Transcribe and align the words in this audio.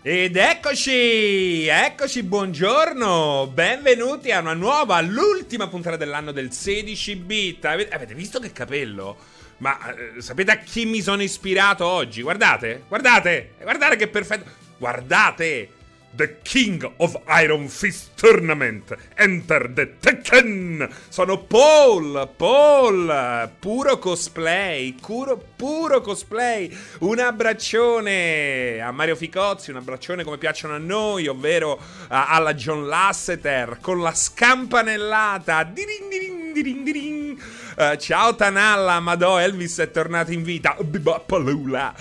Ed 0.00 0.36
eccoci, 0.36 1.66
eccoci, 1.66 2.22
buongiorno, 2.22 3.50
benvenuti 3.52 4.30
a 4.30 4.38
una 4.38 4.54
nuova, 4.54 5.00
l'ultima 5.00 5.66
puntata 5.66 5.96
dell'anno 5.96 6.30
del 6.30 6.52
16 6.52 7.16
bit. 7.16 7.64
Avete, 7.64 8.14
visto 8.14 8.38
che 8.38 8.52
capello? 8.52 9.16
Ma 9.56 9.76
eh, 9.92 10.22
sapete 10.22 10.52
a 10.52 10.58
chi 10.58 10.86
mi 10.86 11.02
sono 11.02 11.20
ispirato 11.20 11.84
oggi? 11.84 12.22
Guardate, 12.22 12.84
guardate, 12.86 13.54
guardate 13.60 13.96
che 13.96 14.06
perfetto. 14.06 14.48
Guardate, 14.78 15.68
The 16.14 16.38
King 16.42 16.90
of 16.96 17.20
Iron 17.28 17.68
Fist 17.68 18.10
Tournament. 18.16 18.96
Enter 19.14 19.70
the 19.72 19.94
Tekken. 20.00 20.88
Sono 21.08 21.38
Paul, 21.44 22.28
Paul, 22.36 23.50
puro 23.58 23.98
cosplay, 23.98 24.94
puro, 25.00 25.40
puro 25.54 26.00
cosplay. 26.00 26.76
Un 27.00 27.18
abbraccione 27.18 28.80
a 28.80 28.90
Mario 28.90 29.16
Ficozzi, 29.16 29.70
un 29.70 29.76
abbraccione 29.76 30.24
come 30.24 30.38
piacciono 30.38 30.74
a 30.74 30.78
noi, 30.78 31.28
ovvero 31.28 31.80
alla 32.08 32.54
John 32.54 32.86
Lasseter 32.88 33.78
con 33.80 34.00
la 34.00 34.12
scampanellata. 34.12 35.62
Dirin, 35.64 36.08
dirin, 36.08 36.52
dirin, 36.52 36.84
dirin. 36.84 37.42
Uh, 37.76 37.96
ciao 37.96 38.34
Tanalla, 38.34 38.98
Madò, 38.98 39.38
Elvis 39.38 39.78
è 39.78 39.90
tornato 39.90 40.32
in 40.32 40.42
vita. 40.42 40.76
Bibapalula. 40.80 41.94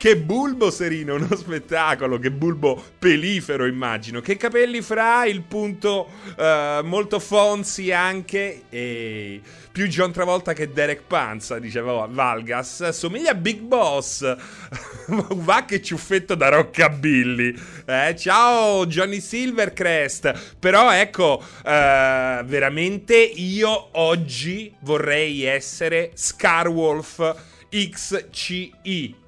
Che 0.00 0.16
bulbo 0.16 0.70
serino, 0.70 1.16
uno 1.16 1.28
spettacolo. 1.36 2.18
Che 2.18 2.30
bulbo 2.30 2.82
pelifero, 2.98 3.66
immagino. 3.66 4.22
Che 4.22 4.38
capelli 4.38 4.80
fra, 4.80 5.26
il 5.26 5.42
punto 5.42 6.08
uh, 6.38 6.82
molto 6.86 7.18
Fonzi 7.18 7.92
anche. 7.92 8.62
E 8.70 9.42
più 9.70 9.88
John 9.88 10.10
Travolta 10.10 10.54
che 10.54 10.72
Derek 10.72 11.02
Panza, 11.06 11.58
diceva 11.58 12.06
Valgas. 12.10 12.88
Somiglia 12.88 13.32
a 13.32 13.34
Big 13.34 13.60
Boss. 13.60 14.24
Va 15.36 15.66
che 15.66 15.82
ciuffetto 15.82 16.34
da 16.34 16.48
rockabilly. 16.48 17.54
Eh, 17.84 18.16
ciao 18.16 18.86
Johnny 18.86 19.20
Silvercrest. 19.20 20.56
Però 20.58 20.90
ecco, 20.94 21.42
uh, 21.42 21.62
veramente 21.62 23.16
io 23.16 23.88
oggi 23.92 24.74
vorrei 24.80 25.44
essere 25.44 26.12
Scarwolf 26.14 27.36
XCI. 27.68 29.19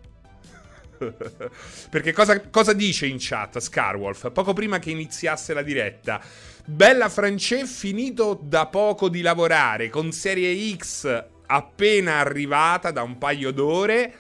Perché 1.91 2.13
cosa, 2.13 2.41
cosa, 2.49 2.73
dice 2.73 3.07
in 3.07 3.17
chat 3.19 3.59
Scarwolf? 3.59 4.31
Poco 4.33 4.53
prima 4.53 4.79
che 4.79 4.91
iniziasse 4.91 5.55
la 5.55 5.63
diretta. 5.63 6.21
Bella 6.65 7.09
Francè, 7.09 7.65
finito 7.65 8.39
da 8.41 8.67
poco 8.67 9.09
di 9.09 9.21
lavorare, 9.21 9.89
con 9.89 10.13
Serie 10.13 10.77
X 10.77 11.25
appena 11.47 12.19
arrivata 12.19 12.91
da 12.91 13.03
un 13.03 13.19
paio 13.19 13.53
d'ore 13.53 14.15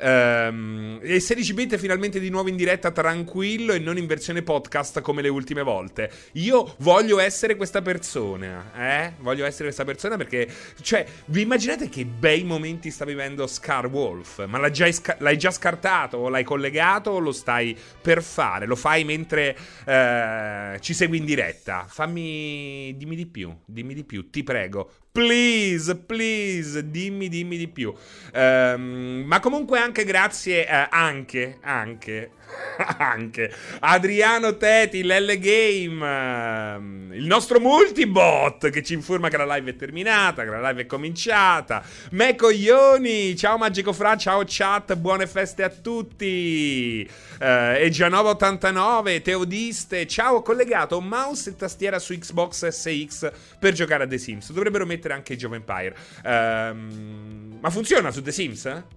Um, 0.00 1.00
e 1.02 1.18
16 1.18 1.54
bit 1.54 1.76
finalmente 1.76 2.20
di 2.20 2.28
nuovo 2.30 2.48
in 2.48 2.56
diretta 2.56 2.92
tranquillo 2.92 3.72
e 3.72 3.80
non 3.80 3.96
in 3.98 4.06
versione 4.06 4.42
podcast 4.42 5.00
come 5.00 5.22
le 5.22 5.28
ultime 5.28 5.62
volte. 5.62 6.10
Io 6.32 6.74
voglio 6.78 7.18
essere 7.18 7.56
questa 7.56 7.82
persona, 7.82 8.72
eh? 8.76 9.12
Voglio 9.18 9.44
essere 9.44 9.64
questa 9.64 9.84
persona 9.84 10.16
perché, 10.16 10.48
cioè, 10.82 11.04
vi 11.26 11.42
immaginate 11.42 11.88
che 11.88 12.04
bei 12.04 12.44
momenti 12.44 12.90
sta 12.90 13.04
vivendo 13.04 13.46
Scar 13.46 13.86
Wolf? 13.86 14.44
Ma 14.46 14.58
l'hai 14.58 14.72
già, 14.72 14.88
l'hai 15.18 15.36
già 15.36 15.50
scartato? 15.50 16.28
L'hai 16.28 16.44
collegato 16.44 17.10
o 17.10 17.18
lo 17.18 17.32
stai 17.32 17.76
per 18.00 18.22
fare? 18.22 18.66
Lo 18.66 18.76
fai 18.76 19.04
mentre 19.04 19.56
uh, 19.84 20.78
ci 20.78 20.94
segui 20.94 21.18
in 21.18 21.24
diretta? 21.24 21.86
Fammi, 21.88 22.94
dimmi 22.96 23.16
di 23.16 23.26
più, 23.26 23.52
dimmi 23.64 23.94
di 23.94 24.04
più, 24.04 24.30
ti 24.30 24.44
prego. 24.44 24.90
Please, 25.18 25.96
please, 25.96 26.90
dimmi, 26.90 27.28
dimmi 27.28 27.56
di 27.56 27.66
più. 27.66 27.92
Um, 28.32 29.24
ma 29.26 29.40
comunque 29.40 29.80
anche 29.80 30.04
grazie, 30.04 30.64
uh, 30.64 30.86
anche, 30.90 31.58
anche, 31.62 32.30
anche 32.98 33.52
Adriano 33.80 34.56
Teti, 34.56 35.02
l'L 35.02 35.38
Game, 35.38 36.76
uh, 36.76 37.14
il 37.14 37.26
nostro 37.26 37.58
multibot 37.58 38.70
che 38.70 38.82
ci 38.84 38.94
informa 38.94 39.28
che 39.28 39.38
la 39.38 39.56
live 39.56 39.70
è 39.70 39.76
terminata, 39.76 40.44
che 40.44 40.50
la 40.50 40.68
live 40.68 40.82
è 40.82 40.86
cominciata. 40.86 41.82
Me 42.12 42.36
coglioni, 42.36 43.34
ciao 43.34 43.56
Magico 43.58 43.92
Fra, 43.92 44.16
ciao 44.16 44.44
chat, 44.46 44.94
buone 44.94 45.26
feste 45.26 45.64
a 45.64 45.68
tutti. 45.68 47.08
Uh, 47.40 47.74
e 47.78 47.88
Gianova89, 47.90 49.22
Teodiste, 49.22 50.06
ciao, 50.06 50.42
collegato 50.42 51.00
mouse 51.00 51.50
e 51.50 51.56
tastiera 51.56 51.98
su 51.98 52.16
Xbox 52.16 52.68
SX 52.68 53.30
per 53.58 53.72
giocare 53.72 54.04
a 54.04 54.06
The 54.06 54.18
Sims. 54.18 54.52
Dovrebbero 54.52 54.86
mettere 54.86 55.07
anche 55.12 55.36
Jove 55.36 55.56
Empire. 55.56 55.94
Uh, 56.22 57.58
ma 57.60 57.70
funziona 57.70 58.10
su 58.10 58.22
The 58.22 58.32
Sims? 58.32 58.64
Eh? 58.66 58.96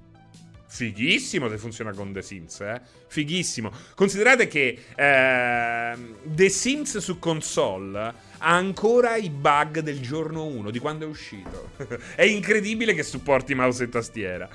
Fighissimo 0.72 1.50
se 1.50 1.58
funziona 1.58 1.92
con 1.92 2.14
The 2.14 2.22
Sims, 2.22 2.62
eh? 2.62 2.80
Fighissimo. 3.08 3.74
Considerate 3.94 4.48
che 4.48 4.86
eh, 4.96 5.98
The 6.24 6.50
Sims 6.50 6.98
su 7.00 7.20
console 7.20 8.00
ha 8.00 8.16
ancora 8.38 9.18
i 9.18 9.30
bug 9.30 9.82
del 9.82 10.00
giorno 10.00 10.46
1, 10.46 10.72
di 10.72 10.80
quando 10.80 11.04
è 11.04 11.10
uscito. 11.10 11.72
è 12.16 12.24
incredibile 12.24 12.94
che 12.94 13.04
supporti 13.04 13.54
mouse 13.54 13.84
e 13.84 13.90
tastiera. 13.90 14.48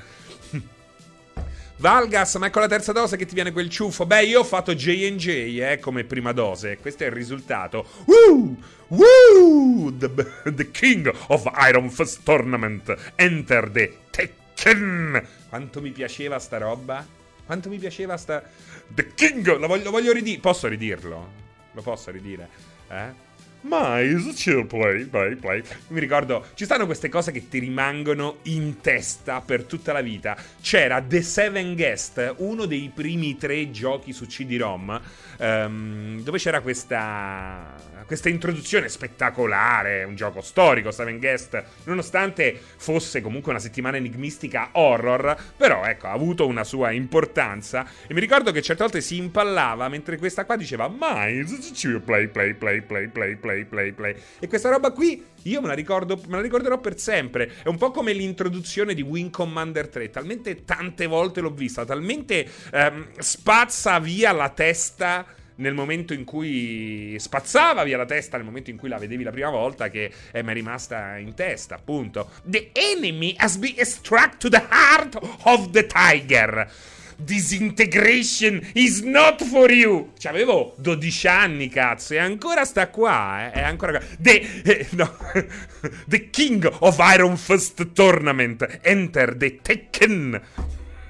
Valgas, 1.79 2.37
ma 2.37 2.49
con 2.49 2.63
la 2.63 2.69
terza 2.69 2.93
dose 2.93 3.19
che 3.19 3.27
ti 3.27 3.35
viene 3.35 3.53
quel 3.53 3.69
ciuffo. 3.69 4.07
Beh, 4.07 4.25
io 4.25 4.41
ho 4.41 4.45
fatto 4.45 4.75
JJ, 4.75 5.61
eh, 5.61 5.79
come 5.79 6.05
prima 6.05 6.33
dose. 6.33 6.79
Questo 6.79 7.05
è 7.05 7.07
il 7.07 7.13
risultato. 7.13 7.87
Woo! 8.07 8.57
Woo! 8.89 9.95
The, 9.95 10.11
the 10.55 10.71
King 10.71 11.13
of 11.29 11.45
Iron 11.69 11.91
Fist 11.91 12.23
Tournament. 12.23 12.95
Enter 13.17 13.69
the 13.71 13.95
Tekken. 14.11 15.27
Quanto 15.51 15.83
mi 15.83 15.91
piaceva 15.91 16.39
sta 16.39 16.57
roba? 16.57 17.07
Quanto 17.45 17.69
mi 17.69 17.77
piaceva 17.77 18.17
sta... 18.17 18.43
The 18.89 19.13
King! 19.15 19.59
Lo 19.59 19.67
voglio, 19.67 19.85
lo 19.85 19.91
voglio 19.91 20.13
ridire. 20.13 20.41
Posso 20.41 20.69
ridirlo? 20.69 21.31
Lo 21.73 21.83
posso 21.83 22.11
ridire? 22.11 22.49
Eh? 22.89 23.26
Mais, 23.67 24.33
chill 24.35 24.65
play, 24.65 25.07
play, 25.07 25.35
play. 25.35 25.61
Mi 25.89 25.99
ricordo, 25.99 26.47
ci 26.55 26.65
stanno 26.65 26.87
queste 26.87 27.09
cose 27.09 27.33
che 27.33 27.49
ti 27.49 27.59
rimangono 27.59 28.39
in 28.43 28.81
testa 28.81 29.41
per 29.41 29.65
tutta 29.65 29.93
la 29.93 30.03
vita. 30.03 30.37
C'era 30.61 31.03
The 31.03 31.21
Seven 31.21 31.75
Guest, 31.75 32.35
uno 32.39 32.67
dei 32.67 32.93
primi 32.95 33.37
tre 33.37 33.73
giochi 33.73 34.13
su 34.13 34.27
CD-ROM, 34.27 35.01
um, 35.39 36.23
dove 36.23 36.39
c'era 36.39 36.61
questa, 36.61 37.75
questa 38.07 38.29
introduzione 38.29 38.89
spettacolare, 38.89 40.05
un 40.05 40.15
gioco 40.15 40.43
storico, 40.43 40.93
Seven 40.93 41.19
Guest, 41.19 41.61
nonostante 41.85 42.57
fosse 42.77 43.21
comunque 43.21 43.51
una 43.51 43.61
settimana 43.61 43.97
enigmistica 43.97 44.69
horror, 44.73 45.37
però 45.57 45.85
ecco, 45.85 46.07
ha 46.07 46.13
avuto 46.13 46.47
una 46.47 46.63
sua 46.63 46.93
importanza. 46.93 47.85
E 48.07 48.15
mi 48.15 48.21
ricordo 48.21 48.53
che 48.53 48.63
certe 48.63 48.85
volte 48.85 49.01
si 49.01 49.17
impallava 49.17 49.89
mentre 49.89 50.19
questa 50.19 50.45
qua 50.45 50.55
diceva 50.57 50.87
Mais, 50.87 51.73
chill 51.73 52.01
play, 52.01 52.29
play, 52.29 52.55
play, 52.55 52.81
play, 52.81 53.09
play, 53.09 53.35
play 53.35 53.55
play, 53.65 53.93
play, 53.93 54.13
play. 54.13 54.23
E 54.39 54.49
questa 54.49 54.69
roba 54.69 54.91
qui 54.91 55.25
io 55.43 55.61
me 55.61 55.69
la, 55.69 55.75
ricordo, 55.75 56.21
me 56.27 56.37
la 56.37 56.43
ricorderò 56.43 56.79
per 56.79 56.99
sempre. 56.99 57.53
È 57.63 57.69
un 57.69 57.79
po' 57.79 57.91
come 57.91 58.13
l'introduzione 58.13 58.95
di 58.95 59.03
Wing 59.03 59.31
Commander 59.31 59.89
3. 59.89 60.11
Talmente 60.11 60.65
tante 60.65 61.07
volte 61.07 61.41
l'ho 61.41 61.51
vista, 61.51 61.85
talmente 61.85 62.47
ehm, 62.73 63.19
spazza 63.19 63.99
via 63.99 64.33
la 64.33 64.49
testa 64.51 65.27
nel 65.57 65.75
momento 65.75 66.13
in 66.13 66.25
cui 66.25 67.17
spazzava 67.19 67.83
via 67.83 67.97
la 67.97 68.05
testa 68.05 68.37
nel 68.37 68.45
momento 68.45 68.71
in 68.71 68.77
cui 68.77 68.89
la 68.89 68.99
vedevi 68.99 69.23
la 69.23 69.31
prima 69.31 69.49
volta 69.49 69.89
che 69.89 70.13
è 70.31 70.43
mi 70.43 70.51
è 70.51 70.53
rimasta 70.53 71.17
in 71.17 71.33
testa 71.35 71.77
appunto 71.77 72.31
the 72.45 72.73
enemy 72.73 73.35
has 73.39 73.57
been 73.57 73.83
struck 73.85 74.37
to 74.37 74.51
the 74.51 74.63
heart 74.69 75.19
of 75.45 75.71
the 75.71 75.87
tiger 75.87 76.71
Disintegration 77.17 78.71
is 78.75 79.01
not 79.01 79.43
for 79.43 79.71
you. 79.71 80.13
Cioè, 80.19 80.33
avevo 80.33 80.75
12 80.79 81.29
anni, 81.29 81.69
cazzo, 81.69 82.15
e 82.15 82.19
ancora 82.19 82.65
sta 82.65 82.89
qua, 82.89 83.47
eh. 83.47 83.53
È 83.53 83.63
ancora 83.63 83.99
qua. 83.99 84.07
The, 84.19 84.63
eh, 84.63 84.87
no. 84.91 85.17
the 86.07 86.31
King 86.31 86.71
of 86.81 86.99
Iron 87.15 87.37
Fist 87.37 87.93
Tournament. 87.93 88.81
Enter 88.83 89.37
the 89.37 89.61
Tekken. 89.63 90.41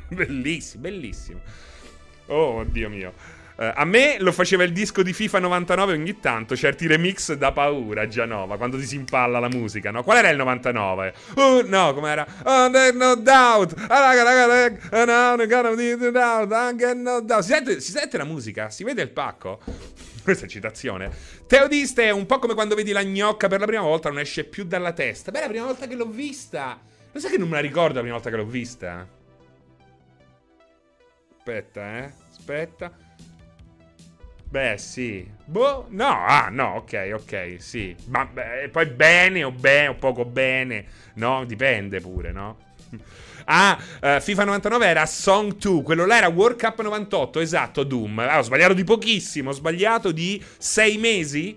Bellissimo, 0.09 0.83
bellissimo. 0.83 1.41
Oh, 2.27 2.65
Dio 2.65 2.89
mio. 2.89 3.13
Uh, 3.57 3.73
a 3.75 3.85
me 3.87 4.17
lo 4.19 4.33
faceva 4.33 4.65
il 4.65 4.73
disco 4.73 5.03
di 5.03 5.15
FIFA 5.15 5.39
99 5.39 5.95
ogni 5.95 6.21
tanto, 6.21 6.55
certi 6.55 6.87
remix 6.87 7.33
da 7.33 7.53
paura, 7.53 8.07
Gianova, 8.07 8.59
quando 8.59 8.77
ti 8.79 8.85
si 8.85 8.97
impalla 8.97 9.39
la 9.39 9.49
musica, 9.49 9.91
no? 9.91 10.03
Qual 10.03 10.19
era 10.19 10.29
il 10.29 10.37
99? 10.37 11.15
Uh, 11.37 11.63
no, 11.65 11.95
com'era? 11.95 12.27
Oh, 12.45 12.71
there's 12.71 12.95
no 12.95 13.15
doubt. 13.15 13.75
No 16.95 17.21
doubt. 17.21 17.43
Si 17.43 17.49
sente, 17.51 17.81
si 17.81 17.93
sente 17.93 18.19
la 18.19 18.25
musica? 18.25 18.69
Si 18.69 18.85
vede 18.85 19.01
il 19.01 19.11
pacco? 19.11 19.61
Questa 20.23 20.45
è 20.45 20.49
citazione. 20.49 21.11
Teodiste 21.47 22.05
è 22.05 22.11
un 22.11 22.27
po' 22.27 22.39
come 22.39 22.53
quando 22.53 22.75
vedi 22.75 22.93
la 22.93 23.05
gnocca 23.05 23.49
per 23.49 23.61
la 23.61 23.67
prima 23.67 23.83
volta, 23.83 24.11
non 24.11 24.19
esce 24.19 24.45
più 24.45 24.65
dalla 24.65 24.93
testa. 24.93 25.31
Beh, 25.31 25.41
la 25.41 25.49
prima 25.49 25.65
volta 25.65 25.87
che 25.87 25.95
l'ho 25.95 26.09
vista. 26.09 26.79
Lo 27.11 27.21
sai 27.21 27.31
che 27.31 27.39
non 27.39 27.49
me 27.49 27.55
la 27.55 27.63
ricordo 27.63 27.95
la 27.95 28.01
prima 28.01 28.17
volta 28.17 28.29
che 28.29 28.37
l'ho 28.37 28.45
vista? 28.45 29.09
Aspetta, 31.39 31.99
eh. 31.99 32.13
Aspetta. 32.29 33.06
Beh, 34.49 34.79
sì. 34.79 35.29
Boh, 35.45 35.87
no, 35.91 36.07
ah, 36.07 36.49
no, 36.51 36.77
ok, 36.77 37.11
ok, 37.15 37.57
sì. 37.59 37.95
Ma 38.07 38.25
beh, 38.25 38.69
poi 38.71 38.87
bene 38.87 39.43
o 39.43 39.51
bene 39.51 39.89
o 39.89 39.95
poco 39.95 40.25
bene, 40.25 40.87
no? 41.15 41.45
Dipende 41.45 42.01
pure, 42.01 42.33
no? 42.33 42.59
Ah, 43.49 43.79
uh, 44.03 44.21
FIFA 44.21 44.43
99 44.43 44.87
era 44.87 45.07
Song 45.07 45.55
2, 45.55 45.83
quello 45.85 46.05
là 46.05 46.17
era 46.17 46.27
World 46.27 46.59
Cup 46.59 46.83
98, 46.83 47.39
esatto, 47.39 47.85
Doom. 47.85 48.19
Ah, 48.19 48.39
ho 48.39 48.43
sbagliato 48.43 48.73
di 48.73 48.83
pochissimo, 48.83 49.51
ho 49.51 49.53
sbagliato 49.53 50.11
di 50.11 50.43
sei 50.59 50.99
mesi. 50.99 51.57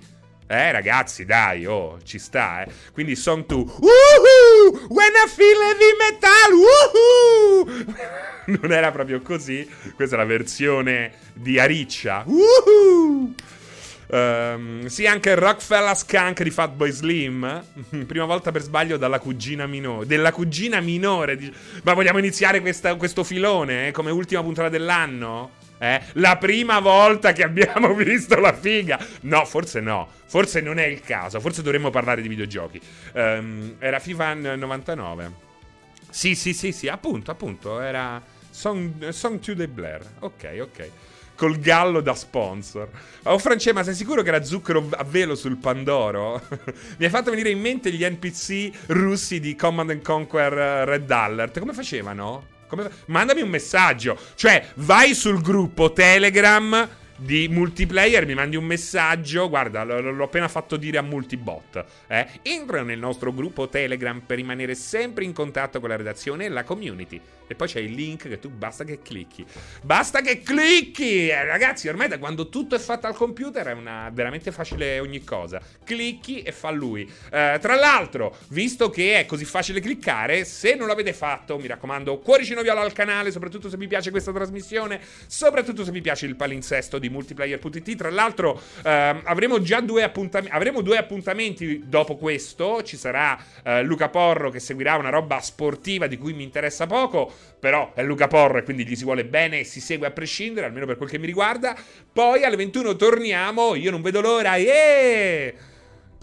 Eh, 0.51 0.71
ragazzi, 0.71 1.25
dai, 1.25 1.67
oh, 1.67 1.99
ci 2.03 2.17
sta, 2.17 2.63
eh. 2.63 2.71
Quindi 2.91 3.15
Song 3.15 3.45
2. 3.45 3.57
Woohoo! 3.57 4.87
When 4.87 5.11
I 5.13 5.29
feel 5.29 5.61
heavy 5.61 5.95
metal! 5.99 6.53
Woohoo! 7.67 8.17
Non 8.59 8.71
era 8.71 8.89
proprio 8.89 9.21
così. 9.21 9.69
Questa 9.95 10.15
è 10.15 10.17
la 10.17 10.25
versione 10.25 11.11
di 11.33 11.59
Ariccia. 11.59 12.23
Woohoo! 12.25 13.31
Um, 14.07 14.87
sì, 14.87 15.05
anche 15.05 15.35
Rockefeller 15.35 15.95
Skunk 15.95 16.41
di 16.41 16.49
Fatboy 16.49 16.89
Slim. 16.89 17.63
Prima 18.07 18.25
volta 18.25 18.51
per 18.51 18.63
sbaglio 18.63 18.97
dalla 18.97 19.19
cugina 19.19 19.67
minore. 19.67 20.07
Della 20.07 20.31
cugina 20.31 20.79
minore. 20.79 21.37
Ma 21.83 21.93
vogliamo 21.93 22.17
iniziare 22.17 22.59
questa, 22.61 22.95
questo 22.95 23.23
filone 23.23 23.89
eh, 23.89 23.91
come 23.91 24.09
ultima 24.09 24.41
puntata 24.41 24.69
dell'anno? 24.69 25.57
Eh? 25.79 26.01
La 26.13 26.37
prima 26.37 26.79
volta 26.79 27.31
che 27.31 27.43
abbiamo 27.43 27.93
visto 27.95 28.39
la 28.39 28.53
figa. 28.53 28.99
No, 29.21 29.45
forse 29.45 29.79
no. 29.79 30.07
Forse 30.25 30.61
non 30.61 30.77
è 30.77 30.85
il 30.85 31.01
caso. 31.01 31.39
Forse 31.39 31.61
dovremmo 31.61 31.89
parlare 31.89 32.21
di 32.21 32.27
videogiochi. 32.27 32.79
Um, 33.13 33.75
era 33.79 33.99
FIFA 33.99 34.33
99. 34.33 35.31
Sì, 36.09 36.35
sì, 36.35 36.53
sì, 36.53 36.71
sì, 36.71 36.87
appunto, 36.87 37.31
appunto. 37.31 37.79
Era 37.79 38.21
Song, 38.49 39.09
Song 39.09 39.39
to 39.39 39.55
the 39.55 39.67
Blair. 39.67 40.01
Ok, 40.19 40.57
ok 40.61 40.91
col 41.39 41.57
gallo 41.57 42.01
da 42.01 42.15
sponsor. 42.15 42.89
Oh, 43.23 43.37
Francesco, 43.37 43.73
ma 43.73 43.83
sei 43.83 43.93
sicuro 43.93 44.21
che 44.23 44.27
era 44.27 44.43
zucchero 44.43 44.89
a 44.91 45.05
velo 45.05 45.35
sul 45.35 45.55
Pandoro? 45.55 46.41
Mi 46.99 47.05
hai 47.05 47.09
fatto 47.09 47.29
venire 47.29 47.49
in 47.49 47.61
mente 47.61 47.93
gli 47.93 48.03
NPC 48.03 48.87
russi 48.87 49.39
di 49.39 49.55
Command 49.55 49.91
and 49.91 50.01
Conquer 50.01 50.51
eh, 50.51 50.83
Red 50.83 51.09
Alert. 51.09 51.59
Come 51.59 51.71
facevano? 51.71 52.58
Come... 52.69 52.89
Mandami 53.07 53.41
un 53.41 53.49
messaggio. 53.49 54.17
Cioè, 54.35 54.69
vai 54.75 55.13
sul 55.13 55.41
gruppo 55.41 55.91
Telegram 55.91 56.87
di 57.19 57.49
multiplayer 57.49 58.25
mi 58.25 58.33
mandi 58.33 58.55
un 58.55 58.63
messaggio, 58.63 59.49
guarda, 59.49 59.83
l- 59.83 60.15
l'ho 60.15 60.23
appena 60.23 60.47
fatto 60.47 60.77
dire 60.77 60.99
a 60.99 61.01
Multibot, 61.01 61.83
eh? 62.07 62.27
entra 62.43 62.81
nel 62.81 62.97
nostro 62.97 63.33
gruppo 63.33 63.67
Telegram 63.67 64.21
per 64.21 64.37
rimanere 64.37 64.73
sempre 64.73 65.25
in 65.25 65.33
contatto 65.33 65.81
con 65.81 65.89
la 65.89 65.97
redazione 65.97 66.45
e 66.45 66.49
la 66.49 66.63
community. 66.63 67.19
E 67.49 67.55
poi 67.55 67.67
c'è 67.67 67.79
il 67.79 67.93
link 67.93 68.27
che 68.27 68.37
tu 68.37 68.49
basta 68.49 68.83
che 68.83 69.01
clicchi. 69.01 69.43
Basta 69.81 70.21
che 70.21 70.43
clicchi! 70.43 71.29
Eh, 71.29 71.45
ragazzi, 71.45 71.87
ormai 71.87 72.07
da 72.07 72.19
quando 72.19 72.47
tutto 72.47 72.75
è 72.75 72.79
fatto 72.79 73.07
al 73.07 73.15
computer 73.15 73.65
è 73.65 73.71
una, 73.73 74.11
veramente 74.13 74.51
facile 74.51 74.99
ogni 74.99 75.23
cosa. 75.23 75.59
Clicchi 75.83 76.43
e 76.43 76.51
fa 76.51 76.69
lui. 76.69 77.11
Eh, 77.31 77.57
tra 77.59 77.73
l'altro, 77.73 78.37
visto 78.49 78.91
che 78.91 79.19
è 79.19 79.25
così 79.25 79.45
facile 79.45 79.79
cliccare, 79.79 80.45
se 80.45 80.75
non 80.75 80.87
l'avete 80.87 81.11
fatto, 81.11 81.57
mi 81.57 81.65
raccomando, 81.65 82.19
cuoricino 82.19 82.61
viola 82.61 82.81
al 82.81 82.93
canale, 82.93 83.31
soprattutto 83.31 83.67
se 83.67 83.77
vi 83.77 83.87
piace 83.87 84.11
questa 84.11 84.31
trasmissione, 84.31 85.01
soprattutto 85.25 85.83
se 85.83 85.89
vi 85.89 86.01
piace 86.01 86.27
il 86.27 86.35
palinsesto 86.35 86.99
di 86.99 87.09
multiplayer.it. 87.09 87.95
Tra 87.95 88.11
l'altro, 88.11 88.61
ehm, 88.83 89.21
avremo 89.23 89.59
già 89.59 89.81
due 89.81 90.03
appuntamenti. 90.03 90.55
Avremo 90.55 90.81
due 90.81 90.97
appuntamenti 90.97 91.83
dopo 91.87 92.15
questo. 92.15 92.83
Ci 92.83 92.95
sarà 92.95 93.37
eh, 93.63 93.81
Luca 93.81 94.09
Porro 94.09 94.51
che 94.51 94.59
seguirà 94.59 94.97
una 94.97 95.09
roba 95.09 95.39
sportiva 95.39 96.05
di 96.05 96.17
cui 96.17 96.33
mi 96.33 96.43
interessa 96.43 96.85
poco. 96.85 97.31
Però 97.59 97.93
è 97.93 98.03
Luca 98.03 98.27
Porro 98.27 98.59
e 98.59 98.63
quindi 98.63 98.85
gli 98.85 98.95
si 98.95 99.03
vuole 99.03 99.25
bene 99.25 99.59
e 99.59 99.63
si 99.65 99.81
segue 99.81 100.07
a 100.07 100.11
prescindere, 100.11 100.65
almeno 100.65 100.85
per 100.85 100.97
quel 100.97 101.09
che 101.09 101.17
mi 101.17 101.25
riguarda. 101.25 101.75
Poi 102.11 102.43
alle 102.43 102.55
21 102.55 102.95
torniamo. 102.95 103.75
Io 103.75 103.91
non 103.91 104.01
vedo 104.01 104.21
l'ora. 104.21 104.55
Yeah! 104.55 105.53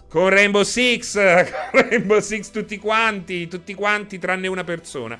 Con 0.09 0.29
Rainbow 0.29 0.63
Six, 0.63 1.13
con 1.69 1.89
Rainbow 1.89 2.19
Six 2.19 2.49
tutti 2.49 2.77
quanti, 2.77 3.47
tutti 3.47 3.73
quanti 3.73 4.17
tranne 4.17 4.47
una 4.47 4.63
persona. 4.63 5.17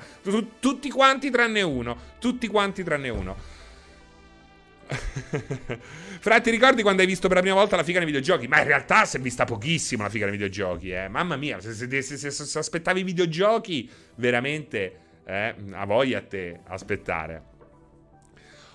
Tutti 0.58 0.90
quanti 0.90 1.30
tranne 1.30 1.62
uno, 1.62 1.96
tutti 2.18 2.48
quanti 2.48 2.82
tranne 2.82 3.08
uno. 3.10 3.36
Fra, 6.20 6.40
ti 6.40 6.50
ricordi 6.50 6.82
quando 6.82 7.02
hai 7.02 7.06
visto 7.06 7.28
per 7.28 7.36
la 7.36 7.42
prima 7.42 7.56
volta 7.56 7.76
la 7.76 7.84
figa 7.84 7.98
nei 7.98 8.06
videogiochi? 8.06 8.48
Ma 8.48 8.60
in 8.60 8.66
realtà 8.66 9.04
si 9.04 9.18
è 9.18 9.20
vista 9.20 9.44
pochissimo 9.44 10.02
la 10.02 10.08
figa 10.08 10.24
nei 10.24 10.34
videogiochi, 10.34 10.90
eh. 10.90 11.08
Mamma 11.08 11.36
mia, 11.36 11.60
se, 11.60 11.74
se, 11.74 12.02
se, 12.02 12.30
se 12.30 12.58
aspettavi 12.58 13.00
i 13.00 13.04
videogiochi, 13.04 13.90
veramente, 14.16 15.07
eh, 15.28 15.54
a 15.72 15.84
voglia 15.84 16.18
a 16.18 16.22
te 16.22 16.60
aspettare. 16.68 17.42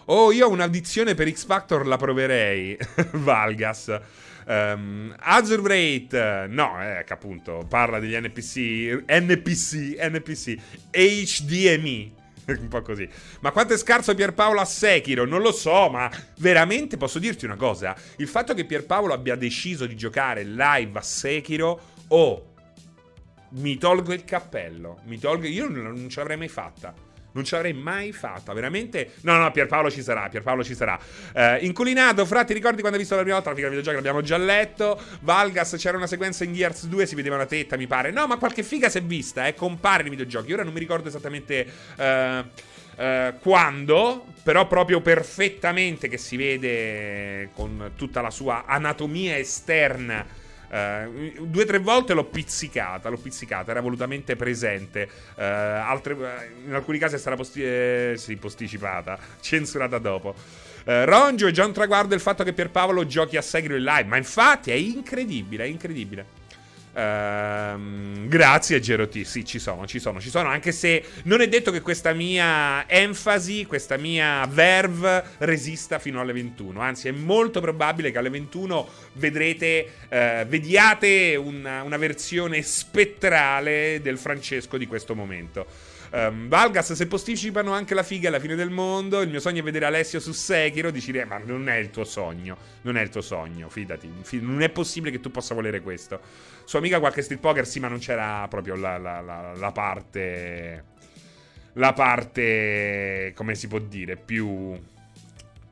Oh, 0.05 0.31
io 0.31 0.47
ho 0.47 0.51
un'audizione 0.51 1.15
per 1.15 1.31
X 1.31 1.45
Factor, 1.45 1.87
la 1.87 1.97
proverei. 1.97 2.77
Valgas. 3.13 3.99
Um, 4.45 5.15
Azure 5.19 5.61
Rate, 5.61 6.47
no, 6.49 6.81
eh, 6.81 7.05
appunto 7.07 7.65
parla 7.67 7.99
degli 7.99 8.15
NPC, 8.15 9.05
NPC, 9.07 9.97
NPC, 9.99 10.57
HDMI. 10.91 12.13
un 12.59 12.67
po' 12.67 12.81
così. 12.81 13.07
Ma 13.39 13.51
quanto 13.51 13.73
è 13.73 13.77
scarso 13.77 14.13
Pierpaolo 14.13 14.59
a 14.59 14.65
Sekiro? 14.65 15.25
Non 15.25 15.41
lo 15.41 15.51
so, 15.51 15.89
ma 15.89 16.11
veramente 16.39 16.97
posso 16.97 17.19
dirti 17.19 17.45
una 17.45 17.55
cosa. 17.55 17.95
Il 18.17 18.27
fatto 18.27 18.53
che 18.53 18.65
Pierpaolo 18.65 19.13
abbia 19.13 19.35
deciso 19.35 19.85
di 19.85 19.95
giocare 19.95 20.43
live 20.43 20.99
a 20.99 21.01
Sekiro, 21.01 21.81
oh, 22.09 22.52
mi 23.53 23.77
tolgo 23.77 24.13
il 24.13 24.23
cappello. 24.23 24.99
Mi 25.05 25.19
tolgo... 25.19 25.47
Io 25.47 25.67
non, 25.67 26.07
ce 26.09 26.19
l'avrei 26.19 26.37
mai 26.37 26.47
fatta. 26.47 26.93
Non 27.33 27.43
ce 27.43 27.55
l'avrei 27.55 27.73
mai 27.73 28.11
fatta, 28.11 28.53
veramente. 28.53 29.13
No, 29.21 29.37
no, 29.37 29.51
Pierpaolo 29.51 29.89
ci 29.89 30.03
sarà, 30.03 30.29
Pierpaolo 30.29 30.63
ci 30.63 30.75
sarà. 30.75 30.99
Eh, 31.33 31.65
inculinato, 31.65 32.25
fra, 32.25 32.43
ti 32.43 32.53
ricordi 32.53 32.79
quando 32.79 32.97
hai 32.97 33.03
visto 33.03 33.15
la 33.15 33.21
prima 33.21 33.35
volta 33.35 33.49
la 33.49 33.55
figa 33.55 33.69
del 33.69 33.77
videogioco? 33.77 34.05
L'abbiamo 34.05 34.25
già 34.25 34.37
letto. 34.37 35.01
Valgas, 35.21 35.75
c'era 35.77 35.97
una 35.97 36.07
sequenza 36.07 36.43
in 36.43 36.53
Gears 36.53 36.85
2, 36.85 37.05
si 37.05 37.15
vedeva 37.15 37.35
una 37.35 37.45
tetta, 37.45 37.75
mi 37.75 37.87
pare. 37.87 38.11
No, 38.11 38.27
ma 38.27 38.37
qualche 38.37 38.63
figa 38.63 38.89
si 38.89 38.99
è 38.99 39.03
vista, 39.03 39.47
eh, 39.47 39.55
compare 39.55 40.03
nei 40.03 40.11
videogiochi. 40.11 40.53
Ora 40.53 40.63
non 40.63 40.73
mi 40.73 40.79
ricordo 40.79 41.07
esattamente... 41.07 41.67
Eh, 41.97 42.71
Uh, 42.95 43.39
quando, 43.39 44.23
però 44.43 44.67
proprio 44.67 45.01
perfettamente 45.01 46.07
che 46.07 46.19
si 46.19 46.37
vede 46.37 47.49
con 47.55 47.93
tutta 47.95 48.21
la 48.21 48.29
sua 48.29 48.65
anatomia 48.67 49.35
esterna 49.35 50.23
Uh, 50.73 51.45
due 51.45 51.63
o 51.63 51.65
tre 51.67 51.77
volte 51.77 52.15
l'ho 52.15 52.23
pizzicata, 52.23 53.09
l'ho 53.09 53.17
pizzicata, 53.17 53.69
era 53.69 53.79
volutamente 53.79 54.35
presente. 54.35 55.07
Uh, 55.35 55.41
altre, 55.41 56.13
uh, 56.13 56.67
in 56.67 56.73
alcuni 56.73 56.97
casi 56.97 57.13
è 57.13 57.19
stata 57.19 57.35
posti- 57.35 57.63
eh, 57.63 58.13
sì, 58.17 58.35
posticipata, 58.37 59.19
censurata 59.39 59.99
dopo. 59.99 60.33
Ronjo 60.85 61.47
è 61.47 61.51
già 61.51 61.65
un 61.65 61.71
traguardo 61.71 62.13
il 62.13 62.19
fatto 62.19 62.43
che 62.43 62.51
Pierpaolo 62.51 63.05
giochi 63.05 63.37
a 63.37 63.41
Sekiro 63.41 63.77
in 63.77 63.83
live, 63.83 64.03
ma 64.03 64.17
infatti 64.17 64.69
è 64.69 64.73
incredibile, 64.73 65.63
è 65.63 65.67
incredibile. 65.67 66.41
Uh, 66.93 68.27
grazie 68.27 68.79
Geroti, 68.79 69.25
sì 69.25 69.43
ci 69.43 69.57
sono, 69.57 69.87
ci 69.87 69.97
sono, 69.97 70.21
ci 70.21 70.29
sono, 70.29 70.49
anche 70.49 70.71
se 70.71 71.03
non 71.23 71.41
è 71.41 71.47
detto 71.47 71.71
che 71.71 71.81
questa 71.81 72.13
mia 72.13 72.87
enfasi, 72.87 73.65
questa 73.65 73.97
mia 73.97 74.45
verve 74.47 75.23
resista 75.39 75.97
fino 75.97 76.21
alle 76.21 76.33
21, 76.33 76.79
anzi 76.79 77.07
è 77.07 77.11
molto 77.11 77.61
probabile 77.61 78.11
che 78.11 78.19
alle 78.19 78.29
21 78.29 78.87
vedrete, 79.13 79.87
uh, 80.03 80.45
vediate 80.45 81.35
una, 81.35 81.81
una 81.81 81.97
versione 81.97 82.61
spettrale 82.61 83.99
del 84.03 84.19
Francesco 84.19 84.77
di 84.77 84.85
questo 84.85 85.15
momento. 85.15 85.65
Um, 86.13 86.47
Valgas, 86.47 86.93
se 86.93 87.07
posticipano 87.07 87.73
anche 87.73 87.95
la 87.95 88.03
figa 88.03 88.27
alla 88.27 88.39
fine 88.39 88.53
del 88.53 88.69
mondo, 88.69 89.21
il 89.21 89.29
mio 89.29 89.39
sogno 89.39 89.61
è 89.61 89.63
vedere 89.63 89.85
Alessio 89.85 90.19
su 90.19 90.31
Sekiro, 90.31 90.91
dici, 90.91 91.09
eh, 91.11 91.25
ma 91.25 91.39
non 91.39 91.67
è 91.67 91.77
il 91.77 91.89
tuo 91.89 92.03
sogno, 92.03 92.55
non 92.83 92.97
è 92.97 93.01
il 93.01 93.09
tuo 93.09 93.21
sogno, 93.21 93.67
fidati, 93.67 94.07
non 94.39 94.61
è 94.61 94.69
possibile 94.69 95.11
che 95.11 95.19
tu 95.19 95.31
possa 95.31 95.55
volere 95.55 95.81
questo. 95.81 96.21
Sua 96.65 96.77
amica 96.77 96.99
qualche 96.99 97.23
street 97.23 97.41
poker, 97.41 97.65
sì, 97.65 97.79
ma 97.79 97.87
non 97.87 97.97
c'era 97.97 98.47
proprio 98.47 98.75
la, 98.75 98.97
la, 98.97 99.21
la, 99.21 99.53
la 99.55 99.71
parte... 99.71 100.91
La 101.77 101.91
parte, 101.91 103.33
come 103.35 103.55
si 103.55 103.67
può 103.67 103.79
dire, 103.79 104.15
più 104.15 104.79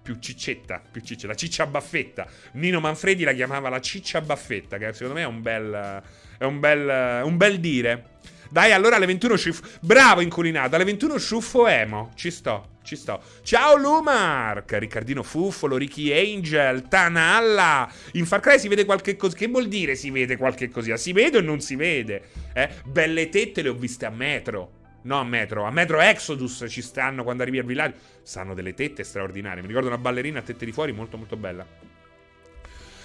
più 0.02 0.18
ciccetta, 0.20 0.82
più 0.92 1.02
ciccia, 1.02 1.28
la 1.28 1.36
ciccia 1.36 1.68
baffetta. 1.68 2.28
Nino 2.54 2.80
Manfredi 2.80 3.24
la 3.24 3.34
chiamava 3.34 3.70
la 3.70 3.80
ciccia 3.80 4.20
baffetta, 4.20 4.80
che 4.80 4.92
secondo 4.94 5.14
me 5.14 5.22
è 5.22 5.28
un 5.28 5.44
bel, 5.44 6.02
è 6.40 6.44
un 6.44 6.60
bel, 6.60 7.24
un 7.24 7.38
bel 7.38 7.60
dire. 7.60 8.06
Dai, 8.52 8.74
allora 8.74 8.98
alle 8.98 9.06
21 9.06 9.38
sciuffo. 9.38 9.64
Bravo, 9.80 10.20
inculinato. 10.20 10.76
Alle 10.76 10.84
21 10.84 11.18
sciuffo 11.18 11.68
emo. 11.68 12.12
Ci 12.16 12.30
sto, 12.30 12.80
ci 12.84 12.98
sto. 12.98 13.22
Ciao, 13.44 13.78
Lumark. 13.78 14.74
Riccardino 14.74 15.24
Fuffolo, 15.24 15.78
Ricky 15.78 16.12
Angel, 16.12 16.90
Tanalla. 16.90 17.90
In 18.14 18.26
Far 18.26 18.42
Cry 18.42 18.60
si 18.60 18.68
vede 18.68 18.84
qualche 18.84 19.16
cosa. 19.16 19.38
Che 19.38 19.48
vuol 19.48 19.70
dire 19.70 19.96
si 19.96 20.12
vede 20.12 20.36
qualche 20.36 20.70
cosa? 20.70 20.98
Si 20.98 21.14
vede 21.14 21.38
o 21.38 21.42
non 21.42 21.62
si 21.62 21.78
vede? 21.78 22.24
Eh? 22.54 22.70
Belle 22.84 23.30
tette 23.30 23.62
le 23.62 23.70
ho 23.70 23.74
viste 23.74 24.06
a 24.06 24.10
metro. 24.10 24.80
No, 25.04 25.18
a 25.18 25.24
metro. 25.24 25.64
A 25.64 25.72
metro 25.72 26.02
Exodus 26.02 26.66
ci 26.68 26.82
stanno 26.82 27.24
quando 27.24 27.44
arrivi 27.44 27.60
al 27.60 27.66
villaggio. 27.66 27.96
Stanno 28.22 28.54
delle 28.54 28.74
tette 28.74 29.06
straordinarie. 29.06 29.62
Mi 29.62 29.68
ricordo 29.70 29.88
una 29.88 29.98
ballerina 29.98 30.40
a 30.40 30.42
tette 30.42 30.66
di 30.66 30.74
fuori 30.74 30.92
molto, 30.92 31.16
molto 31.16 31.38
bella. 31.38 31.66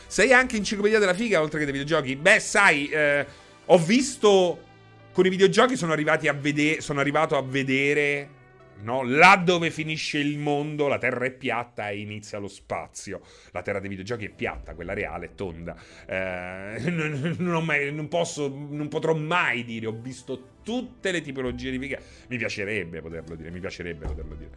Sei 0.09 0.33
anche 0.33 0.57
enciclopedia 0.57 0.99
della 0.99 1.15
figa 1.15 1.41
oltre 1.41 1.61
che 1.61 1.67
dei 1.67 1.73
videogiochi? 1.73 2.17
Beh, 2.17 2.41
sai, 2.41 2.89
eh, 2.89 3.25
ho 3.67 3.79
visto 3.79 4.67
con 5.17 5.25
i 5.25 5.31
videogiochi 5.31 5.77
sono, 5.77 5.95
a 5.95 6.33
vedere, 6.35 6.83
sono 6.83 7.01
arrivato 7.01 7.39
a 7.39 7.43
vedere 7.43 8.29
no? 8.83 9.03
Là 9.03 9.41
dove 9.43 9.71
finisce 9.71 10.19
il 10.19 10.37
mondo, 10.37 10.89
la 10.89 10.99
Terra 10.99 11.25
è 11.25 11.31
piatta 11.31 11.89
e 11.89 12.01
inizia 12.01 12.37
lo 12.37 12.49
spazio. 12.49 13.23
La 13.53 13.63
Terra 13.63 13.81
dei 13.81 13.89
videogiochi 13.89 14.27
è 14.27 14.29
piatta, 14.29 14.75
quella 14.75 14.93
reale 14.93 15.25
è 15.25 15.35
tonda. 15.35 15.75
Eh, 16.07 16.83
non, 16.91 17.35
non, 17.39 17.65
mai, 17.65 17.95
non, 17.95 18.09
posso, 18.09 18.47
non 18.47 18.89
potrò 18.89 19.15
mai 19.15 19.65
dire, 19.65 19.87
ho 19.87 19.99
visto 19.99 20.59
tutte 20.63 21.11
le 21.13 21.23
tipologie 21.23 21.71
di 21.71 21.79
figa. 21.79 21.99
Mi 22.29 22.37
piacerebbe 22.37 23.01
poterlo 23.01 23.37
dire, 23.37 23.51
mi 23.51 23.61
piacerebbe 23.61 24.05
poterlo 24.05 24.35
dire. 24.35 24.51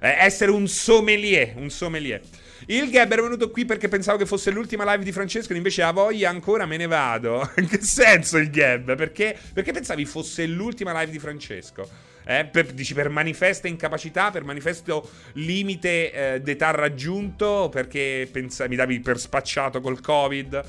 Eh, 0.00 0.24
essere 0.24 0.50
un 0.50 0.66
sommelier, 0.66 1.52
un 1.54 1.70
sommelier. 1.70 2.20
Il 2.66 2.90
Gab 2.90 3.10
era 3.10 3.22
venuto 3.22 3.50
qui 3.50 3.64
perché 3.64 3.88
pensavo 3.88 4.18
che 4.18 4.26
fosse 4.26 4.50
l'ultima 4.50 4.90
live 4.90 5.04
di 5.04 5.12
Francesco, 5.12 5.54
invece 5.54 5.82
a 5.82 5.92
voglia 5.92 6.30
ancora 6.30 6.66
me 6.66 6.76
ne 6.76 6.86
vado. 6.86 7.50
In 7.56 7.68
che 7.68 7.80
senso 7.82 8.38
il 8.38 8.50
Gab? 8.50 8.94
Perché, 8.96 9.36
perché 9.52 9.72
pensavi 9.72 10.04
fosse 10.04 10.46
l'ultima 10.46 10.98
live 10.98 11.10
di 11.10 11.18
Francesco? 11.18 11.88
Eh, 12.24 12.44
per, 12.44 12.66
dici 12.72 12.94
per 12.94 13.08
manifesta 13.08 13.66
incapacità, 13.66 14.30
per 14.30 14.44
manifesto 14.44 15.08
limite 15.34 16.12
eh, 16.12 16.40
d'età 16.40 16.70
raggiunto, 16.70 17.68
perché 17.72 18.28
pensa, 18.30 18.68
mi 18.68 18.76
davi 18.76 19.00
per 19.00 19.18
spacciato 19.18 19.80
col 19.80 20.00
Covid. 20.00 20.64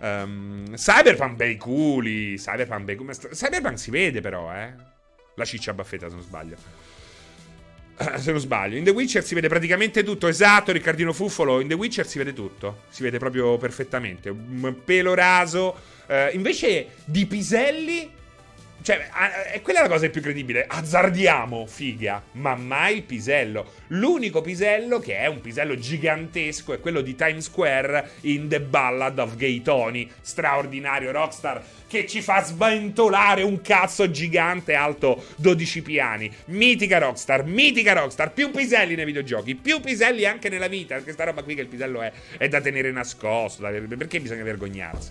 Um, 0.00 0.74
Cyberpunk 0.74 1.36
bei 1.36 1.56
culi, 1.56 2.36
Cyberpunk 2.36 2.84
bei 2.84 2.96
culi. 2.96 3.12
Cyberpunk 3.12 3.78
si 3.78 3.90
vede 3.90 4.20
però, 4.20 4.52
eh. 4.52 4.72
La 5.36 5.44
ciccia 5.44 5.74
baffetta 5.74 6.08
se 6.08 6.14
non 6.14 6.22
sbaglio. 6.22 6.56
se 8.18 8.30
non 8.30 8.40
sbaglio. 8.40 8.76
In 8.76 8.84
The 8.84 8.90
Witcher 8.90 9.24
si 9.24 9.34
vede 9.34 9.48
praticamente 9.48 10.02
tutto. 10.02 10.26
Esatto, 10.26 10.72
Riccardino 10.72 11.12
Fuffolo. 11.12 11.60
In 11.60 11.68
The 11.68 11.74
Witcher 11.74 12.06
si 12.06 12.18
vede 12.18 12.32
tutto. 12.32 12.82
Si 12.88 13.02
vede 13.02 13.18
proprio 13.18 13.56
perfettamente. 13.56 14.28
Un 14.30 14.74
pelo 14.84 15.14
raso. 15.14 15.76
Uh, 16.06 16.34
invece 16.34 16.88
di 17.04 17.26
Piselli 17.26 18.10
cioè, 18.84 19.08
è 19.50 19.62
quella 19.62 19.80
la 19.80 19.88
cosa 19.88 20.10
più 20.10 20.20
credibile. 20.20 20.66
Azzardiamo, 20.68 21.64
figa, 21.64 22.22
ma 22.32 22.54
mai 22.54 22.96
il 22.96 23.02
pisello. 23.04 23.72
L'unico 23.86 24.42
pisello 24.42 24.98
che 24.98 25.16
è 25.16 25.26
un 25.26 25.40
pisello 25.40 25.74
gigantesco 25.74 26.74
è 26.74 26.80
quello 26.80 27.00
di 27.00 27.14
Times 27.14 27.44
Square 27.44 28.10
in 28.20 28.46
The 28.46 28.60
Ballad 28.60 29.18
of 29.18 29.36
Gay 29.36 29.62
Tony. 29.62 30.06
Straordinario 30.20 31.12
rockstar 31.12 31.64
che 31.86 32.06
ci 32.06 32.20
fa 32.20 32.44
sventolare 32.44 33.40
un 33.40 33.62
cazzo 33.62 34.10
gigante 34.10 34.74
alto 34.74 35.28
12 35.36 35.80
piani. 35.80 36.30
Mitica 36.48 36.98
rockstar, 36.98 37.46
mitica 37.46 37.94
rockstar. 37.94 38.34
Più 38.34 38.50
piselli 38.50 38.96
nei 38.96 39.06
videogiochi, 39.06 39.54
più 39.54 39.80
piselli 39.80 40.26
anche 40.26 40.50
nella 40.50 40.68
vita. 40.68 40.96
Perché 40.96 41.12
sta 41.12 41.24
roba 41.24 41.42
qui 41.42 41.54
che 41.54 41.62
il 41.62 41.68
pisello 41.68 42.02
è, 42.02 42.12
è 42.36 42.48
da 42.48 42.60
tenere 42.60 42.92
nascosto. 42.92 43.62
Perché 43.62 44.20
bisogna 44.20 44.42
vergognarsi? 44.42 45.10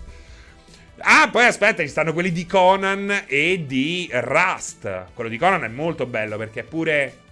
Ah, 0.98 1.28
poi 1.30 1.44
aspetta, 1.44 1.82
ci 1.82 1.88
stanno 1.88 2.12
quelli 2.12 2.30
di 2.30 2.46
Conan 2.46 3.24
e 3.26 3.64
di 3.66 4.08
Rust. 4.12 5.06
Quello 5.12 5.28
di 5.28 5.38
Conan 5.38 5.64
è 5.64 5.68
molto 5.68 6.06
bello 6.06 6.36
perché 6.36 6.60
è 6.60 6.64
pure. 6.64 7.22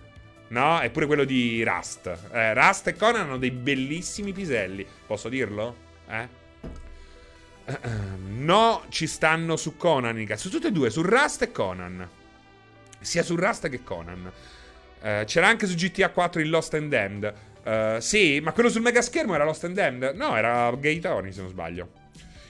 No, 0.49 0.81
è 0.81 0.91
pure 0.91 1.07
quello 1.07 1.25
di 1.25 1.63
Rust. 1.65 2.07
Eh, 2.33 2.55
Rust 2.55 2.89
e 2.89 2.97
Conan 2.97 3.23
hanno 3.23 3.39
dei 3.39 3.53
bellissimi 3.53 4.33
piselli. 4.33 4.85
Posso 5.07 5.29
dirlo? 5.29 5.77
Eh? 6.09 6.41
No, 8.43 8.83
ci 8.89 9.07
stanno 9.07 9.57
su 9.57 9.77
Conan. 9.77 10.27
Su 10.35 10.51
tutte 10.51 10.69
e 10.69 10.73
due, 10.73 10.91
su 10.91 11.01
Rust 11.03 11.43
e 11.43 11.53
Conan. 11.53 12.09
Sia 12.99 13.23
su 13.23 13.37
Rust 13.37 13.69
che 13.69 13.85
Conan. 13.85 14.31
Uh, 15.01 15.25
c'era 15.25 15.47
anche 15.47 15.67
su 15.67 15.75
GTA 15.75 16.11
4 16.11 16.41
il 16.41 16.51
Lost 16.51 16.75
and 16.75 16.91
Damned. 16.91 17.35
Uh, 17.65 18.01
sì, 18.01 18.41
ma 18.41 18.51
quello 18.53 18.69
sul 18.69 18.83
mega 18.83 19.01
schermo 19.01 19.35
era 19.35 19.45
Lost 19.45 19.65
and 19.65 19.75
Damned? 19.75 20.15
No, 20.17 20.37
era 20.37 20.71
Gay 20.73 20.99
Tony, 20.99 21.31
se 21.31 21.41
non 21.41 21.51
sbaglio. 21.51 22.02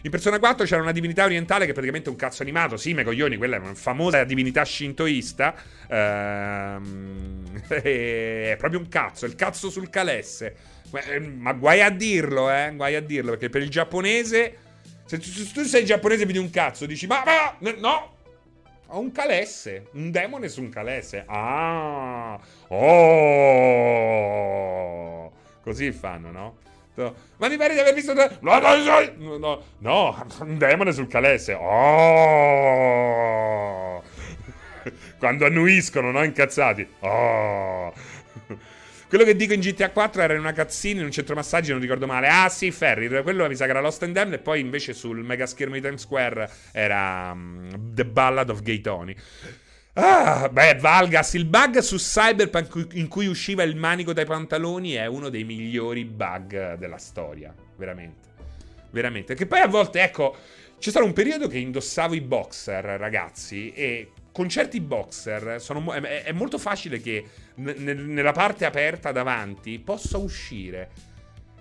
In 0.05 0.11
Persona 0.11 0.41
4 0.41 0.67
c'era 0.67 0.83
una 0.83 0.91
divinità 0.91 1.25
orientale 1.25 1.65
che 1.65 1.71
è 1.71 1.75
praticamente 1.75 2.09
un 2.09 2.17
cazzo 2.17 2.43
animato. 2.43 2.77
Sì, 2.77 2.93
me 2.93 3.05
coglioni, 3.05 3.37
quella 3.37 3.55
è 3.57 3.61
una 3.61 3.75
famosa 3.75 4.25
divinità 4.25 4.65
shintoista. 4.65 5.55
Ehm, 5.89 7.45
è 7.71 8.57
proprio 8.59 8.81
un 8.81 8.89
cazzo, 8.89 9.27
il 9.27 9.37
cazzo 9.37 9.71
sul 9.71 9.89
calesse. 9.91 10.57
Eh, 10.93 11.21
ma 11.21 11.53
guai 11.53 11.83
a 11.83 11.91
dirlo, 11.91 12.51
eh, 12.51 12.73
guai 12.75 12.97
a 12.97 13.01
dirlo, 13.01 13.31
perché 13.31 13.49
per 13.49 13.63
il 13.63 13.71
giapponese... 13.71 14.57
Se 15.05 15.19
tu, 15.19 15.29
se 15.29 15.53
tu 15.53 15.63
sei 15.63 15.85
giapponese 15.85 16.23
e 16.23 16.27
vedi 16.27 16.39
un 16.39 16.51
cazzo, 16.51 16.87
dici, 16.87 17.07
ma, 17.07 17.23
ma, 17.25 17.57
no, 17.79 18.17
ho 18.87 18.99
un 18.99 19.13
calesse, 19.13 19.89
un 19.93 20.11
demone 20.11 20.49
su 20.49 20.63
un 20.63 20.71
calesse. 20.71 21.23
Ah, 21.27 22.41
oh, 22.69 22.83
così 25.63 25.93
fanno, 25.93 26.31
no? 26.31 26.57
Ma 26.95 27.49
mi 27.49 27.57
pare 27.57 27.73
di 27.75 27.81
aver 27.81 27.95
visto. 27.95 28.13
No, 28.13 28.29
no, 28.41 28.59
no, 28.61 29.39
no, 29.39 29.63
no, 29.79 30.27
un 30.41 30.59
demone 30.59 30.93
sul 30.93 31.07
calesse. 31.09 31.55
Oh! 31.55 32.83
Quando 35.19 35.47
annuiscono, 35.47 36.11
no? 36.11 36.23
Incazzati. 36.23 36.87
Oh! 37.01 37.93
Quello 39.09 39.25
che 39.25 39.37
dico 39.37 39.53
in 39.53 39.61
GTA 39.61 39.91
4 39.91 40.23
era 40.23 40.33
in 40.33 40.39
una 40.41 40.53
cazzina 40.53 41.01
in 41.01 41.05
un 41.07 41.13
centro 41.13 41.35
massaggi, 41.35 41.71
non 41.71 41.81
ricordo 41.81 42.07
male. 42.07 42.29
Ah, 42.29 42.49
sì, 42.49 42.71
Ferry. 42.71 43.09
Quello 43.23 43.47
mi 43.47 43.55
sa 43.55 43.67
che 43.67 43.71
era 43.71 43.81
Lost 43.81 44.03
and 44.05 44.15
Damned. 44.15 44.33
E 44.33 44.39
poi 44.39 44.61
invece 44.61 44.95
sul 44.95 45.23
mega 45.23 45.45
schermo 45.47 45.75
di 45.75 45.83
Times 45.83 46.01
Square 46.01 46.51
era 46.73 47.31
um, 47.33 47.93
The 47.93 48.07
Ballad 48.07 48.49
of 48.49 48.63
Gay 48.63 48.81
Tony. 48.81 49.15
Ah, 49.95 50.49
beh, 50.51 50.77
Valgas, 50.77 51.35
il 51.35 51.45
bug 51.45 51.81
su 51.81 51.97
Cyberpunk 51.97 52.95
in 52.95 53.09
cui 53.09 53.27
usciva 53.27 53.63
il 53.63 53.77
manico 53.77 54.15
dai 54.15 54.25
pantaloni 54.25 54.93
è 54.93 55.05
uno 55.05 55.29
dei 55.29 55.45
migliori 55.45 56.07
bug 56.07 56.77
della 56.77 56.97
storia, 56.97 57.55
veramente. 57.77 58.31
Veramente. 58.91 59.35
Che 59.35 59.45
poi 59.45 59.61
a 59.61 59.67
volte, 59.67 60.01
ecco, 60.01 60.35
c'è 60.79 60.89
stato 60.89 61.05
un 61.05 61.13
periodo 61.13 61.47
che 61.47 61.59
indossavo 61.59 62.15
i 62.15 62.23
boxer, 62.23 62.83
ragazzi, 62.83 63.71
e 63.73 64.13
con 64.33 64.49
certi 64.49 64.81
boxer 64.81 65.61
sono, 65.61 65.93
è, 65.93 66.23
è, 66.23 66.33
molto 66.33 66.57
facile 66.57 66.99
che 66.99 67.27
n- 67.57 68.15
nella 68.15 68.33
parte 68.33 68.65
aperta 68.65 69.13
davanti 69.13 69.79
possa 69.79 70.17
uscire 70.17 70.91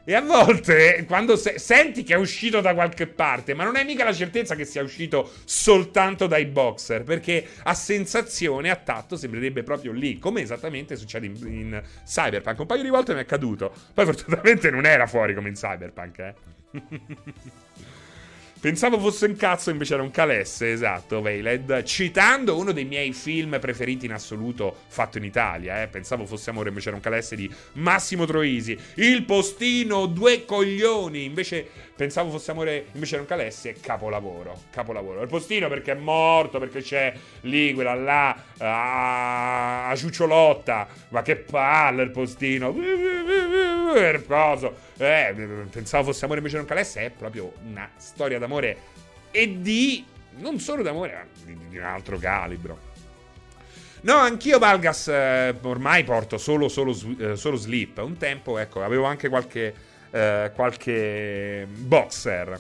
e 0.04 0.16
a 0.16 0.22
volte, 0.22 1.06
quando 1.08 1.36
se- 1.36 1.60
senti 1.60 2.04
che 2.04 2.14
è 2.14 2.18
uscito 2.18 2.60
da 2.62 2.74
qualche 2.74 3.08
parte, 3.08 3.54
ma 3.54 3.64
non 3.64 3.76
hai 3.76 3.86
mica 3.86 4.04
la 4.04 4.14
certezza 4.14 4.56
che 4.56 4.66
sia 4.66 4.82
uscito 4.82 5.32
soltanto 5.46 6.28
dai 6.28 6.46
boxer, 6.46 7.04
perché 7.04 7.46
a 7.64 7.74
sensazione, 7.74 8.70
a 8.70 8.76
tatto, 8.76 9.16
sembrerebbe 9.16 9.64
proprio 9.64 9.92
lì, 9.92 10.18
come 10.20 10.42
esattamente 10.42 10.96
succede 10.96 11.28
in, 11.28 11.36
in 11.46 11.84
Cyberpunk. 12.06 12.60
Un 12.60 12.66
paio 12.66 12.84
di 12.84 12.90
volte 12.90 13.14
mi 13.14 13.20
è 13.20 13.24
accaduto. 13.24 13.74
Poi 13.94 14.06
fortunatamente 14.06 14.70
non 14.70 14.86
era 14.86 15.06
fuori 15.06 15.34
come 15.34 15.50
in 15.50 15.56
Cyberpunk, 15.56 16.20
eh. 16.20 16.34
Pensavo 18.62 19.00
fosse 19.00 19.26
un 19.26 19.36
cazzo, 19.36 19.72
invece 19.72 19.96
era 19.96 20.04
un 20.04 20.12
calesse, 20.12 20.72
esatto, 20.72 21.20
Veiled. 21.20 21.82
Citando 21.82 22.60
uno 22.60 22.72
dei 22.72 22.86
miei 22.86 23.12
film 23.12 23.58
preferiti 23.60 24.06
in 24.06 24.14
assoluto 24.14 24.84
fatto 24.88 25.18
in 25.18 25.24
Italia, 25.24 25.82
eh. 25.82 25.88
Pensavo 25.88 26.28
fosse 26.28 26.52
amore, 26.52 26.70
invece 26.70 26.90
era 26.90 26.96
un 26.96 27.02
calesse 27.02 27.36
di 27.36 27.52
Massimo 27.74 28.26
Troisi. 28.26 28.78
Il 28.98 29.24
postino, 29.24 30.06
due 30.06 30.46
coglioni. 30.46 31.24
Invece 31.24 31.68
pensavo 31.96 32.30
fosse 32.30 32.52
amore, 32.52 32.86
invece 32.92 33.14
era 33.16 33.24
un 33.24 33.28
calesse. 33.28 33.74
Capolavoro, 33.82 34.66
capolavoro. 34.70 35.24
Il 35.24 35.28
postino 35.28 35.68
perché 35.68 35.94
è 35.94 35.96
morto, 35.96 36.60
perché 36.60 36.84
c'è 36.84 37.12
lì, 37.42 37.74
quella 37.74 37.96
là, 37.96 38.44
a, 38.60 39.90
a 39.90 39.96
ciucciolotta. 39.96 40.88
Ma 41.10 41.24
che 41.24 41.36
palle 41.36 42.04
il 42.04 42.12
postino. 42.12 42.72
Coso. 44.26 44.76
Eh, 44.98 45.34
pensavo 45.70 46.06
fosse 46.06 46.26
amore 46.26 46.40
invece 46.40 46.58
non 46.58 46.66
calesse. 46.66 47.06
È 47.06 47.10
proprio 47.10 47.54
una 47.64 47.90
storia 47.98 48.40
d'amore 48.40 48.78
e 49.32 49.62
di. 49.62 50.06
Non 50.38 50.60
solo 50.60 50.82
d'amore, 50.82 51.14
ma 51.14 51.26
di, 51.44 51.58
di 51.70 51.78
un 51.78 51.84
altro 51.84 52.18
calibro. 52.18 52.90
No, 54.04 54.16
anch'io 54.16 54.58
Valgas 54.58 55.10
eh, 55.10 55.56
ormai 55.62 56.04
porto 56.04 56.38
solo, 56.38 56.70
solo, 56.70 56.98
eh, 57.20 57.36
solo, 57.36 57.56
slip. 57.56 58.00
Un 58.00 58.18
tempo, 58.18 58.58
ecco, 58.58 58.82
avevo 58.82 59.04
anche 59.04 59.30
qualche, 59.30 59.74
eh, 60.10 60.52
qualche 60.56 61.68
boxer. 61.70 62.60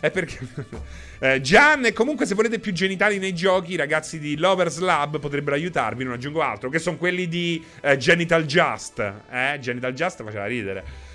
È 0.00 0.10
perché... 0.10 0.38
eh, 1.20 1.40
Gian, 1.40 1.92
comunque 1.92 2.26
se 2.26 2.34
volete 2.34 2.60
più 2.60 2.72
genitali 2.72 3.18
nei 3.18 3.34
giochi, 3.34 3.72
i 3.72 3.76
ragazzi 3.76 4.20
di 4.20 4.36
Lovers 4.36 4.78
Lab 4.78 5.18
potrebbero 5.18 5.56
aiutarvi, 5.56 6.04
non 6.04 6.12
aggiungo 6.12 6.42
altro, 6.42 6.70
che 6.70 6.78
sono 6.78 6.96
quelli 6.96 7.26
di 7.26 7.64
eh, 7.80 7.96
Genital 7.96 8.44
Just. 8.44 9.12
Eh, 9.30 9.58
Genital 9.60 9.92
Just 9.94 10.22
faceva 10.22 10.46
ridere. 10.46 11.06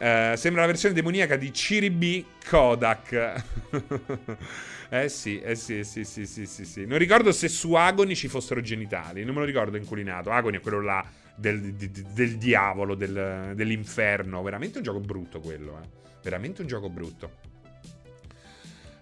Uh, 0.00 0.34
sembra 0.34 0.62
la 0.62 0.66
versione 0.68 0.94
demoniaca 0.94 1.36
di 1.36 1.50
Chiribi 1.50 2.24
Kodak. 2.48 3.12
eh 4.88 5.08
sì, 5.10 5.40
eh 5.40 5.54
sì, 5.54 5.84
sì, 5.84 6.04
sì, 6.04 6.24
sì, 6.24 6.46
sì, 6.46 6.64
sì. 6.64 6.86
Non 6.86 6.96
ricordo 6.96 7.32
se 7.32 7.48
su 7.48 7.74
Agoni 7.74 8.16
ci 8.16 8.26
fossero 8.26 8.62
genitali, 8.62 9.24
non 9.24 9.34
me 9.34 9.40
lo 9.40 9.46
ricordo 9.46 9.76
inculinato. 9.76 10.30
Agoni 10.30 10.56
è 10.56 10.60
quello 10.60 10.80
là 10.80 11.04
del, 11.34 11.74
di, 11.74 11.90
del 12.14 12.38
diavolo, 12.38 12.94
del, 12.94 13.52
dell'inferno. 13.54 14.42
Veramente 14.42 14.78
un 14.78 14.84
gioco 14.84 15.00
brutto 15.00 15.40
quello, 15.40 15.78
eh. 15.82 15.88
Veramente 16.22 16.62
un 16.62 16.66
gioco 16.66 16.88
brutto. 16.88 17.49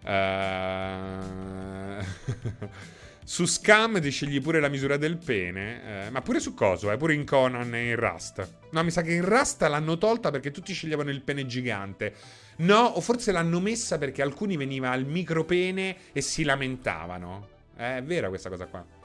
Uh... 0.08 2.04
Su 3.28 3.44
Scam 3.44 4.00
ti 4.00 4.08
scegli 4.08 4.40
pure 4.40 4.58
la 4.58 4.68
misura 4.68 4.96
del 4.96 5.18
pene, 5.18 6.06
eh, 6.06 6.10
ma 6.10 6.22
pure 6.22 6.40
su 6.40 6.54
coso, 6.54 6.90
eh, 6.90 6.96
pure 6.96 7.12
in 7.12 7.26
Conan 7.26 7.74
e 7.74 7.90
in 7.90 7.96
Rust. 7.96 8.52
No, 8.70 8.82
mi 8.82 8.90
sa 8.90 9.02
che 9.02 9.12
in 9.12 9.22
Rust 9.22 9.60
l'hanno 9.60 9.98
tolta 9.98 10.30
perché 10.30 10.50
tutti 10.50 10.72
sceglievano 10.72 11.10
il 11.10 11.20
pene 11.20 11.44
gigante. 11.44 12.14
No, 12.56 12.84
o 12.84 13.02
forse 13.02 13.30
l'hanno 13.30 13.60
messa 13.60 13.98
perché 13.98 14.22
alcuni 14.22 14.56
veniva 14.56 14.92
al 14.92 15.04
micropene 15.04 15.96
e 16.14 16.22
si 16.22 16.42
lamentavano. 16.42 17.48
Eh, 17.76 17.98
è 17.98 18.02
vera 18.02 18.30
questa 18.30 18.48
cosa 18.48 18.64
qua. 18.64 18.97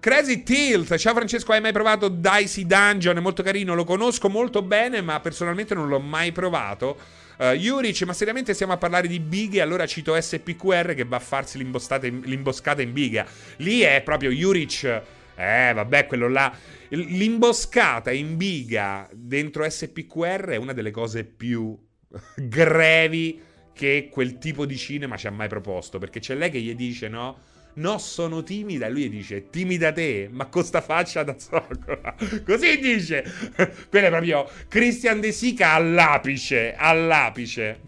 Crazy 0.00 0.42
Tilt, 0.42 0.96
ciao 0.96 1.12
Francesco, 1.12 1.52
hai 1.52 1.60
mai 1.60 1.72
provato 1.72 2.08
Dicey 2.08 2.64
Dungeon? 2.64 3.18
È 3.18 3.20
molto 3.20 3.42
carino, 3.42 3.74
lo 3.74 3.84
conosco 3.84 4.30
molto 4.30 4.62
bene, 4.62 5.02
ma 5.02 5.20
personalmente 5.20 5.74
non 5.74 5.88
l'ho 5.88 6.00
mai 6.00 6.32
provato. 6.32 6.98
Uh, 7.36 7.52
Juric, 7.52 8.00
ma 8.04 8.14
seriamente 8.14 8.54
stiamo 8.54 8.72
a 8.72 8.78
parlare 8.78 9.08
di 9.08 9.20
bighe? 9.20 9.60
Allora 9.60 9.84
cito 9.84 10.18
SPQR 10.18 10.94
che 10.94 11.04
va 11.04 11.16
a 11.16 11.20
farsi 11.20 11.58
l'imboscata 11.58 12.80
in 12.80 12.92
biga. 12.94 13.26
Lì 13.56 13.80
è 13.80 14.00
proprio 14.02 14.30
Juric. 14.30 15.02
Eh, 15.36 15.72
vabbè, 15.74 16.06
quello 16.06 16.28
là. 16.30 16.50
L'imboscata 16.88 18.10
in 18.10 18.38
biga 18.38 19.06
dentro 19.12 19.68
SPQR 19.68 20.46
è 20.46 20.56
una 20.56 20.72
delle 20.72 20.92
cose 20.92 21.24
più 21.24 21.78
grevi 22.36 23.38
che 23.74 24.08
quel 24.10 24.38
tipo 24.38 24.64
di 24.64 24.78
cinema 24.78 25.18
ci 25.18 25.26
ha 25.26 25.30
mai 25.30 25.48
proposto. 25.48 25.98
Perché 25.98 26.20
c'è 26.20 26.34
lei 26.34 26.50
che 26.50 26.60
gli 26.60 26.74
dice, 26.74 27.08
no? 27.08 27.49
No, 27.74 27.98
sono 27.98 28.42
timida. 28.42 28.86
E 28.86 28.90
lui 28.90 29.08
dice: 29.08 29.48
Timida 29.50 29.92
te, 29.92 30.28
ma 30.30 30.46
con 30.46 30.64
sta 30.64 30.80
faccia 30.80 31.22
da 31.22 31.38
zoccola. 31.38 32.14
Così 32.44 32.78
dice. 32.78 33.24
Quello 33.88 34.06
è 34.06 34.10
proprio 34.10 34.48
Christian 34.68 35.20
De 35.20 35.32
Sica 35.32 35.72
all'apice. 35.72 36.74
All'apice. 36.76 37.80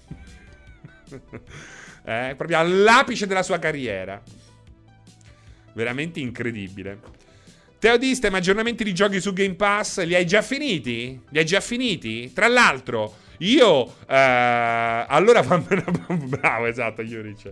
eh, 2.05 2.35
proprio 2.37 2.59
all'apice 2.59 3.27
della 3.27 3.43
sua 3.43 3.59
carriera. 3.59 4.23
Veramente 5.75 6.21
incredibile. 6.21 7.21
Teodiste, 7.79 8.31
ma 8.31 8.37
aggiornamenti 8.37 8.85
di 8.85 8.95
giochi 8.95 9.21
su 9.21 9.33
Game 9.33 9.55
Pass 9.55 10.05
li 10.05 10.15
hai 10.15 10.25
già 10.25 10.41
finiti? 10.41 11.21
Li 11.31 11.39
hai 11.39 11.45
già 11.45 11.61
finiti? 11.61 12.33
Tra 12.33 12.47
l'altro, 12.47 13.17
io. 13.39 13.97
Eh, 14.07 15.05
allora 15.09 15.43
fammela. 15.43 15.85
Bravo, 16.07 16.67
esatto, 16.67 17.03
Juric. 17.03 17.51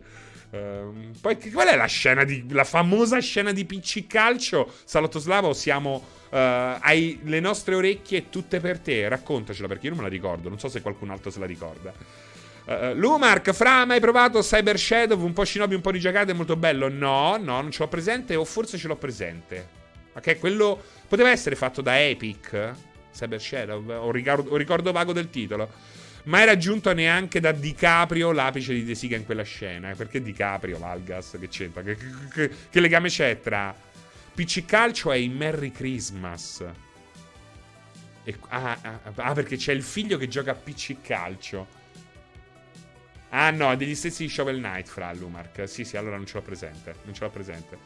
Uh, 0.51 1.13
poi 1.21 1.39
qual 1.53 1.69
è 1.69 1.77
la 1.77 1.87
scena 1.87 2.25
di 2.25 2.45
la 2.51 2.65
famosa 2.65 3.21
scena 3.21 3.53
di 3.53 3.65
PC 3.65 4.09
Calcio? 4.09 4.73
Salotto 4.85 5.21
Slavo, 5.21 5.53
siamo 5.53 6.05
uh, 6.31 6.37
hai 6.81 7.21
le 7.23 7.39
nostre 7.39 7.77
orecchie 7.77 8.29
tutte 8.31 8.59
per 8.59 8.81
te. 8.81 9.09
Raccontacela 9.09 9.69
perché 9.69 9.87
io 9.87 9.91
non 9.91 10.03
me 10.03 10.09
la 10.09 10.13
ricordo, 10.13 10.49
non 10.49 10.59
so 10.59 10.69
se 10.69 10.83
qualcun 10.83 11.11
altro 11.11 11.31
se 11.31 11.39
la 11.39 11.47
ricorda. 11.47 11.93
Uh, 12.65 12.95
Lumark, 12.95 13.53
Fra, 13.53 13.85
mai 13.85 14.01
provato 14.01 14.41
Cyber 14.41 14.79
Shadow? 14.79 15.21
Un 15.21 15.33
po' 15.33 15.45
Shinobi, 15.45 15.75
un 15.75 15.81
po' 15.81 15.93
giocate, 15.93 16.33
è 16.33 16.35
molto 16.35 16.57
bello. 16.57 16.89
No, 16.89 17.37
no, 17.37 17.61
non 17.61 17.71
ce 17.71 17.83
l'ho 17.83 17.89
presente, 17.89 18.35
o 18.35 18.45
forse 18.45 18.77
ce 18.77 18.89
l'ho 18.89 18.97
presente. 18.97 19.79
Ok, 20.15 20.39
quello 20.39 20.83
poteva 21.07 21.31
essere 21.31 21.55
fatto 21.55 21.81
da 21.81 22.01
Epic. 22.01 22.75
Cyber 23.13 23.41
Shadow, 23.41 23.85
o 23.89 24.11
ricordo, 24.11 24.51
o 24.51 24.57
ricordo 24.57 24.93
vago 24.93 25.13
del 25.13 25.31
titolo 25.31 25.99
mai 26.25 26.45
raggiunto 26.45 26.93
neanche 26.93 27.41
da 27.41 27.53
DiCaprio 27.53 28.33
l'apice 28.33 28.75
di 28.75 28.85
De 28.85 28.95
Sica 28.95 29.17
in 29.17 29.25
quella 29.25 29.43
scena. 29.43 29.93
Perché 29.95 30.23
DiCaprio, 30.23 30.79
Valgas, 30.79 31.37
che 31.39 31.49
c'entra? 31.49 31.83
Che, 31.83 31.97
che, 32.33 32.51
che 32.71 32.81
legame 32.81 33.09
c'è 33.09 33.41
tra 33.41 33.75
PC 34.35 34.65
Calcio 34.65 35.13
e 35.13 35.29
Merry 35.29 35.71
Christmas? 35.71 36.65
E, 38.25 38.39
ah, 38.49 38.79
ah, 38.83 39.01
ah, 39.15 39.33
perché 39.33 39.57
c'è 39.57 39.73
il 39.73 39.83
figlio 39.83 40.19
che 40.19 40.29
gioca 40.29 40.53
a 40.53 40.55
PC 40.55 40.97
Calcio. 41.03 41.79
Ah 43.31 43.51
no, 43.51 43.71
è 43.71 43.77
degli 43.77 43.95
stessi 43.95 44.25
di 44.25 44.29
Shovel 44.29 44.59
Knight 44.59 44.89
fra 44.89 45.13
Lumark. 45.13 45.69
Sì, 45.69 45.85
sì, 45.85 45.97
allora 45.97 46.17
non 46.17 46.27
ce 46.27 46.35
l'ho 46.35 46.43
presente. 46.43 46.97
Non 47.05 47.15
ce 47.15 47.25
l'ho 47.25 47.31
presente. 47.31 47.79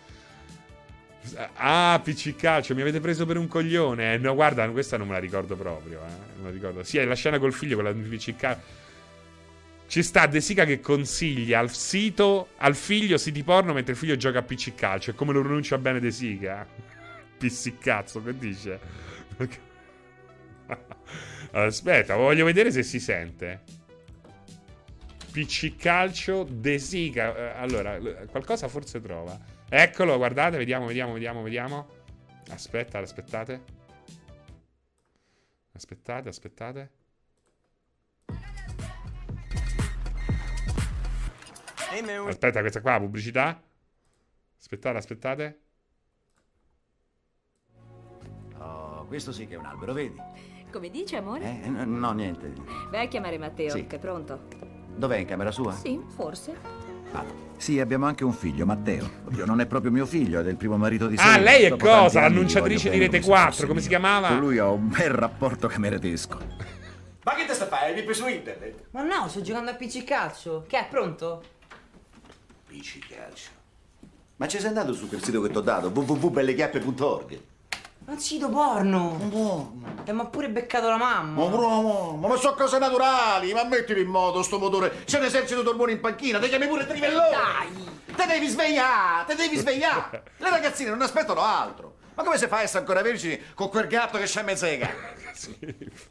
Ah, 1.54 2.00
PC 2.02 2.37
calcio, 2.37 2.75
mi 2.75 2.83
avete 2.83 3.00
preso 3.00 3.25
per 3.25 3.37
un 3.38 3.49
coglione. 3.49 4.19
No, 4.19 4.35
guarda, 4.35 4.69
questa 4.71 4.97
non 4.97 5.07
me 5.07 5.14
la 5.14 5.21
ricordo 5.21 5.57
proprio. 5.57 6.00
Eh. 6.00 6.35
Non 6.37 6.45
la 6.45 6.50
ricordo. 6.50 6.83
Sì, 6.83 6.99
è 6.99 7.04
la 7.04 7.14
scena 7.14 7.38
col 7.38 7.52
figlio, 7.52 7.75
quella 7.75 7.93
di 7.93 8.02
PC 8.02 8.37
calcio. 8.37 8.83
Ci 9.87 10.02
sta 10.02 10.26
De 10.26 10.40
Sica 10.40 10.64
che 10.64 10.81
consiglia 10.81 11.59
al 11.59 11.71
sito, 11.71 12.49
al 12.57 12.75
figlio 12.75 13.16
siti 13.16 13.43
porno 13.43 13.73
mentre 13.73 13.93
il 13.93 13.99
figlio 13.99 14.16
gioca 14.16 14.40
a 14.40 14.43
PC 14.43 14.75
calcio. 14.75 15.11
E 15.11 15.14
come 15.14 15.33
lo 15.33 15.40
pronuncia 15.40 15.78
bene 15.78 16.00
De 16.00 16.11
Sica? 16.11 16.66
Pissiccazzo, 17.38 18.23
che 18.23 18.37
dice? 18.37 18.78
Aspetta, 21.52 22.16
voglio 22.16 22.45
vedere 22.45 22.71
se 22.71 22.83
si 22.83 22.99
sente. 22.99 23.62
PC 25.31 25.76
calcio 25.76 26.47
De 26.50 26.78
Sica. 26.78 27.37
Eh, 27.37 27.59
allora, 27.59 27.99
qualcosa 28.31 28.69
forse 28.69 29.00
trova. 29.00 29.38
Eccolo, 29.76 30.16
guardate, 30.19 30.57
vediamo, 30.57 30.87
vediamo, 30.87 31.14
vediamo, 31.14 31.43
vediamo. 31.43 31.88
Aspetta, 32.50 33.00
aspettate. 33.00 33.64
Aspettate, 35.73 36.28
aspettate. 36.28 36.90
Aspetta, 42.29 42.61
questa 42.61 42.81
qua, 42.81 43.01
pubblicità. 43.01 43.61
Aspettate, 44.61 44.96
aspettate. 44.96 45.61
Oh, 48.59 49.07
questo 49.07 49.33
sì 49.33 49.48
che 49.48 49.55
è 49.55 49.59
un 49.59 49.66
albero, 49.66 49.92
vedi? 49.92 50.14
Come 50.70 50.88
dice, 50.88 51.16
amore? 51.16 51.62
Eh, 51.64 51.68
no, 51.68 52.12
niente. 52.12 52.53
Vai 52.90 53.07
a 53.07 53.09
chiamare 53.09 53.38
Matteo, 53.38 53.70
Sì. 53.70 53.88
che 53.88 53.96
è 53.96 53.98
pronto. 53.98 54.46
Dov'è 54.94 55.16
in 55.16 55.27
camera 55.27 55.51
sua? 55.51 55.72
Sì, 55.72 56.01
forse. 56.14 56.84
Ah, 57.14 57.24
sì, 57.57 57.79
abbiamo 57.81 58.07
anche 58.07 58.24
un 58.24 58.33
figlio, 58.33 58.66
Matteo. 58.66 59.09
Oddio, 59.27 59.44
non 59.46 59.61
è 59.61 59.66
proprio 59.66 59.90
mio 59.90 60.05
figlio, 60.07 60.40
è 60.40 60.42
del 60.42 60.57
primo 60.57 60.77
marito 60.77 61.07
di 61.07 61.16
Ah, 61.16 61.22
Selena. 61.22 61.42
lei 61.42 61.62
è 61.62 61.68
Dopo 61.70 61.85
cosa? 61.87 62.20
L'annunciatrice 62.20 62.90
di 62.90 62.98
Rete 62.98 63.20
come 63.20 63.22
se 63.22 63.29
4, 63.29 63.50
fosse 63.53 63.66
come 63.66 63.81
si 63.81 63.88
chiamava? 63.88 64.29
Con 64.29 64.38
lui 64.40 64.59
ho 64.59 64.72
un 64.72 64.88
bel 64.88 65.11
rapporto 65.11 65.68
cameratesco. 65.68 66.38
Ma 67.22 67.35
che 67.35 67.46
te 67.46 67.55
sta 67.55 67.64
a 67.64 67.68
fare? 67.68 67.87
Hai 67.87 67.94
visto 67.94 68.12
su 68.24 68.29
internet? 68.29 68.87
Ma 68.90 69.03
no, 69.03 69.29
sto 69.29 69.40
giocando 69.40 69.70
a 69.70 69.74
PC 69.74 70.05
calcio. 70.05 70.64
Che 70.68 70.79
è 70.79 70.87
pronto? 70.90 71.42
PC 72.68 72.98
calcio. 73.09 73.50
Ma 74.37 74.48
ci 74.48 74.59
sei 74.59 74.66
andato 74.68 74.92
su 74.92 75.09
quel 75.09 75.22
sito 75.22 75.40
che 75.40 75.48
ti 75.48 75.57
ho 75.57 75.61
dato, 75.61 75.88
www.bellechiappe.org? 75.94 77.38
Un 78.07 78.19
sito 78.21 78.51
porno. 78.51 79.17
Buono. 79.19 79.83
E 80.05 80.12
mi 80.12 80.21
ha 80.21 80.27
pure 80.27 80.51
beccato 80.51 80.88
la 80.88 80.99
mamma. 80.99 81.43
Ma 81.43 81.49
bravo, 81.49 82.17
ma 82.17 82.37
sono 82.37 82.55
cose 82.55 82.79
naturali, 82.79 83.55
ma 83.55 83.64
mettili 83.64 84.03
in 84.03 84.09
moto 84.09 84.43
sto 84.43 84.59
motore. 84.59 85.05
C'è 85.05 85.19
un 85.19 85.25
esercito 85.25 85.62
d'ormoni 85.62 85.93
in 85.93 86.01
panchina, 86.01 86.38
ti 86.38 86.49
chiami 86.49 86.67
pure 86.67 86.87
Trivellone. 86.87 87.31
Dai! 87.31 88.03
Te 88.14 88.27
devi 88.27 88.47
svegliare, 88.47 89.25
te 89.27 89.35
devi 89.35 89.57
svegliare. 89.57 90.23
Le 90.37 90.51
ragazzine 90.51 90.90
non 90.90 91.01
aspettano 91.01 91.40
altro. 91.40 91.95
Ma 92.14 92.23
come 92.23 92.37
si 92.37 92.47
fa 92.47 92.59
a 92.59 92.62
essere 92.62 92.81
ancora 92.81 93.03
vergini 93.03 93.40
con 93.55 93.69
quel 93.71 93.87
gatto 93.88 94.19
che 94.19 94.25
c'è 94.25 94.40
in 94.40 94.47
mezzega? 94.47 94.90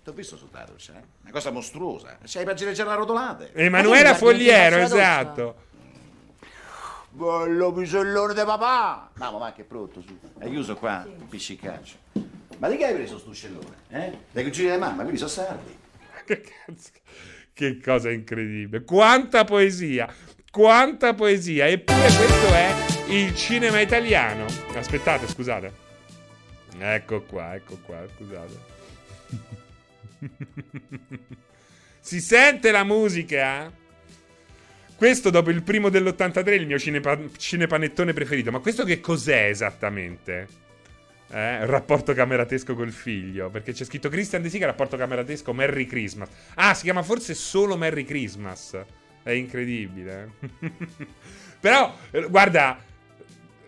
T'ho 0.04 0.12
visto 0.12 0.36
sul 0.36 0.50
Tatuc, 0.50 0.90
eh? 0.90 1.04
Una 1.22 1.32
cosa 1.32 1.52
mostruosa. 1.52 2.18
C'hai 2.26 2.44
per 2.44 2.56
girare 2.56 2.90
le 2.90 2.96
rotolate. 2.96 3.52
Emanuela 3.54 4.16
Fogliero, 4.16 4.78
la 4.78 4.84
esatto. 4.84 5.56
Bello 7.16 7.72
pisellone 7.72 8.34
di 8.34 8.42
papà! 8.44 9.12
Mamma, 9.18 9.38
ma 9.38 9.54
che 9.54 9.64
brutto, 9.66 10.02
su. 10.02 10.18
Hai 10.40 10.50
chiuso 10.50 10.76
qua? 10.76 11.08
PC 11.30 11.60
calcio. 11.60 11.98
Ma 12.58 12.68
di 12.68 12.76
che 12.76 12.86
hai 12.86 12.96
preso 12.96 13.20
sto 13.20 13.32
scellone? 13.32 13.76
Eh? 13.90 14.18
Dai 14.32 14.44
cugini 14.44 14.72
di 14.72 14.78
mamma, 14.78 15.02
quindi 15.04 15.18
sono 15.18 15.30
sardi. 15.30 15.78
Che 16.26 16.42
cazzo. 16.42 16.90
Che 17.54 17.80
cosa 17.80 18.10
incredibile. 18.10 18.84
Quanta 18.84 19.44
poesia. 19.44 20.12
Quanta 20.50 21.14
poesia. 21.14 21.68
Eppure 21.68 22.00
questo 22.00 22.48
è 22.48 22.74
il 23.10 23.36
cinema 23.36 23.80
italiano. 23.80 24.46
Aspettate, 24.74 25.28
scusate. 25.28 25.72
Ecco 26.80 27.22
qua, 27.22 27.54
ecco 27.54 27.78
qua, 27.86 28.04
scusate. 28.16 28.60
si 32.00 32.20
sente 32.20 32.72
la 32.72 32.84
musica? 32.84 33.72
Questo 35.04 35.30
dopo 35.30 35.50
il 35.50 35.64
primo 35.64 35.90
dell'83 35.90 36.54
il 36.54 36.66
mio 36.66 36.80
cinepa- 36.80 37.20
cinepanettone 37.36 38.14
preferito. 38.14 38.52
Ma 38.52 38.60
questo 38.60 38.86
che 38.86 39.02
cos'è 39.02 39.50
esattamente? 39.50 40.48
Eh, 41.30 41.66
rapporto 41.66 42.14
cameratesco 42.14 42.74
col 42.74 42.94
figlio. 42.94 43.50
Perché 43.50 43.74
c'è 43.74 43.84
scritto 43.84 44.08
Christian 44.08 44.42
De 44.42 44.48
Sica, 44.48 44.66
rapporto 44.66 44.96
cameratesco 44.96 45.52
Merry 45.52 45.88
Christmas. 45.88 46.30
Ah, 46.54 46.74
si 46.74 46.84
chiama 46.84 47.04
forse 47.04 47.34
solo 47.34 47.76
Merry 47.76 48.06
Christmas. 48.06 48.82
È 49.24 49.32
incredibile. 49.32 50.36
Però, 51.60 51.98
eh, 52.10 52.26
guarda, 52.30 52.82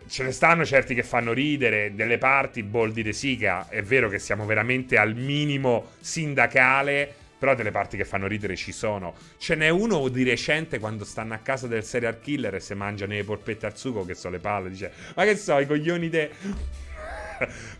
ce 0.08 0.24
ne 0.24 0.32
stanno 0.32 0.63
certi 0.63 0.95
che 0.95 1.04
fanno 1.04 1.34
ridere. 1.34 1.93
Delle 1.93 2.17
parti, 2.17 2.63
Boldi 2.63 3.04
De 3.04 3.12
Sica. 3.12 3.67
È 3.67 3.82
vero 3.82 4.08
che 4.08 4.19
siamo 4.19 4.45
veramente 4.45 4.95
al 4.98 5.13
minimo 5.13 5.91
sindacale. 6.00 7.25
Però 7.38 7.54
delle 7.54 7.71
parti 7.71 7.98
che 7.98 8.06
fanno 8.06 8.28
ridere 8.28 8.56
ci 8.56 8.71
sono. 8.71 9.13
Ce 9.38 9.56
n'è 9.56 9.69
uno 9.69 10.08
di 10.08 10.24
recente 10.24 10.80
quando 10.80 11.04
stanno 11.04 11.34
a 11.34 11.39
casa 11.39 11.67
del 11.67 11.84
serial 11.84 12.19
killer 12.19 12.56
e 12.56 12.60
si 12.60 12.74
mangiano 12.74 13.13
le 13.13 13.24
polpette 13.24 13.65
al 13.65 13.78
sugo, 13.78 14.06
che 14.06 14.15
so 14.15 14.30
le 14.30 14.39
palle. 14.39 14.69
Dice, 14.69 14.91
ma 15.15 15.24
che 15.24 15.36
so, 15.36 15.60
i 15.60 15.67
coglioni. 15.67 16.08
Oh, 16.08 16.30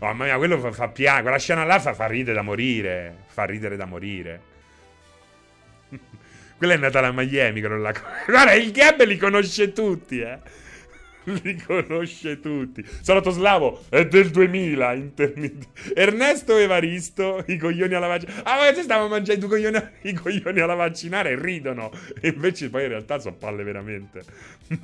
mamma 0.00 0.24
mia, 0.24 0.36
quello 0.36 0.58
fa, 0.58 0.72
fa 0.72 0.88
piangere. 0.88 1.22
Quella 1.22 1.38
scena 1.38 1.64
là 1.64 1.80
fa, 1.80 1.94
fa 1.94 2.06
ridere 2.06 2.34
da 2.34 2.42
morire. 2.42 3.24
Fa 3.26 3.44
ridere 3.44 3.76
da 3.76 3.86
morire. 3.86 4.40
Quella 6.56 6.74
è 6.74 6.76
Natale 6.76 7.06
a 7.06 7.12
Miami, 7.12 7.60
quello 7.60 7.78
là. 7.78 7.92
Guarda, 8.26 8.52
il 8.54 8.72
Gab 8.72 9.02
li 9.04 9.16
conosce 9.16 9.72
tutti, 9.72 10.20
eh. 10.20 10.38
li 11.42 11.56
conosce 11.56 12.40
tutti. 12.40 12.84
Salatoslavo 12.86 13.86
è 13.88 14.06
del 14.06 14.30
2000 14.30 14.92
in 14.94 15.14
termini 15.14 15.58
di... 15.58 15.66
Ernesto 15.94 16.56
Evaristo, 16.56 17.42
i 17.46 17.56
coglioni 17.56 17.94
alla 17.94 18.06
vaccinare. 18.06 18.42
Ah, 18.44 18.56
ma 18.56 18.74
ci 18.74 18.82
stavo 18.82 19.08
mangiando 19.08 19.46
i 19.46 19.48
coglioni, 19.48 19.82
i 20.02 20.12
coglioni 20.12 20.60
alla 20.60 20.74
vaccinare 20.74 21.30
e 21.30 21.36
ridono. 21.36 21.90
E 22.20 22.28
invece 22.28 22.70
poi 22.70 22.82
in 22.82 22.88
realtà 22.88 23.18
sono 23.18 23.34
palle 23.34 23.64
veramente. 23.64 24.22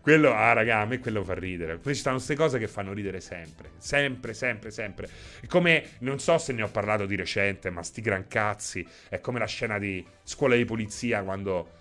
quello, 0.00 0.32
ah, 0.32 0.52
raga, 0.54 0.80
a 0.80 0.86
me 0.86 0.98
quello 0.98 1.22
fa 1.22 1.34
ridere. 1.34 1.76
Poi 1.76 1.94
ci 1.94 2.00
stanno 2.00 2.16
queste 2.16 2.34
cose 2.34 2.58
che 2.58 2.66
fanno 2.66 2.92
ridere 2.92 3.20
sempre. 3.20 3.70
Sempre, 3.78 4.34
sempre, 4.34 4.72
sempre. 4.72 5.08
Come, 5.46 5.84
non 6.00 6.18
so 6.18 6.36
se 6.38 6.52
ne 6.52 6.62
ho 6.62 6.68
parlato 6.68 7.06
di 7.06 7.14
recente, 7.14 7.70
ma 7.70 7.82
sti 7.84 8.00
gran 8.00 8.26
cazzi. 8.26 8.84
È 9.08 9.20
come 9.20 9.38
la 9.38 9.46
scena 9.46 9.78
di 9.78 10.04
scuola 10.24 10.56
di 10.56 10.64
polizia 10.64 11.22
quando 11.22 11.78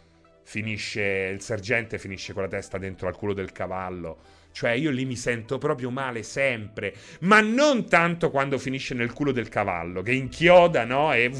finisce 0.49 1.29
il 1.31 1.41
sergente 1.41 1.99
finisce 1.99 2.33
con 2.33 2.41
la 2.41 2.47
testa 2.47 2.79
dentro 2.79 3.07
al 3.07 3.15
culo 3.15 3.33
del 3.33 3.51
cavallo. 3.51 4.17
Cioè, 4.51 4.71
io 4.71 4.89
lì 4.89 5.05
mi 5.05 5.15
sento 5.15 5.59
proprio 5.59 5.91
male 5.91 6.23
sempre. 6.23 6.91
Ma 7.19 7.39
non 7.39 7.87
tanto 7.87 8.31
quando 8.31 8.57
finisce 8.57 8.95
nel 8.95 9.13
culo 9.13 9.31
del 9.31 9.47
cavallo, 9.47 10.01
che 10.01 10.11
inchioda, 10.11 10.85
no? 10.85 11.13
E 11.13 11.31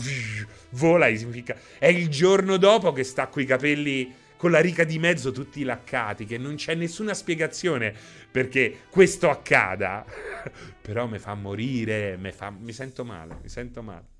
vola. 0.72 1.08
È 1.08 1.88
il 1.88 2.08
giorno 2.10 2.58
dopo 2.58 2.92
che 2.92 3.04
sta 3.04 3.26
coi 3.26 3.46
capelli 3.46 4.14
con 4.38 4.52
la 4.52 4.60
rica 4.60 4.84
di 4.84 5.00
mezzo 5.00 5.32
tutti 5.32 5.64
laccati, 5.64 6.26
che 6.26 6.38
non 6.38 6.54
c'è 6.54 6.76
nessuna 6.76 7.16
spiegazione 7.16 7.92
perché 8.30 8.82
questo 8.92 9.32
accada. 9.32 10.06
Però 10.80 11.08
mi 11.08 11.18
fa 11.18 11.34
morire, 11.34 12.16
mi, 12.16 12.32
fa... 12.32 12.52
mi 12.52 12.74
sento 12.74 13.04
male, 13.04 13.40
mi 13.42 13.50
sento 13.50 13.82
male. 13.82 14.19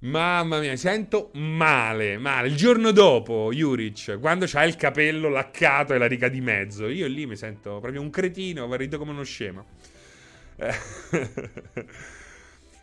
Mamma 0.00 0.60
mia, 0.60 0.70
mi 0.70 0.76
sento 0.76 1.30
male, 1.34 2.18
male. 2.18 2.46
Il 2.46 2.54
giorno 2.54 2.92
dopo, 2.92 3.50
Juric, 3.52 4.20
quando 4.20 4.44
c'ha 4.46 4.62
il 4.64 4.76
capello 4.76 5.28
laccato 5.28 5.92
e 5.92 5.98
la 5.98 6.06
riga 6.06 6.28
di 6.28 6.40
mezzo, 6.40 6.86
io 6.86 7.08
lì 7.08 7.26
mi 7.26 7.34
sento 7.34 7.80
proprio 7.80 8.00
un 8.00 8.10
cretino, 8.10 8.72
rido 8.76 8.96
come 8.96 9.10
uno 9.10 9.24
scemo. 9.24 9.66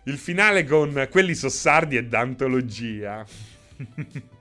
il 0.04 0.18
finale 0.18 0.66
con 0.66 1.08
quelli 1.10 1.36
sossardi 1.36 1.96
è 1.96 2.04
d'antologia. 2.04 3.26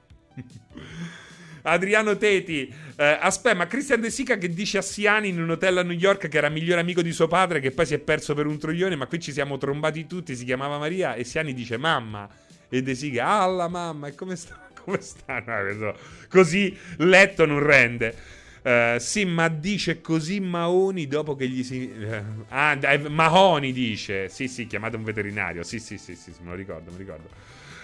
Adriano 1.66 2.16
Teti, 2.16 2.74
eh, 2.96 3.18
aspetta, 3.20 3.54
ma 3.54 3.68
Christian 3.68 4.00
De 4.00 4.10
Sica 4.10 4.36
che 4.36 4.48
dice 4.48 4.78
a 4.78 4.82
Siani 4.82 5.28
in 5.28 5.40
un 5.40 5.50
hotel 5.50 5.78
a 5.78 5.82
New 5.84 5.96
York 5.96 6.26
che 6.26 6.36
era 6.36 6.48
migliore 6.48 6.80
amico 6.80 7.02
di 7.02 7.12
suo 7.12 7.28
padre, 7.28 7.60
che 7.60 7.70
poi 7.70 7.86
si 7.86 7.94
è 7.94 8.00
perso 8.00 8.34
per 8.34 8.46
un 8.46 8.58
troglione, 8.58 8.96
ma 8.96 9.06
qui 9.06 9.20
ci 9.20 9.30
siamo 9.30 9.58
trombati 9.58 10.08
tutti, 10.08 10.34
si 10.34 10.44
chiamava 10.44 10.76
Maria, 10.76 11.14
e 11.14 11.22
Siani 11.22 11.54
dice 11.54 11.76
mamma 11.76 12.28
e 12.76 12.82
De 12.82 12.94
Siga, 12.96 13.40
ah 13.40 13.46
la 13.46 13.68
mamma, 13.68 14.08
e 14.08 14.14
come 14.16 14.34
sta? 14.34 14.60
Come 14.84 15.00
sta? 15.00 15.40
No, 15.40 15.94
così 16.28 16.76
letto 16.98 17.46
non 17.46 17.62
rende. 17.62 18.14
Uh, 18.62 18.98
sì, 18.98 19.24
ma 19.24 19.48
dice 19.48 20.00
così 20.00 20.40
Maoni 20.40 21.06
dopo 21.06 21.36
che 21.36 21.48
gli 21.48 21.62
si. 21.62 21.90
Uh, 21.96 22.44
ah, 22.48 22.76
Mahoni 23.08 23.72
dice. 23.72 24.28
Sì, 24.28 24.48
sì, 24.48 24.66
chiamate 24.66 24.96
un 24.96 25.04
veterinario. 25.04 25.62
Sì, 25.62 25.78
sì, 25.78 25.96
sì, 25.96 26.14
sì, 26.14 26.32
me 26.40 26.50
lo 26.50 26.54
ricordo, 26.56 26.90
me 26.90 26.96
lo 26.98 27.02
ricordo. 27.02 27.28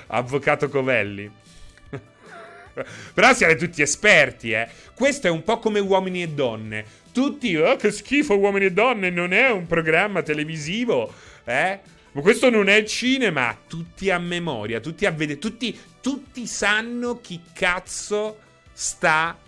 Avvocato 0.09 0.69
Covelli. 0.69 1.31
Però 3.15 3.33
siete 3.33 3.57
tutti 3.57 3.81
esperti, 3.81 4.51
eh. 4.51 4.69
Questo 4.93 5.27
è 5.27 5.31
un 5.31 5.43
po' 5.43 5.59
come 5.59 5.81
uomini 5.81 6.23
e 6.23 6.29
donne. 6.29 6.85
Tutti, 7.13 7.57
oh, 7.57 7.77
che 7.77 7.93
schifo, 7.93 8.37
uomini 8.37 8.67
e 8.67 8.73
donne, 8.73 9.09
non 9.09 9.33
è 9.33 9.51
un 9.51 9.67
programma 9.67 10.23
televisivo, 10.23 11.11
eh? 11.45 11.81
Ma 12.13 12.21
questo 12.23 12.51
non 12.51 12.69
è 12.69 12.83
cinema. 12.85 13.57
Tutti 13.67 14.11
a 14.11 14.19
memoria, 14.19 14.81
tutti 14.81 15.07
a 15.07 15.11
vedere. 15.11 15.39
Tutti, 15.39 15.79
tutti 16.01 16.47
sanno 16.47 17.21
chi 17.21 17.41
cazzo 17.53 18.39
sta. 18.73 19.39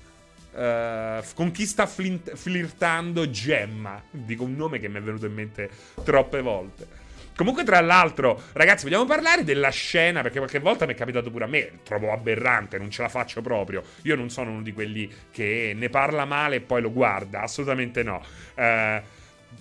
Uh, 0.55 1.25
con 1.35 1.51
chi 1.51 1.65
sta 1.65 1.87
flint- 1.87 2.35
flirtando 2.35 3.31
Gemma. 3.31 4.03
Dico 4.11 4.45
un 4.45 4.55
nome 4.55 4.79
che 4.79 4.89
mi 4.89 4.99
è 4.99 5.03
venuto 5.03 5.27
in 5.27 5.33
mente 5.33 5.71
troppe 6.05 6.43
volte. 6.43 7.01
Comunque, 7.35 7.65
tra 7.65 7.81
l'altro, 7.81 8.41
ragazzi, 8.53 8.85
vogliamo 8.85 9.07
parlare 9.07 9.43
della 9.43 9.71
scena? 9.71 10.21
Perché 10.21 10.37
qualche 10.37 10.59
volta 10.59 10.85
mi 10.85 10.93
è 10.93 10.97
capitato 10.97 11.31
pure 11.31 11.45
a 11.45 11.49
me. 11.49 11.81
Trovo 11.83 12.13
aberrante, 12.13 12.79
non 12.79 12.91
ce 12.91 13.01
la 13.03 13.09
faccio 13.09 13.41
proprio. 13.41 13.83
Io 14.03 14.15
non 14.15 14.29
sono 14.29 14.51
uno 14.51 14.63
di 14.63 14.73
quelli 14.73 15.11
che 15.31 15.73
ne 15.75 15.89
parla 15.89 16.27
male 16.27 16.57
e 16.57 16.61
poi 16.61 16.83
lo 16.83 16.93
guarda. 16.93 17.41
Assolutamente 17.41 18.03
no. 18.03 18.23
Uh, 18.55 19.01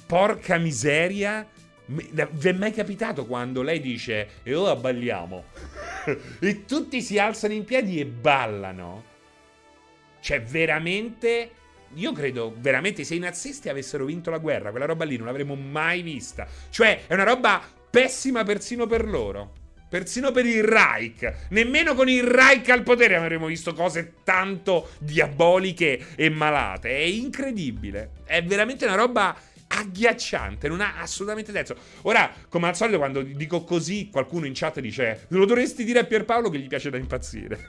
porca 0.05 0.57
miseria 0.57 1.47
vi 1.85 2.47
è 2.47 2.53
mai 2.53 2.71
capitato 2.71 3.25
quando 3.25 3.61
lei 3.61 3.79
dice 3.79 4.29
e 4.43 4.53
ora 4.53 4.75
balliamo? 4.75 5.45
e 6.39 6.65
tutti 6.65 7.01
si 7.01 7.17
alzano 7.17 7.53
in 7.53 7.65
piedi 7.65 7.99
e 7.99 8.05
ballano? 8.05 9.09
Cioè, 10.21 10.41
veramente. 10.41 11.51
Io 11.95 12.13
credo 12.13 12.55
veramente 12.57 13.03
se 13.03 13.15
i 13.15 13.19
nazisti 13.19 13.67
avessero 13.67 14.05
vinto 14.05 14.29
la 14.29 14.37
guerra, 14.37 14.69
quella 14.69 14.85
roba 14.85 15.03
lì 15.03 15.17
non 15.17 15.25
l'avremmo 15.25 15.55
mai 15.55 16.01
vista. 16.01 16.47
Cioè, 16.69 17.01
è 17.05 17.13
una 17.13 17.25
roba 17.25 17.61
pessima 17.89 18.45
persino 18.45 18.87
per 18.87 19.05
loro. 19.05 19.59
Persino 19.89 20.31
per 20.31 20.45
il 20.45 20.63
Reich. 20.63 21.47
Nemmeno 21.49 21.93
con 21.95 22.07
il 22.07 22.23
Reich 22.23 22.69
al 22.69 22.83
potere 22.83 23.17
avremmo 23.17 23.47
visto 23.47 23.73
cose 23.73 24.13
tanto 24.23 24.91
diaboliche 24.99 26.15
e 26.15 26.29
malate. 26.29 26.87
È 26.91 27.01
incredibile. 27.01 28.11
È 28.23 28.41
veramente 28.41 28.85
una 28.85 28.95
roba 28.95 29.35
agghiacciante, 29.77 30.67
non 30.67 30.81
ha 30.81 30.99
assolutamente 30.99 31.51
senso. 31.51 31.75
Ora, 32.03 32.31
come 32.49 32.67
al 32.67 32.75
solito, 32.75 32.97
quando 32.97 33.21
dico 33.21 33.63
così, 33.63 34.09
qualcuno 34.11 34.45
in 34.45 34.53
chat 34.53 34.79
dice: 34.79 35.25
Lo 35.29 35.45
dovresti 35.45 35.83
dire 35.83 35.99
a 35.99 36.03
Pierpaolo 36.03 36.49
che 36.49 36.59
gli 36.59 36.67
piace 36.67 36.89
da 36.89 36.97
impazzire. 36.97 37.59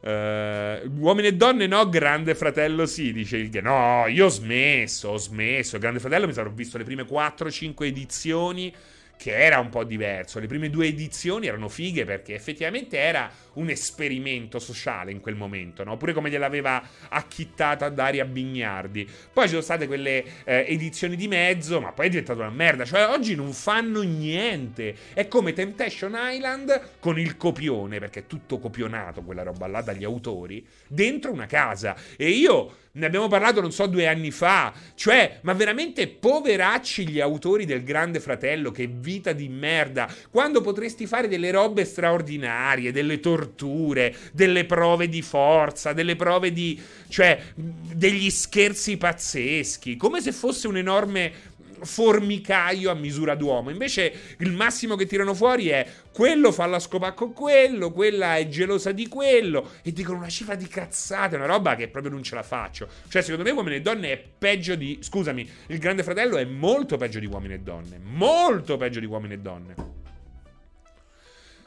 Uh, 0.00 0.88
uomini 1.00 1.28
e 1.28 1.34
donne 1.34 1.66
no, 1.66 1.88
Grande 1.88 2.34
Fratello 2.34 2.86
sì, 2.86 3.12
dice 3.12 3.36
il 3.36 3.50
No, 3.62 4.06
io 4.06 4.26
ho 4.26 4.30
smesso, 4.30 5.10
ho 5.10 5.16
smesso. 5.16 5.78
Grande 5.78 6.00
Fratello 6.00 6.26
mi 6.26 6.32
sarò 6.32 6.50
visto 6.50 6.78
le 6.78 6.84
prime 6.84 7.02
4-5 7.02 7.84
edizioni 7.84 8.74
che 9.18 9.36
era 9.36 9.58
un 9.58 9.68
po' 9.68 9.84
diverso. 9.84 10.38
Le 10.38 10.46
prime 10.46 10.70
due 10.70 10.86
edizioni 10.86 11.48
erano 11.48 11.68
fighe 11.68 12.04
perché 12.04 12.34
effettivamente 12.34 12.96
era 12.96 13.30
un 13.54 13.68
esperimento 13.68 14.60
sociale 14.60 15.10
in 15.10 15.20
quel 15.20 15.34
momento, 15.34 15.82
no? 15.82 15.96
Pure 15.96 16.12
come 16.12 16.30
gliel'aveva 16.30 16.82
acchittata 17.08 17.88
Daria 17.88 18.24
Bignardi. 18.24 19.06
Poi 19.32 19.44
ci 19.44 19.50
sono 19.50 19.60
state 19.60 19.88
quelle 19.88 20.24
eh, 20.44 20.64
edizioni 20.68 21.16
di 21.16 21.26
mezzo, 21.26 21.80
ma 21.80 21.92
poi 21.92 22.06
è 22.06 22.08
diventata 22.10 22.38
una 22.40 22.50
merda. 22.50 22.84
Cioè, 22.84 23.08
oggi 23.08 23.34
non 23.34 23.52
fanno 23.52 24.02
niente. 24.02 24.94
È 25.12 25.26
come 25.26 25.52
Temptation 25.52 26.16
Island 26.16 26.98
con 27.00 27.18
il 27.18 27.36
copione, 27.36 27.98
perché 27.98 28.20
è 28.20 28.26
tutto 28.28 28.58
copionato, 28.58 29.22
quella 29.22 29.42
roba 29.42 29.66
là 29.66 29.82
dagli 29.82 30.04
autori, 30.04 30.64
dentro 30.86 31.32
una 31.32 31.46
casa. 31.46 31.96
E 32.16 32.28
io 32.28 32.86
ne 32.92 33.06
abbiamo 33.06 33.28
parlato, 33.28 33.60
non 33.60 33.72
so, 33.72 33.86
due 33.86 34.06
anni 34.06 34.30
fa. 34.30 34.72
Cioè, 34.94 35.38
ma 35.42 35.52
veramente 35.52 36.08
poveracci 36.08 37.08
gli 37.08 37.20
autori 37.20 37.64
del 37.64 37.84
Grande 37.84 38.20
Fratello, 38.20 38.70
che 38.70 38.88
vita 38.90 39.32
di 39.32 39.48
merda. 39.48 40.12
Quando 40.30 40.60
potresti 40.60 41.06
fare 41.06 41.28
delle 41.28 41.50
robe 41.50 41.84
straordinarie, 41.84 42.92
delle 42.92 43.20
torture, 43.20 44.14
delle 44.32 44.64
prove 44.64 45.08
di 45.08 45.22
forza, 45.22 45.92
delle 45.92 46.16
prove 46.16 46.52
di... 46.52 46.80
cioè, 47.08 47.40
degli 47.54 48.30
scherzi 48.30 48.96
pazzeschi. 48.96 49.96
Come 49.96 50.20
se 50.20 50.32
fosse 50.32 50.66
un 50.66 50.76
enorme 50.76 51.56
formicaio 51.82 52.90
a 52.90 52.94
misura 52.94 53.34
d'uomo. 53.34 53.70
Invece 53.70 54.34
il 54.38 54.52
massimo 54.52 54.96
che 54.96 55.06
tirano 55.06 55.34
fuori 55.34 55.68
è 55.68 55.86
quello 56.12 56.52
fa 56.52 56.66
la 56.66 56.78
scopa 56.78 57.12
con 57.12 57.32
quello, 57.32 57.92
quella 57.92 58.36
è 58.36 58.48
gelosa 58.48 58.92
di 58.92 59.06
quello 59.08 59.70
e 59.82 59.92
dicono 59.92 60.18
una 60.18 60.28
cifra 60.28 60.54
di 60.54 60.66
cazzate, 60.66 61.36
una 61.36 61.46
roba 61.46 61.76
che 61.76 61.88
proprio 61.88 62.12
non 62.12 62.22
ce 62.22 62.34
la 62.34 62.42
faccio. 62.42 62.88
Cioè, 63.08 63.22
secondo 63.22 63.44
me 63.44 63.50
uomini 63.50 63.76
e 63.76 63.80
donne 63.80 64.12
è 64.12 64.24
peggio 64.38 64.74
di 64.74 64.98
scusami, 65.00 65.48
il 65.66 65.78
Grande 65.78 66.02
Fratello 66.02 66.36
è 66.36 66.44
molto 66.44 66.96
peggio 66.96 67.18
di 67.18 67.26
uomini 67.26 67.54
e 67.54 67.58
donne, 67.60 68.00
molto 68.02 68.76
peggio 68.76 69.00
di 69.00 69.06
uomini 69.06 69.34
e 69.34 69.38
donne. 69.38 69.74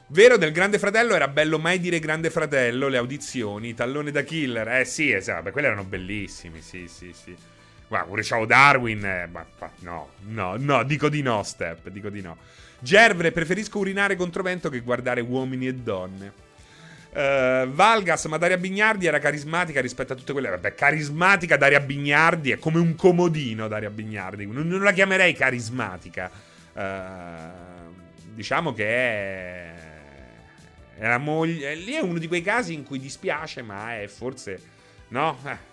Vero, 0.08 0.36
del 0.36 0.52
Grande 0.52 0.78
Fratello 0.78 1.16
era 1.16 1.30
bello 1.30 1.58
mai 1.58 1.80
dire 1.80 2.00
Grande 2.00 2.30
Fratello, 2.30 2.90
le 2.90 2.98
audizioni, 2.98 3.74
tallone 3.74 4.12
da 4.12 4.24
killer. 4.24 4.68
Eh 4.68 4.84
sì, 4.84 5.10
esatto, 5.10 5.52
quelli 5.52 5.68
erano 5.68 5.86
bellissimi, 5.86 6.62
sì, 6.62 6.86
sì, 6.90 7.14
sì. 7.14 7.34
Guarda, 7.92 8.08
pure 8.08 8.24
ciao 8.24 8.46
Darwin. 8.46 9.04
Eh, 9.04 9.28
ma, 9.30 9.46
no, 9.80 10.12
no, 10.28 10.56
no, 10.58 10.84
dico 10.84 11.10
di 11.10 11.22
no, 11.22 11.44
Step, 11.44 11.90
dico 11.90 12.08
di 12.08 12.22
no. 12.22 12.38
Gervre, 12.80 13.34
preferisco 13.34 13.80
urinare 13.80 14.16
contro 14.16 14.42
vento 14.44 14.70
che 14.70 14.80
guardare 14.80 15.20
uomini 15.20 15.68
e 15.68 15.74
donne. 15.74 16.32
Uh, 17.10 17.70
Valgas, 17.70 18.24
ma 18.28 18.38
Daria 18.38 18.56
Bignardi 18.56 19.08
era 19.08 19.20
carismatica 19.20 19.82
rispetto 19.82 20.14
a 20.14 20.16
tutte 20.16 20.32
quelle. 20.32 20.48
Vabbè, 20.48 20.74
carismatica 20.74 21.58
Daria 21.58 21.82
Bignardi 21.82 22.52
è 22.52 22.60
come 22.60 22.80
un 22.80 22.96
comodino 22.96 23.68
Daria 23.68 23.90
Bignardi. 23.90 24.46
Non, 24.46 24.70
non 24.70 24.84
la 24.84 24.94
chiamerei 24.94 25.34
carismatica. 25.34 26.32
Uh, 26.72 27.94
diciamo 28.34 28.74
che 28.74 28.88
è. 28.88 29.74
È 30.98 31.08
la 31.10 31.18
moglie. 31.18 31.76
Lì 31.76 31.92
è 31.92 32.00
uno 32.00 32.20
di 32.20 32.30
quei 32.30 32.42
casi 32.42 32.74
in 32.74 32.86
cui 32.86 33.00
dispiace, 33.00 33.62
ma 33.62 34.00
è 34.00 34.08
forse. 34.08 34.62
No? 35.10 35.38
Eh 35.46 35.71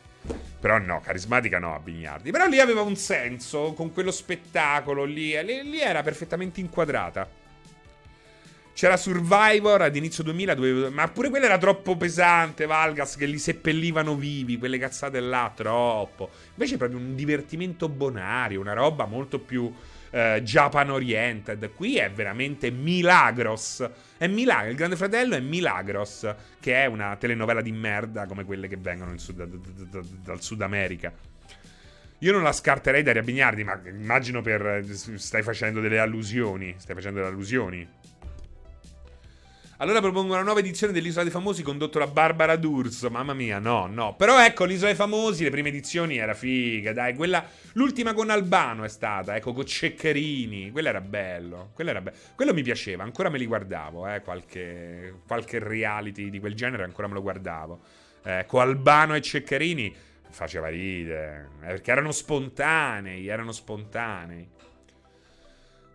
però 0.60 0.78
no, 0.78 1.00
carismatica 1.00 1.58
no 1.58 1.74
a 1.74 1.78
Bignardi. 1.78 2.30
Però 2.30 2.46
lì 2.46 2.60
aveva 2.60 2.82
un 2.82 2.96
senso 2.96 3.72
con 3.74 3.92
quello 3.92 4.10
spettacolo 4.10 5.04
lì, 5.04 5.32
lì, 5.44 5.62
lì 5.62 5.80
era 5.80 6.02
perfettamente 6.02 6.60
inquadrata. 6.60 7.28
C'era 8.72 8.96
Survivor 8.96 9.82
ad 9.82 9.96
inizio 9.96 10.22
2000, 10.22 10.54
dove- 10.54 10.88
ma 10.90 11.08
pure 11.08 11.30
quella 11.30 11.46
era 11.46 11.58
troppo 11.58 11.96
pesante, 11.96 12.64
Valgas, 12.64 13.16
che 13.16 13.26
li 13.26 13.38
seppellivano 13.38 14.14
vivi, 14.14 14.56
quelle 14.56 14.78
cazzate 14.78 15.18
là, 15.18 15.52
troppo. 15.54 16.30
Invece 16.50 16.74
è 16.74 16.78
proprio 16.78 16.98
un 16.98 17.16
divertimento 17.16 17.88
bonario, 17.88 18.60
una 18.60 18.74
roba 18.74 19.04
molto 19.04 19.40
più 19.40 19.72
eh, 20.10 20.40
Japan 20.42 20.90
oriented. 20.90 21.72
Qui 21.74 21.96
è 21.96 22.10
veramente 22.10 22.70
Milagros. 22.70 23.88
È 24.16 24.26
Milagros, 24.26 24.70
il 24.70 24.76
Grande 24.76 24.96
Fratello 24.96 25.34
è 25.34 25.40
Milagros, 25.40 26.34
che 26.60 26.74
è 26.82 26.86
una 26.86 27.16
telenovela 27.16 27.60
di 27.60 27.72
merda 27.72 28.26
come 28.26 28.44
quelle 28.44 28.68
che 28.68 28.76
vengono 28.76 29.16
Sud- 29.18 29.44
dal 30.22 30.40
Sud 30.40 30.62
America. 30.62 31.12
Io 32.20 32.32
non 32.32 32.42
la 32.42 32.52
scarterei 32.52 33.02
Daria 33.04 33.22
Bignardi, 33.22 33.62
ma 33.62 33.80
immagino 33.86 34.42
per. 34.42 34.84
Stai 35.16 35.42
facendo 35.42 35.80
delle 35.80 36.00
allusioni. 36.00 36.74
Stai 36.76 36.96
facendo 36.96 37.20
delle 37.20 37.30
allusioni. 37.30 37.88
Allora 39.80 40.00
propongo 40.00 40.32
una 40.32 40.42
nuova 40.42 40.58
edizione 40.58 40.92
dell'Isola 40.92 41.22
dei 41.22 41.30
Famosi 41.30 41.62
condotto 41.62 42.00
da 42.00 42.08
Barbara 42.08 42.56
D'Urso. 42.56 43.10
Mamma 43.10 43.32
mia, 43.32 43.60
no, 43.60 43.86
no. 43.86 44.16
Però 44.16 44.42
ecco, 44.44 44.64
l'Isola 44.64 44.88
dei 44.88 44.96
Famosi, 44.96 45.44
le 45.44 45.50
prime 45.50 45.68
edizioni 45.68 46.16
era 46.16 46.34
figa, 46.34 46.92
dai. 46.92 47.14
Quella, 47.14 47.46
l'ultima 47.74 48.12
con 48.12 48.28
Albano 48.28 48.82
è 48.82 48.88
stata, 48.88 49.36
ecco, 49.36 49.52
con 49.52 49.64
Ceccherini. 49.64 50.72
Quella 50.72 50.88
era 50.88 51.00
bello. 51.00 51.70
Quella 51.74 51.90
era 51.90 52.00
be- 52.00 52.12
Quello 52.34 52.52
mi 52.52 52.62
piaceva, 52.64 53.04
ancora 53.04 53.28
me 53.28 53.38
li 53.38 53.46
guardavo, 53.46 54.12
eh. 54.12 54.20
Qualche, 54.20 55.20
qualche 55.24 55.60
reality 55.60 56.28
di 56.28 56.40
quel 56.40 56.54
genere 56.54 56.82
ancora 56.82 57.06
me 57.06 57.14
lo 57.14 57.22
guardavo. 57.22 57.80
Eh, 58.24 58.46
con 58.48 58.62
Albano 58.62 59.14
e 59.14 59.20
Ceccherini 59.20 59.94
faceva 60.28 60.66
ridere. 60.66 61.50
eh, 61.62 61.66
perché 61.66 61.92
erano 61.92 62.10
spontanei, 62.10 63.28
erano 63.28 63.52
spontanei. 63.52 64.48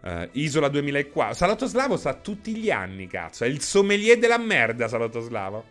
Eh, 0.05 0.29
Isola 0.33 0.67
2004. 0.67 1.33
Salotto 1.33 1.65
Slavo 1.65 1.95
sta 1.97 2.13
tutti 2.13 2.55
gli 2.55 2.69
anni, 2.69 3.07
cazzo. 3.07 3.45
È 3.45 3.47
il 3.47 3.61
sommelier 3.61 4.17
della 4.17 4.37
merda, 4.37 4.87
Salotto 4.87 5.21
Slavo. 5.21 5.65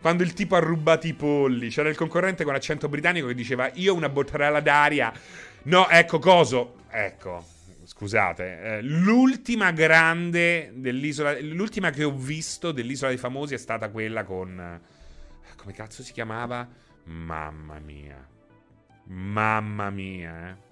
Quando 0.00 0.22
il 0.22 0.32
tipo 0.34 0.56
ha 0.56 0.58
rubato 0.60 1.06
i 1.06 1.14
polli. 1.14 1.68
C'era 1.70 1.88
il 1.88 1.96
concorrente 1.96 2.44
con 2.44 2.54
accento 2.54 2.88
britannico 2.88 3.26
che 3.28 3.34
diceva: 3.34 3.70
Io 3.74 3.94
una 3.94 4.08
bottarella 4.08 4.60
d'aria. 4.60 5.12
No, 5.64 5.88
ecco, 5.88 6.18
coso. 6.18 6.74
Ecco, 6.90 7.44
scusate. 7.84 8.60
eh, 8.62 8.82
l'ultima 8.82 9.70
grande 9.70 10.72
dell'isola. 10.74 11.38
L'ultima 11.40 11.90
che 11.90 12.04
ho 12.04 12.12
visto 12.12 12.72
dell'isola 12.72 13.10
dei 13.10 13.18
famosi 13.18 13.54
è 13.54 13.58
stata 13.58 13.88
quella 13.90 14.24
con. 14.24 14.58
eh, 14.60 15.54
Come 15.56 15.72
cazzo 15.72 16.02
si 16.02 16.12
chiamava? 16.12 16.68
Mamma 17.04 17.78
mia. 17.78 18.28
Mamma 19.04 19.90
mia, 19.90 20.48
eh. 20.50 20.70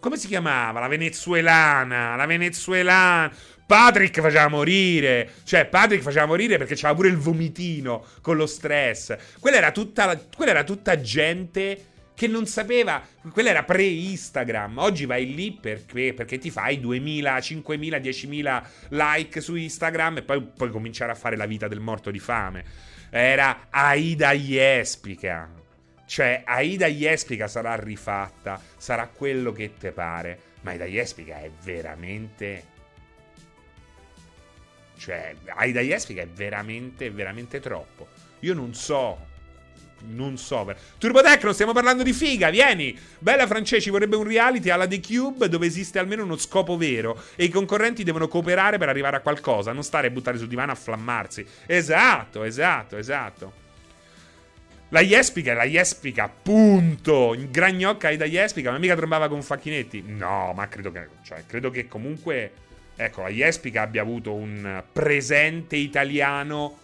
Come 0.00 0.16
si 0.16 0.26
chiamava? 0.26 0.80
La 0.80 0.88
venezuelana. 0.88 2.16
La 2.16 2.26
venezuelana. 2.26 3.30
Patrick 3.66 4.20
faceva 4.20 4.48
morire. 4.48 5.30
Cioè, 5.44 5.66
Patrick 5.66 6.02
faceva 6.02 6.26
morire 6.26 6.56
perché 6.56 6.74
c'aveva 6.74 6.94
pure 6.94 7.08
il 7.08 7.16
vomitino 7.16 8.04
con 8.20 8.36
lo 8.36 8.46
stress. 8.46 9.16
Quella 9.38 9.58
era 9.58 9.70
tutta, 9.70 10.20
quella 10.34 10.50
era 10.50 10.64
tutta 10.64 11.00
gente 11.00 11.84
che 12.14 12.26
non 12.26 12.46
sapeva. 12.46 13.00
Quella 13.30 13.50
era 13.50 13.62
pre-Instagram. 13.62 14.78
Oggi 14.78 15.06
vai 15.06 15.34
lì 15.34 15.52
perché, 15.52 16.14
perché 16.14 16.38
ti 16.38 16.50
fai 16.50 16.80
2000, 16.80 17.40
5000, 17.40 17.98
10.000 17.98 18.62
like 18.88 19.40
su 19.40 19.54
Instagram 19.54 20.16
e 20.16 20.22
poi 20.22 20.42
puoi 20.42 20.70
cominciare 20.70 21.12
a 21.12 21.14
fare 21.14 21.36
la 21.36 21.46
vita 21.46 21.68
del 21.68 21.80
morto 21.80 22.10
di 22.10 22.18
fame. 22.18 22.64
Era 23.10 23.66
Aida 23.70 24.32
Jespica. 24.32 25.59
Cioè, 26.10 26.42
Aida 26.44 26.88
Jespica 26.88 27.46
sarà 27.46 27.76
rifatta, 27.76 28.60
sarà 28.76 29.06
quello 29.06 29.52
che 29.52 29.74
te 29.78 29.92
pare, 29.92 30.40
ma 30.62 30.72
Aida 30.72 30.84
Jespica 30.86 31.38
è 31.38 31.48
veramente... 31.62 32.64
Cioè, 34.98 35.36
Aida 35.54 35.80
Jespica 35.80 36.20
è 36.20 36.26
veramente, 36.26 37.12
veramente 37.12 37.60
troppo. 37.60 38.08
Io 38.40 38.54
non 38.54 38.74
so... 38.74 39.28
Non 40.08 40.36
so. 40.36 40.64
per- 40.64 40.78
Turbotecno, 40.98 41.52
stiamo 41.52 41.72
parlando 41.72 42.02
di 42.02 42.12
figa, 42.12 42.50
vieni! 42.50 42.98
Bella 43.20 43.46
Francesci 43.46 43.90
vorrebbe 43.90 44.16
un 44.16 44.24
reality 44.24 44.70
alla 44.70 44.88
The 44.88 44.98
Cube 44.98 45.48
dove 45.48 45.66
esiste 45.66 46.00
almeno 46.00 46.24
uno 46.24 46.38
scopo 46.38 46.76
vero 46.76 47.22
e 47.36 47.44
i 47.44 47.50
concorrenti 47.50 48.02
devono 48.02 48.26
cooperare 48.26 48.78
per 48.78 48.88
arrivare 48.88 49.14
a 49.14 49.20
qualcosa, 49.20 49.70
non 49.70 49.84
stare 49.84 50.08
a 50.08 50.10
buttare 50.10 50.38
sul 50.38 50.48
divano 50.48 50.72
a 50.72 50.74
flammarsi. 50.74 51.46
Esatto, 51.66 52.42
esatto, 52.42 52.96
esatto. 52.96 53.59
La 54.92 55.00
Jespica 55.02 55.52
è 55.52 55.54
la 55.54 55.64
Jespica, 55.64 56.28
punto. 56.28 57.32
In 57.34 57.50
gran 57.50 57.76
gnocca 57.76 58.08
è 58.08 58.16
da 58.16 58.24
Jespica, 58.24 58.72
ma 58.72 58.78
mica 58.78 58.96
trombava 58.96 59.28
con 59.28 59.40
Facchinetti. 59.40 60.02
No, 60.04 60.52
ma 60.54 60.66
credo 60.66 60.90
che, 60.90 61.06
cioè, 61.22 61.44
credo 61.46 61.70
che 61.70 61.86
comunque, 61.86 62.52
ecco, 62.96 63.22
la 63.22 63.28
Jespica 63.28 63.82
abbia 63.82 64.02
avuto 64.02 64.34
un 64.34 64.82
presente 64.92 65.76
italiano 65.76 66.76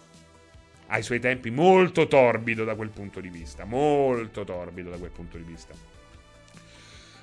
ai 0.87 1.03
suoi 1.03 1.19
tempi 1.19 1.49
molto 1.49 2.07
torbido 2.07 2.63
da 2.63 2.75
quel 2.75 2.89
punto 2.89 3.19
di 3.19 3.27
vista. 3.27 3.65
Molto 3.65 4.45
torbido 4.45 4.89
da 4.89 4.97
quel 4.97 5.11
punto 5.11 5.35
di 5.35 5.43
vista. 5.43 5.73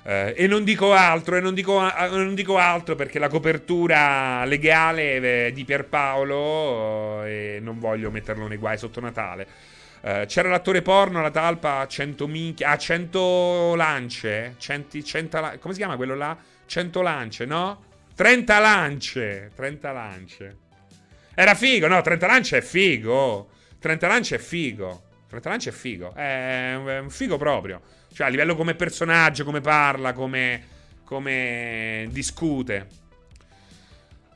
Eh, 0.03 0.35
e 0.37 0.45
non 0.45 0.63
dico 0.63 0.93
altro, 0.93 1.35
e 1.35 1.39
non 1.39 1.55
dico, 1.55 1.79
a- 1.79 2.07
non 2.09 2.35
dico 2.35 2.59
altro 2.59 2.93
perché 2.93 3.17
la 3.17 3.27
copertura 3.27 4.45
legale 4.45 5.47
è 5.47 5.51
di 5.51 5.65
Pierpaolo 5.65 7.23
eh, 7.23 7.57
non 7.59 7.79
voglio 7.79 8.11
metterlo 8.11 8.47
nei 8.47 8.57
guai 8.57 8.77
sotto 8.77 8.99
Natale. 8.99 9.47
Eh, 10.07 10.25
c'era 10.27 10.49
l'attore 10.49 10.83
porno 10.83 11.17
alla 11.17 11.31
talpa 11.31 11.79
a 11.79 11.87
100 11.87 12.27
minchia. 12.27 12.69
A 12.69 12.77
100 12.77 13.73
lance. 13.73 14.53
100, 14.59 15.01
100 15.01 15.39
la- 15.39 15.57
come 15.57 15.73
si 15.73 15.79
chiama 15.79 15.95
quello 15.95 16.13
là? 16.13 16.37
100 16.67 17.01
lance, 17.01 17.45
no? 17.45 17.83
30 18.13 18.59
lance. 18.59 19.51
30 19.55 19.91
lance. 19.91 20.57
Era 21.33 21.55
figo, 21.55 21.87
no? 21.87 22.01
30 22.01 22.27
lance 22.27 22.57
è 22.57 22.61
figo. 22.61 23.49
30 23.79 24.07
lance 24.07 24.35
è 24.35 24.37
figo. 24.37 25.01
30 25.27 25.49
lance 25.49 25.69
è 25.71 25.73
figo. 25.73 26.13
È 26.13 26.99
un 27.01 27.09
figo 27.09 27.37
proprio. 27.37 27.81
Cioè, 28.13 28.27
a 28.27 28.29
livello 28.29 28.55
come 28.55 28.75
personaggio, 28.75 29.43
come 29.43 29.59
parla, 29.59 30.13
come, 30.13 30.63
come 31.03 32.07
discute. 32.11 32.87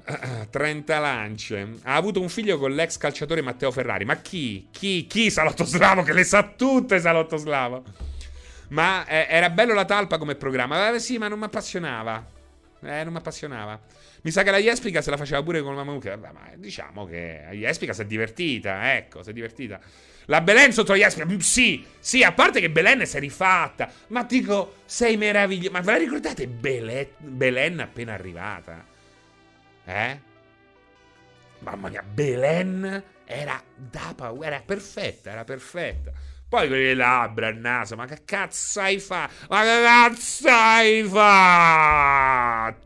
30 0.50 1.00
lance. 1.00 1.74
Ha 1.84 1.96
avuto 1.96 2.22
un 2.22 2.30
figlio 2.30 2.58
con 2.58 2.72
l'ex 2.74 2.98
calciatore 2.98 3.42
Matteo 3.42 3.72
Ferrari. 3.72 4.06
Ma 4.06 4.16
chi? 4.18 4.68
Chi? 4.72 5.06
Chi 5.08 5.30
Salotto 5.30 5.64
Slavo? 5.64 6.04
Che 6.04 6.14
le 6.14 6.24
sa 6.24 6.44
tutte 6.44 7.00
Salotto 7.00 7.38
Slavo. 7.38 7.84
Ma 8.70 9.06
eh, 9.06 9.28
era 9.30 9.50
bello 9.50 9.74
la 9.74 9.86
talpa 9.86 10.18
come 10.18 10.36
programma. 10.36 10.94
Eh, 10.94 11.00
sì, 11.00 11.18
ma 11.18 11.28
non 11.28 11.40
mi 11.40 11.46
appassionava. 11.46 12.26
Eh, 12.82 13.04
non 13.04 13.12
mi 13.14 13.18
appassionava. 13.20 13.80
Mi 14.22 14.32
sa 14.32 14.44
che 14.44 14.52
la 14.52 14.58
Jespica 14.58 15.02
se 15.02 15.10
la 15.10 15.18
faceva 15.18 15.42
pure 15.44 15.62
con 15.62 15.76
la 15.76 15.84
Mamucca. 15.84 16.16
Vabbè, 16.16 16.34
ma 16.34 16.50
diciamo 16.56 17.06
che 17.06 17.42
la 17.46 17.52
Jespica 17.52 17.94
si 17.94 18.02
è 18.02 18.06
divertita. 18.06 18.96
Ecco, 18.96 19.24
si 19.24 19.30
è 19.30 19.34
divertita. 19.34 19.80
La 20.26 20.42
Belen 20.42 20.72
sotto 20.72 20.92
la 20.92 20.98
Jespica. 21.00 21.26
mm, 21.26 21.38
Sì, 21.40 21.84
sì, 22.00 22.24
a 22.24 22.32
parte 22.32 22.60
che 22.60 22.70
Belen 22.70 23.06
si 23.06 23.18
è 23.18 23.20
rifatta. 23.20 23.90
Ma 24.08 24.24
dico, 24.24 24.76
sei 24.86 25.18
meraviglioso. 25.18 25.72
Ma 25.72 25.82
ve 25.82 25.92
la 25.94 25.98
ricordate 25.98 26.48
Belen, 26.48 27.08
Belen 27.18 27.80
appena 27.80 28.14
arrivata? 28.14 28.89
Eh? 29.90 30.20
Mamma 31.60 31.90
mia, 31.90 32.04
Belen 32.04 33.04
era 33.26 33.60
da 33.76 34.14
paura, 34.16 34.46
era 34.46 34.62
perfetta, 34.64 35.32
era 35.32 35.44
perfetta. 35.44 36.12
Poi 36.48 36.68
quelle 36.68 36.94
labbra, 36.94 37.48
il 37.48 37.58
naso, 37.58 37.96
ma 37.96 38.06
che 38.06 38.22
cazzo 38.24 38.82
hai 38.82 39.00
fatto? 39.00 39.48
Ma 39.50 39.64
che 39.64 39.82
cazzo 39.84 40.48
hai 40.48 41.04
fatto? 41.04 42.78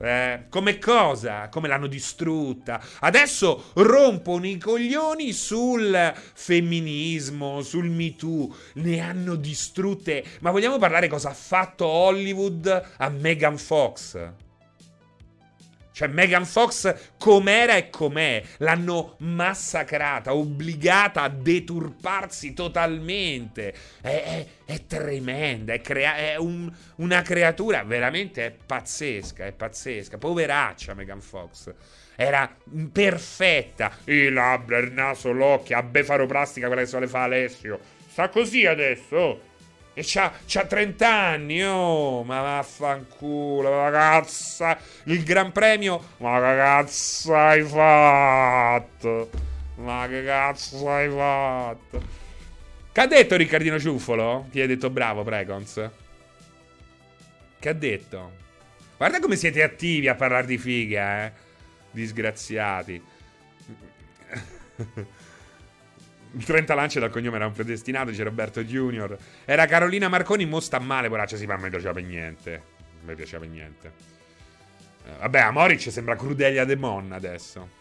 Eh, 0.00 0.46
come 0.48 0.78
cosa? 0.78 1.48
Come 1.48 1.68
l'hanno 1.68 1.86
distrutta? 1.86 2.82
Adesso 2.98 3.70
rompono 3.74 4.46
i 4.46 4.58
coglioni 4.58 5.32
sul 5.32 6.12
femminismo, 6.16 7.62
sul 7.62 7.88
Me 7.88 8.16
Too. 8.16 8.52
Ne 8.74 8.98
hanno 8.98 9.36
distrutte. 9.36 10.24
Ma 10.40 10.50
vogliamo 10.50 10.78
parlare 10.78 11.06
cosa 11.06 11.30
ha 11.30 11.34
fatto 11.34 11.86
Hollywood 11.86 12.94
a 12.96 13.08
Megan 13.08 13.56
Fox? 13.56 14.50
Cioè, 15.92 16.08
Megan 16.08 16.46
Fox 16.46 17.12
com'era 17.18 17.76
e 17.76 17.90
com'è. 17.90 18.42
L'hanno 18.58 19.16
massacrata, 19.18 20.34
obbligata 20.34 21.22
a 21.22 21.28
deturparsi 21.28 22.54
totalmente. 22.54 23.74
È, 24.00 24.08
è- 24.08 24.46
è 24.64 24.86
tremenda, 24.86 25.74
è, 25.74 25.80
crea- 25.80 26.16
è 26.16 26.36
un- 26.36 26.72
una 26.96 27.20
creatura 27.22 27.82
veramente 27.84 28.56
pazzesca, 28.64 29.44
è 29.44 29.52
pazzesca. 29.52 30.16
Poveraccia 30.18 30.94
Megan 30.94 31.20
Fox. 31.20 31.72
Era 32.16 32.50
perfetta. 32.92 33.96
I 34.04 34.30
labbra, 34.30 34.78
il 34.78 34.92
naso, 34.92 35.32
l'occhio, 35.32 35.76
a 35.76 35.82
befaroplastica 35.82 36.66
quella 36.66 36.82
che 36.82 36.88
se 36.88 37.00
le 37.00 37.06
fa 37.08 37.22
Alessio. 37.24 37.78
Sta 38.10 38.28
così 38.28 38.66
adesso. 38.66 39.50
E 39.94 40.02
c'ha, 40.02 40.32
c'ha 40.46 40.64
30 40.64 41.06
anni, 41.06 41.62
oh, 41.62 42.22
ma 42.24 42.40
vaffanculo, 42.40 43.70
ma 43.70 43.90
cazzo, 43.90 44.74
il 45.04 45.22
Gran 45.22 45.52
Premio, 45.52 46.14
ma 46.18 46.40
cazzo 46.40 47.36
hai 47.36 47.62
fatto? 47.62 49.30
Ma 49.76 50.06
che 50.08 50.24
cazzo 50.24 50.88
hai 50.88 51.10
fatto? 51.10 52.02
Che 52.90 53.00
ha 53.00 53.06
detto 53.06 53.36
Riccardino 53.36 53.78
Ciuffolo? 53.78 54.46
Ti 54.50 54.60
hai 54.60 54.66
detto 54.66 54.88
bravo, 54.88 55.24
Precons? 55.24 55.90
Che 57.58 57.68
ha 57.68 57.74
detto? 57.74 58.32
Guarda 58.96 59.20
come 59.20 59.36
siete 59.36 59.62
attivi 59.62 60.08
a 60.08 60.14
parlare 60.14 60.46
di 60.46 60.56
figa, 60.56 61.26
eh. 61.26 61.32
Disgraziati. 61.90 63.02
Il 66.34 66.44
30 66.44 66.74
lance 66.74 66.98
dal 66.98 67.10
cognome 67.10 67.36
era 67.36 67.46
un 67.46 67.52
predestinato, 67.52 68.10
dice 68.10 68.22
Roberto 68.22 68.64
Junior. 68.64 69.16
Era 69.44 69.66
Carolina 69.66 70.08
Marconi, 70.08 70.46
mo 70.46 70.60
sta 70.60 70.78
male, 70.78 71.08
poraccia, 71.08 71.36
sì, 71.36 71.44
ma 71.46 71.54
a 71.54 71.58
me 71.58 71.68
piaceva 71.68 71.92
per 71.92 72.04
niente. 72.04 72.54
A 72.54 73.04
me 73.04 73.14
piaceva 73.14 73.40
per 73.40 73.48
niente. 73.50 73.92
Eh, 75.06 75.18
vabbè, 75.18 75.40
a 75.40 75.50
Moric 75.50 75.90
sembra 75.90 76.16
Crudelia 76.16 76.64
De 76.64 76.76
Mon 76.76 77.12
adesso. 77.12 77.80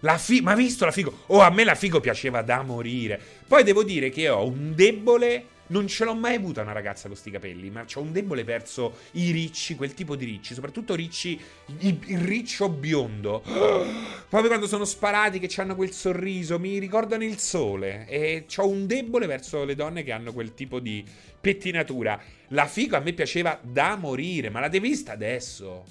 La 0.00 0.18
fi- 0.18 0.40
ma 0.40 0.54
visto 0.54 0.84
la 0.84 0.90
figo? 0.92 1.24
Oh, 1.26 1.40
a 1.40 1.50
me 1.50 1.64
la 1.64 1.74
figo 1.74 2.00
piaceva 2.00 2.42
da 2.42 2.62
morire. 2.62 3.20
Poi 3.46 3.62
devo 3.62 3.82
dire 3.82 4.10
che 4.10 4.28
ho 4.28 4.46
un 4.46 4.74
debole. 4.74 5.44
Non 5.70 5.86
ce 5.86 6.04
l'ho 6.04 6.14
mai 6.14 6.34
avuta 6.34 6.62
una 6.62 6.72
ragazza 6.72 7.06
con 7.06 7.16
sti 7.16 7.30
capelli, 7.30 7.70
ma 7.70 7.84
ho 7.94 8.00
un 8.00 8.10
debole 8.10 8.42
verso 8.42 8.96
i 9.12 9.30
ricci, 9.30 9.76
quel 9.76 9.94
tipo 9.94 10.16
di 10.16 10.24
ricci, 10.24 10.52
soprattutto 10.52 10.96
ricci, 10.96 11.40
il, 11.78 11.98
il 12.06 12.18
riccio 12.18 12.68
biondo. 12.68 13.40
Proprio 14.28 14.48
quando 14.48 14.66
sono 14.66 14.84
sparati, 14.84 15.38
che 15.38 15.60
hanno 15.60 15.76
quel 15.76 15.92
sorriso, 15.92 16.58
mi 16.58 16.78
ricordano 16.78 17.22
il 17.22 17.38
sole. 17.38 18.04
E 18.08 18.46
ho 18.56 18.68
un 18.68 18.86
debole 18.86 19.26
verso 19.26 19.64
le 19.64 19.76
donne 19.76 20.02
che 20.02 20.10
hanno 20.10 20.32
quel 20.32 20.54
tipo 20.54 20.80
di 20.80 21.04
pettinatura. 21.40 22.20
La 22.48 22.66
figo 22.66 22.96
a 22.96 23.00
me 23.00 23.12
piaceva 23.12 23.56
da 23.62 23.94
morire, 23.94 24.50
ma 24.50 24.58
la 24.58 24.68
devi 24.68 24.88
vista 24.88 25.12
adesso. 25.12 25.84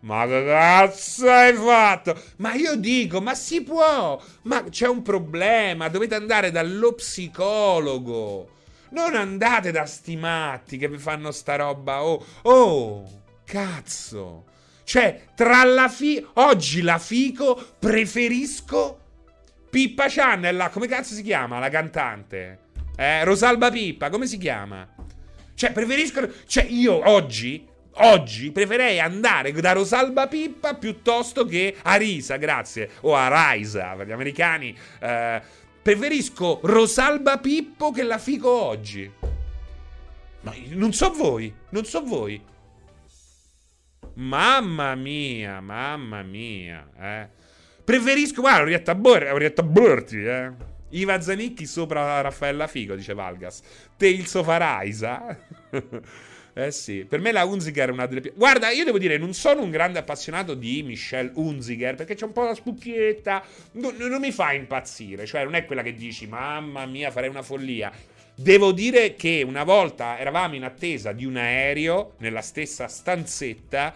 Ma 0.00 0.26
che 0.26 0.44
cazzo 0.44 1.28
hai 1.28 1.54
fatto? 1.54 2.18
Ma 2.38 2.54
io 2.54 2.74
dico, 2.74 3.20
ma 3.20 3.34
si 3.36 3.62
può? 3.62 4.20
Ma 4.42 4.64
c'è 4.64 4.88
un 4.88 5.02
problema, 5.02 5.88
dovete 5.88 6.16
andare 6.16 6.50
dallo 6.50 6.94
psicologo. 6.94 8.58
Non 8.90 9.14
andate 9.14 9.70
da 9.70 9.86
sti 9.86 10.16
matti 10.16 10.76
che 10.76 10.88
vi 10.88 10.98
fanno 10.98 11.30
sta 11.30 11.56
roba. 11.56 12.02
Oh, 12.02 12.24
oh, 12.42 13.22
cazzo. 13.44 14.44
Cioè, 14.84 15.26
tra 15.34 15.62
la 15.64 15.88
fi... 15.88 16.24
Oggi 16.34 16.82
la 16.82 16.98
fico 16.98 17.54
preferisco 17.78 18.98
Pippa 19.70 20.06
Channel, 20.08 20.68
come 20.72 20.88
cazzo 20.88 21.14
si 21.14 21.22
chiama 21.22 21.60
la 21.60 21.68
cantante? 21.68 22.58
Eh, 22.96 23.22
Rosalba 23.22 23.70
Pippa, 23.70 24.10
come 24.10 24.26
si 24.26 24.36
chiama? 24.36 24.88
Cioè, 25.54 25.70
preferisco... 25.70 26.28
Cioè, 26.46 26.64
io 26.64 27.08
oggi... 27.08 27.68
Oggi 28.02 28.50
preferirei 28.52 29.00
andare 29.00 29.52
da 29.52 29.72
Rosalba 29.72 30.26
Pippa 30.28 30.74
piuttosto 30.74 31.44
che 31.44 31.76
a 31.82 31.96
Risa, 31.96 32.36
grazie, 32.36 32.88
o 33.00 33.14
a 33.14 33.26
Raisa, 33.28 33.94
per 33.96 34.06
gli 34.06 34.12
americani. 34.12 34.74
Eh, 35.00 35.42
Preferisco 35.82 36.60
Rosalba 36.62 37.38
Pippo 37.38 37.90
che 37.90 38.02
la 38.02 38.18
fico 38.18 38.50
oggi. 38.50 39.10
Ma 40.42 40.54
non 40.68 40.92
so 40.92 41.10
voi, 41.12 41.52
non 41.70 41.84
so 41.84 42.02
voi. 42.02 42.42
Mamma 44.14 44.94
mia, 44.94 45.60
mamma 45.60 46.22
mia, 46.22 46.88
eh. 46.98 47.28
Preferisco, 47.84 48.40
guarda, 48.40 48.62
Orietta, 48.62 48.94
Bor- 48.94 49.30
Orietta 49.32 49.62
Borti, 49.62 50.22
eh. 50.24 50.52
Iva 50.90 51.20
Zanicchi 51.20 51.66
sopra 51.66 52.20
Raffaella 52.20 52.66
Figo, 52.66 52.94
dice 52.94 53.14
Valgas. 53.14 53.62
Te 53.96 54.08
il 54.08 54.26
Sofaraisa. 54.26 55.38
Eh 56.52 56.72
sì, 56.72 57.04
per 57.08 57.20
me 57.20 57.32
la 57.32 57.44
Unziger 57.44 57.88
è 57.88 57.92
una 57.92 58.06
delle 58.06 58.20
più... 58.20 58.32
Guarda, 58.34 58.70
io 58.70 58.84
devo 58.84 58.98
dire, 58.98 59.18
non 59.18 59.32
sono 59.34 59.62
un 59.62 59.70
grande 59.70 59.98
appassionato 59.98 60.54
di 60.54 60.82
Michelle 60.82 61.30
Unziger, 61.34 61.94
perché 61.94 62.14
c'è 62.14 62.24
un 62.24 62.32
po' 62.32 62.44
la 62.44 62.54
spucchietta, 62.54 63.42
non, 63.72 63.94
non 63.96 64.20
mi 64.20 64.32
fa 64.32 64.52
impazzire, 64.52 65.26
cioè 65.26 65.44
non 65.44 65.54
è 65.54 65.64
quella 65.64 65.82
che 65.82 65.94
dici, 65.94 66.26
mamma 66.26 66.86
mia, 66.86 67.10
farei 67.10 67.28
una 67.28 67.42
follia. 67.42 67.92
Devo 68.34 68.72
dire 68.72 69.14
che 69.16 69.44
una 69.46 69.64
volta 69.64 70.18
eravamo 70.18 70.54
in 70.54 70.64
attesa 70.64 71.12
di 71.12 71.24
un 71.24 71.36
aereo 71.36 72.14
nella 72.18 72.40
stessa 72.40 72.88
stanzetta 72.88 73.94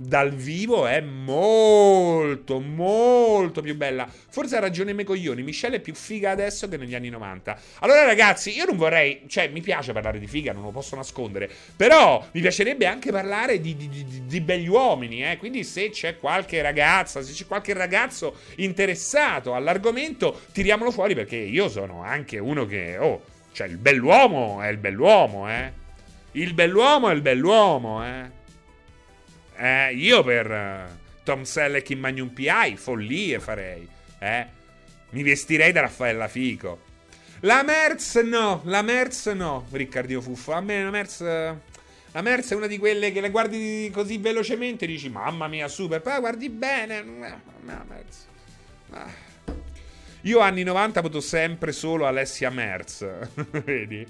dal 0.00 0.32
vivo 0.32 0.86
è 0.86 1.00
molto, 1.00 2.58
molto 2.58 3.60
più 3.60 3.76
bella. 3.76 4.08
Forse 4.08 4.56
ha 4.56 4.60
ragione 4.60 4.94
me 4.94 5.04
coglioni. 5.04 5.42
Michelle 5.42 5.76
è 5.76 5.80
più 5.80 5.94
figa 5.94 6.30
adesso 6.30 6.68
che 6.68 6.78
negli 6.78 6.94
anni 6.94 7.10
90. 7.10 7.60
Allora, 7.80 8.04
ragazzi, 8.04 8.56
io 8.56 8.64
non 8.64 8.76
vorrei. 8.76 9.22
Cioè, 9.26 9.48
mi 9.48 9.60
piace 9.60 9.92
parlare 9.92 10.18
di 10.18 10.26
figa, 10.26 10.52
non 10.52 10.62
lo 10.62 10.70
posso 10.70 10.96
nascondere. 10.96 11.50
Però 11.76 12.26
mi 12.32 12.40
piacerebbe 12.40 12.86
anche 12.86 13.12
parlare 13.12 13.60
di, 13.60 13.76
di, 13.76 13.88
di, 13.88 14.22
di 14.24 14.40
begli 14.40 14.68
uomini. 14.68 15.22
Eh? 15.22 15.36
Quindi, 15.36 15.64
se 15.64 15.90
c'è 15.90 16.18
qualche 16.18 16.62
ragazza, 16.62 17.20
se 17.20 17.32
c'è 17.32 17.46
qualche 17.46 17.74
ragazzo 17.74 18.36
interessato 18.56 19.54
all'argomento, 19.54 20.40
tiriamolo 20.52 20.90
fuori 20.90 21.14
perché 21.14 21.36
io 21.36 21.68
sono 21.68 22.02
anche 22.02 22.38
uno 22.38 22.64
che. 22.64 22.96
Oh, 22.98 23.22
cioè, 23.52 23.66
il 23.66 23.76
bell'uomo 23.76 24.62
è 24.62 24.68
il 24.68 24.78
bell'uomo, 24.78 25.50
eh. 25.50 25.72
Il 26.32 26.54
bell'uomo 26.54 27.10
è 27.10 27.12
il 27.12 27.20
bell'uomo, 27.20 28.06
eh. 28.06 28.38
Eh, 29.62 29.92
io 29.92 30.24
per 30.24 30.50
uh, 30.50 31.22
Tom 31.22 31.42
Selleck 31.42 31.90
in 31.90 31.98
Magnum 31.98 32.28
PI, 32.28 32.76
follie 32.76 33.38
farei. 33.40 33.86
Eh? 34.18 34.46
Mi 35.10 35.22
vestirei 35.22 35.70
da 35.70 35.82
Raffaella 35.82 36.28
Fico. 36.28 36.88
La 37.40 37.62
Merz 37.62 38.14
no, 38.22 38.62
la 38.64 38.80
Merz 38.80 39.26
no, 39.26 39.66
Riccardino 39.70 40.22
Fuffo. 40.22 40.52
A 40.52 40.62
me 40.62 40.82
la 40.82 40.90
Merz... 40.90 41.20
La 42.12 42.22
Merz 42.22 42.52
è 42.52 42.54
una 42.56 42.66
di 42.66 42.78
quelle 42.78 43.12
che 43.12 43.20
le 43.20 43.30
guardi 43.30 43.90
così 43.92 44.16
velocemente 44.16 44.86
e 44.86 44.88
dici, 44.88 45.10
mamma 45.10 45.46
mia, 45.46 45.68
super. 45.68 46.00
Poi 46.00 46.18
guardi 46.20 46.48
bene. 46.48 47.04
La 47.66 47.84
Merz. 47.86 48.26
Ah. 48.90 49.12
Io 50.22 50.38
anni 50.40 50.62
90 50.62 51.02
voto 51.02 51.20
sempre 51.20 51.72
solo 51.72 52.06
Alessia 52.06 52.48
Merz. 52.48 53.06
Vedi? 53.62 54.06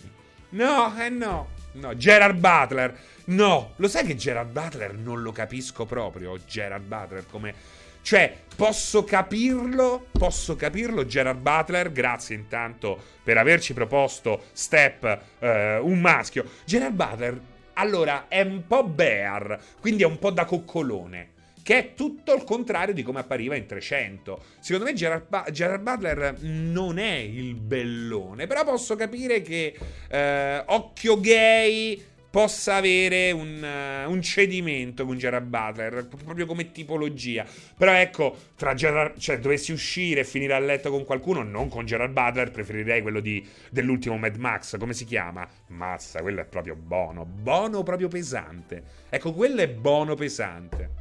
No, 0.50 0.94
eh 0.96 1.08
no. 1.08 1.58
No, 1.72 1.96
Gerard 1.96 2.36
Butler. 2.36 2.98
No, 3.26 3.72
lo 3.76 3.88
sai 3.88 4.04
che 4.04 4.16
Gerard 4.16 4.50
Butler 4.50 4.94
non 4.94 5.22
lo 5.22 5.32
capisco 5.32 5.86
proprio. 5.86 6.38
Gerard 6.46 6.84
Butler 6.84 7.26
come. 7.28 7.54
Cioè, 8.02 8.34
posso 8.56 9.04
capirlo, 9.04 10.06
posso 10.10 10.56
capirlo, 10.56 11.04
Gerard 11.04 11.38
Butler, 11.38 11.92
grazie 11.92 12.34
intanto 12.34 12.98
per 13.22 13.36
averci 13.36 13.74
proposto 13.74 14.44
Step, 14.52 15.20
eh, 15.38 15.76
un 15.76 16.00
maschio. 16.00 16.44
Gerard 16.64 16.94
Butler, 16.94 17.40
allora, 17.74 18.26
è 18.28 18.40
un 18.40 18.66
po' 18.66 18.84
bear, 18.84 19.58
quindi 19.80 20.02
è 20.02 20.06
un 20.06 20.18
po' 20.18 20.30
da 20.30 20.46
coccolone, 20.46 21.28
che 21.62 21.78
è 21.78 21.94
tutto 21.94 22.34
il 22.34 22.44
contrario 22.44 22.94
di 22.94 23.02
come 23.02 23.20
appariva 23.20 23.56
in 23.56 23.66
300. 23.66 24.42
Secondo 24.60 24.86
me 24.86 24.94
Gerard, 24.94 25.26
ba- 25.28 25.46
Gerard 25.50 25.82
Butler 25.82 26.36
non 26.40 26.98
è 26.98 27.14
il 27.14 27.54
bellone, 27.54 28.46
però 28.46 28.64
posso 28.64 28.96
capire 28.96 29.42
che 29.42 29.76
eh, 30.08 30.62
occhio 30.66 31.20
gay 31.20 32.08
possa 32.30 32.76
avere 32.76 33.32
un, 33.32 33.60
uh, 33.60 34.10
un, 34.10 34.22
cedimento 34.22 35.04
con 35.04 35.18
Gerard 35.18 35.46
Butler, 35.46 36.06
proprio 36.06 36.46
come 36.46 36.70
tipologia. 36.70 37.44
Però 37.76 37.92
ecco, 37.92 38.36
tra 38.56 38.74
Gerard, 38.74 39.18
cioè 39.18 39.40
dovessi 39.40 39.72
uscire 39.72 40.20
e 40.20 40.24
finire 40.24 40.54
a 40.54 40.58
letto 40.60 40.90
con 40.90 41.04
qualcuno, 41.04 41.42
non 41.42 41.68
con 41.68 41.84
Gerard 41.84 42.12
Butler, 42.12 42.50
preferirei 42.50 43.02
quello 43.02 43.20
di, 43.20 43.46
dell'ultimo 43.70 44.16
Mad 44.16 44.36
Max, 44.36 44.78
come 44.78 44.94
si 44.94 45.04
chiama? 45.04 45.46
Mazza, 45.68 46.20
quello 46.20 46.40
è 46.40 46.44
proprio 46.44 46.76
buono, 46.76 47.24
buono 47.24 47.82
proprio 47.82 48.08
pesante. 48.08 48.82
Ecco, 49.10 49.32
quello 49.32 49.60
è 49.60 49.68
buono 49.68 50.14
pesante. 50.14 50.99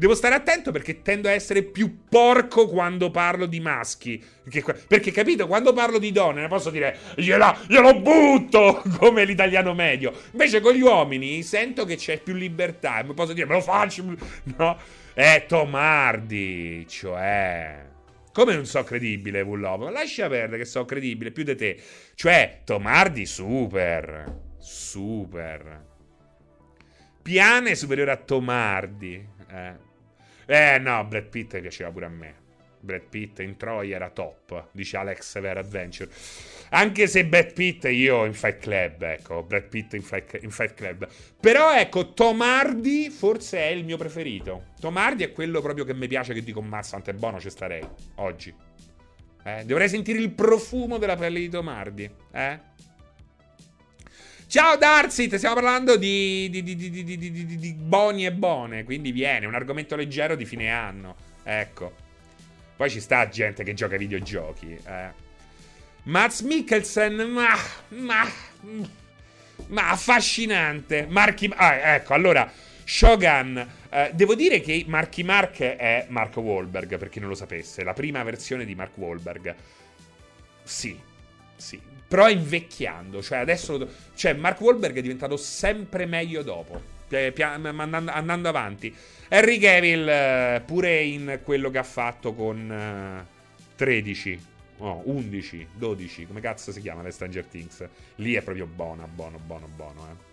Devo 0.00 0.14
stare 0.14 0.34
attento 0.34 0.72
perché 0.72 1.02
tendo 1.02 1.28
a 1.28 1.32
essere 1.32 1.62
più 1.62 2.04
porco 2.08 2.66
quando 2.68 3.10
parlo 3.10 3.44
di 3.44 3.60
maschi. 3.60 4.18
Perché, 4.42 4.72
perché 4.88 5.10
capito, 5.10 5.46
quando 5.46 5.74
parlo 5.74 5.98
di 5.98 6.10
donne 6.10 6.40
ne 6.40 6.48
posso 6.48 6.70
dire 6.70 6.96
gliela, 7.16 7.54
glielo 7.66 8.00
butto 8.00 8.82
come 8.96 9.26
l'italiano 9.26 9.74
medio. 9.74 10.10
Invece 10.30 10.60
con 10.60 10.72
gli 10.72 10.80
uomini 10.80 11.42
sento 11.42 11.84
che 11.84 11.96
c'è 11.96 12.18
più 12.18 12.32
libertà. 12.32 13.02
Mi 13.02 13.12
posso 13.12 13.34
dire 13.34 13.46
me 13.46 13.56
lo 13.56 13.60
faccio. 13.60 14.02
No? 14.56 14.78
È 15.12 15.44
Tomardi, 15.46 16.86
cioè... 16.88 17.84
Come 18.32 18.54
non 18.54 18.64
so 18.64 18.82
credibile, 18.82 19.42
Vullovo? 19.42 19.90
Lascia 19.90 20.28
perdere 20.28 20.62
che 20.62 20.64
so 20.64 20.86
credibile 20.86 21.30
più 21.30 21.44
di 21.44 21.54
te. 21.54 21.78
Cioè, 22.14 22.62
Tomardi 22.64 23.26
super. 23.26 24.34
Super. 24.56 25.84
Piane 27.20 27.74
superiore 27.74 28.12
a 28.12 28.16
Tomardi. 28.16 29.26
Eh. 29.50 29.88
Eh 30.52 30.78
no, 30.80 31.04
Brad 31.04 31.26
Pitt 31.26 31.60
piaceva 31.60 31.92
pure 31.92 32.06
a 32.06 32.08
me. 32.08 32.34
Brad 32.80 33.02
Pitt 33.08 33.38
in 33.38 33.56
Troy 33.56 33.92
era 33.92 34.10
top, 34.10 34.70
dice 34.72 34.96
Alex 34.96 35.38
Vera 35.38 35.60
Adventure. 35.60 36.10
Anche 36.70 37.06
se 37.06 37.24
Brad 37.24 37.52
Pitt 37.52 37.84
io 37.84 38.24
in 38.24 38.34
Fight 38.34 38.58
Club, 38.58 39.00
ecco, 39.02 39.44
Brad 39.44 39.68
Pitt 39.68 39.92
in 39.94 40.02
Fight, 40.02 40.40
in 40.42 40.50
Fight 40.50 40.74
Club. 40.74 41.06
Però 41.38 41.72
ecco, 41.72 42.14
Tom 42.14 42.40
Hardy 42.40 43.10
forse 43.10 43.58
è 43.58 43.66
il 43.66 43.84
mio 43.84 43.96
preferito. 43.96 44.64
Tom 44.80 44.96
Hardy 44.96 45.22
è 45.22 45.30
quello 45.30 45.60
proprio 45.60 45.84
che 45.84 45.94
mi 45.94 46.08
piace 46.08 46.34
che 46.34 46.42
dico, 46.42 46.60
mazza, 46.60 46.90
quanto 46.90 47.10
è 47.10 47.12
buono 47.12 47.38
ci 47.38 47.48
starei, 47.48 47.86
oggi. 48.16 48.52
Eh, 49.44 49.64
dovrei 49.64 49.88
sentire 49.88 50.18
il 50.18 50.32
profumo 50.32 50.98
della 50.98 51.14
pelle 51.14 51.38
di 51.38 51.48
Tom 51.48 51.68
Hardy, 51.68 52.10
eh? 52.32 52.60
Ciao 54.50 54.76
Darsit, 54.76 55.36
stiamo 55.36 55.54
parlando 55.54 55.96
di, 55.96 56.48
di, 56.50 56.64
di, 56.64 56.74
di, 56.74 57.72
Boni 57.72 58.26
e 58.26 58.32
Bone, 58.32 58.82
quindi 58.82 59.12
viene 59.12 59.46
un 59.46 59.54
argomento 59.54 59.94
leggero 59.94 60.34
di 60.34 60.44
fine 60.44 60.72
anno. 60.72 61.14
Ecco. 61.44 61.94
Poi 62.74 62.90
ci 62.90 62.98
sta 62.98 63.28
gente 63.28 63.62
che 63.62 63.74
gioca 63.74 63.92
ai 63.92 64.00
videogiochi. 64.00 64.76
Eh. 64.84 65.10
Mats 66.02 66.40
Mikkelsen, 66.40 67.14
ma, 67.30 67.54
ma, 67.90 68.28
ma 69.68 69.90
affascinante. 69.90 71.06
Marchi, 71.08 71.48
ah, 71.54 71.94
ecco, 71.94 72.14
allora 72.14 72.50
Shogun, 72.82 73.68
eh, 73.88 74.10
devo 74.14 74.34
dire 74.34 74.60
che 74.60 74.84
Marky 74.88 75.22
Mark 75.22 75.60
è 75.60 76.06
Mark 76.08 76.36
Wahlberg, 76.38 76.98
per 76.98 77.08
chi 77.08 77.20
non 77.20 77.28
lo 77.28 77.36
sapesse, 77.36 77.84
la 77.84 77.92
prima 77.92 78.24
versione 78.24 78.64
di 78.64 78.74
Mark 78.74 78.98
Wahlberg. 78.98 79.54
Sì, 80.64 80.98
sì. 81.54 81.89
Però 82.10 82.28
invecchiando, 82.28 83.22
cioè 83.22 83.38
adesso... 83.38 83.88
Cioè 84.16 84.32
Mark 84.32 84.60
Wahlberg 84.60 84.96
è 84.96 85.00
diventato 85.00 85.36
sempre 85.36 86.06
meglio 86.06 86.42
dopo, 86.42 86.82
eh, 87.08 87.32
andando, 87.38 88.10
andando 88.10 88.48
avanti. 88.48 88.92
Harry 89.28 89.58
Cavill, 89.58 90.08
eh, 90.08 90.62
pure 90.66 91.02
in 91.02 91.38
quello 91.44 91.70
che 91.70 91.78
ha 91.78 91.84
fatto 91.84 92.34
con 92.34 92.68
eh, 92.68 93.24
13, 93.76 94.46
no, 94.78 95.02
11, 95.04 95.68
12, 95.76 96.26
come 96.26 96.40
cazzo 96.40 96.72
si 96.72 96.80
chiama 96.80 97.02
le 97.02 97.12
Stranger 97.12 97.44
Things? 97.44 97.88
Lì 98.16 98.34
è 98.34 98.42
proprio 98.42 98.66
buono, 98.66 99.08
buono, 99.14 99.38
buono, 99.38 99.68
buono, 99.72 100.08
eh. 100.10 100.28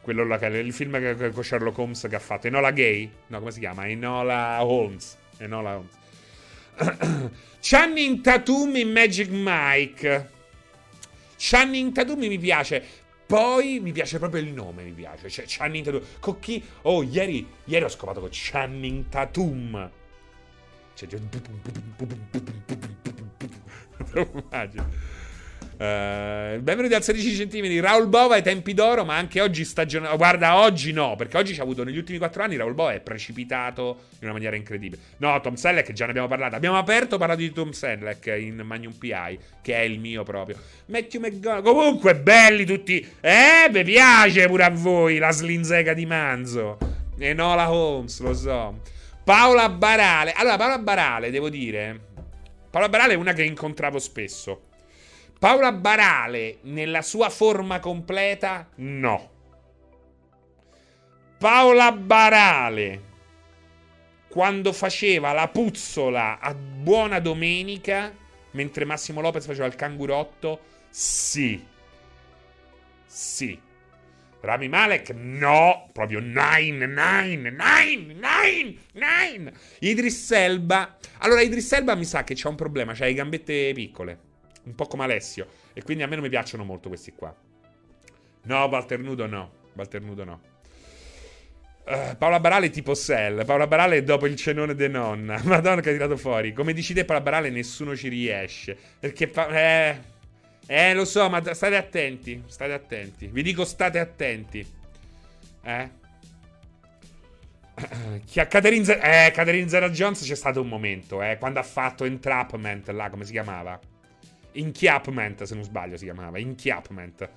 Quello 0.00 0.24
là, 0.24 0.36
il 0.36 0.72
film 0.72 1.32
con 1.32 1.44
Sherlock 1.44 1.76
Holmes 1.76 2.06
che 2.08 2.16
ha 2.16 2.20
fatto. 2.20 2.46
Enola 2.46 2.70
Gay? 2.70 3.10
No, 3.26 3.40
come 3.40 3.50
si 3.50 3.58
chiama? 3.58 3.86
Enola 3.86 4.64
Holmes. 4.64 5.18
Enola 5.36 5.76
Holmes. 5.76 7.30
Channing 7.60 8.22
Tatum 8.22 8.74
in 8.76 8.90
Magic 8.90 9.28
Mike. 9.30 10.32
Channing 11.46 11.92
Tatum 11.92 12.20
mi 12.20 12.38
piace. 12.38 12.82
Poi 13.26 13.78
mi 13.80 13.92
piace 13.92 14.18
proprio 14.18 14.40
il 14.40 14.48
nome, 14.48 14.82
mi 14.82 14.92
piace. 14.92 15.28
Cioè, 15.28 15.44
Channing 15.46 15.84
Tatum. 15.84 16.00
Con 16.18 16.38
chi? 16.38 16.64
Oh, 16.82 17.02
ieri, 17.02 17.46
ieri 17.64 17.84
ho 17.84 17.88
scopato 17.88 18.20
con 18.20 18.30
Channing 18.32 19.10
Tatum. 19.10 19.90
Cioè, 20.94 21.08
immagino. 24.48 24.88
Uh, 25.76 26.60
benvenuti 26.60 26.94
al 26.94 27.02
16 27.02 27.48
cm. 27.48 27.80
Raul 27.80 28.06
Bova 28.06 28.36
ai 28.36 28.42
tempi 28.42 28.74
d'oro, 28.74 29.04
ma 29.04 29.16
anche 29.16 29.40
oggi 29.40 29.64
stagionale. 29.64 30.16
Guarda, 30.16 30.58
oggi 30.60 30.92
no, 30.92 31.16
perché 31.16 31.36
oggi 31.36 31.52
ci 31.52 31.58
ha 31.58 31.64
avuto 31.64 31.82
negli 31.82 31.96
ultimi 31.96 32.18
4 32.18 32.44
anni. 32.44 32.56
Raul 32.56 32.74
Bova 32.74 32.92
è 32.92 33.00
precipitato 33.00 34.04
in 34.12 34.24
una 34.24 34.32
maniera 34.32 34.54
incredibile. 34.54 35.02
No, 35.16 35.40
Tom 35.40 35.54
Selleck, 35.54 35.90
già 35.92 36.04
ne 36.04 36.10
abbiamo 36.10 36.28
parlato. 36.28 36.54
Abbiamo 36.54 36.78
aperto 36.78 37.18
parlato 37.18 37.40
di 37.40 37.50
Tom 37.50 37.72
Selleck 37.72 38.26
in 38.38 38.62
Magnum 38.64 38.92
PI, 38.92 39.38
che 39.62 39.74
è 39.74 39.80
il 39.80 39.98
mio 39.98 40.22
proprio. 40.22 40.56
Matthew 40.86 41.20
McGonagall. 41.20 41.64
Comunque, 41.64 42.14
belli 42.14 42.64
tutti. 42.64 43.04
Eh, 43.20 43.68
mi 43.72 43.82
piace 43.82 44.46
pure 44.46 44.62
a 44.62 44.70
voi 44.70 45.18
la 45.18 45.32
slinzega 45.32 45.92
di 45.92 46.06
Manzo. 46.06 46.78
E 47.18 47.32
Nola 47.34 47.72
Holmes, 47.72 48.20
lo 48.20 48.32
so. 48.32 48.80
Paola 49.24 49.68
Barale. 49.68 50.32
Allora, 50.36 50.56
Paola 50.56 50.78
Barale, 50.78 51.30
devo 51.32 51.48
dire. 51.48 52.12
Paola 52.70 52.88
Barale 52.88 53.14
è 53.14 53.16
una 53.16 53.32
che 53.32 53.42
incontravo 53.42 53.98
spesso. 53.98 54.63
Paola 55.44 55.72
Barale 55.72 56.60
nella 56.62 57.02
sua 57.02 57.28
forma 57.28 57.78
completa? 57.78 58.66
No. 58.76 59.30
Paola 61.36 61.92
Barale 61.92 63.02
quando 64.26 64.72
faceva 64.72 65.34
la 65.34 65.48
puzzola 65.48 66.38
a 66.40 66.54
Buona 66.54 67.18
Domenica, 67.18 68.10
mentre 68.52 68.86
Massimo 68.86 69.20
Lopez 69.20 69.44
faceva 69.44 69.66
il 69.66 69.74
cangurotto? 69.74 70.60
Sì. 70.88 71.62
Sì. 73.04 73.60
Rami 74.40 74.68
Malek? 74.68 75.10
No, 75.10 75.90
proprio 75.92 76.20
nine, 76.20 76.86
nine, 76.86 77.50
nine, 77.50 78.14
nine, 78.14 78.78
nine. 78.94 79.52
Idris 79.80 80.30
Elba. 80.30 80.96
Allora, 81.18 81.42
Idris 81.42 81.70
Elba 81.70 81.94
mi 81.94 82.06
sa 82.06 82.24
che 82.24 82.32
c'ha 82.34 82.48
un 82.48 82.54
problema, 82.54 82.94
c'ha 82.94 83.04
le 83.04 83.12
gambette 83.12 83.72
piccole 83.74 84.23
un 84.64 84.74
po' 84.74 84.86
come 84.86 85.04
Alessio. 85.04 85.46
E 85.72 85.82
quindi 85.82 86.02
a 86.02 86.06
me 86.06 86.14
non 86.14 86.24
mi 86.24 86.30
piacciono 86.30 86.64
molto 86.64 86.88
questi 86.88 87.12
qua. 87.12 87.34
No, 88.42 88.64
Walter 88.64 88.98
Nudo 88.98 89.26
no. 89.26 89.50
Walter 89.74 90.02
Nudo 90.02 90.24
no. 90.24 90.40
Uh, 91.86 92.16
Paola 92.16 92.40
Barale 92.40 92.70
tipo 92.70 92.94
Sell. 92.94 93.44
Paola 93.44 93.66
Barale 93.66 94.02
dopo 94.02 94.26
il 94.26 94.36
cenone 94.36 94.74
de 94.74 94.88
nonna. 94.88 95.40
Madonna 95.44 95.80
che 95.80 95.90
ha 95.90 95.92
tirato 95.92 96.16
fuori. 96.16 96.52
Come 96.52 96.72
dici 96.72 96.94
te 96.94 97.04
Paola 97.04 97.22
Barale 97.22 97.50
nessuno 97.50 97.94
ci 97.96 98.08
riesce. 98.08 98.76
Perché... 98.98 99.28
Pa- 99.28 99.48
eh... 99.48 100.12
Eh, 100.66 100.94
lo 100.94 101.04
so, 101.04 101.28
ma 101.28 101.42
state 101.52 101.76
attenti. 101.76 102.42
State 102.46 102.72
attenti. 102.72 103.26
Vi 103.26 103.42
dico 103.42 103.64
state 103.64 103.98
attenti. 103.98 104.66
Eh? 105.62 106.02
Chi 108.24 108.40
a 108.40 108.46
Catherine, 108.46 108.84
Z- 108.84 109.00
eh, 109.02 109.30
Catherine 109.32 109.68
Zera 109.68 109.90
Jones 109.90 110.22
c'è 110.22 110.34
stato 110.34 110.60
un 110.60 110.68
momento, 110.68 111.22
eh, 111.22 111.36
quando 111.38 111.58
ha 111.58 111.62
fatto 111.64 112.04
Entrapment, 112.04 112.88
là, 112.90 113.10
come 113.10 113.24
si 113.24 113.32
chiamava? 113.32 113.78
Inchiapment, 114.54 115.44
se 115.44 115.54
non 115.54 115.64
sbaglio 115.64 115.96
si 115.96 116.04
chiamava. 116.04 116.38
Inchiapment. 116.38 117.28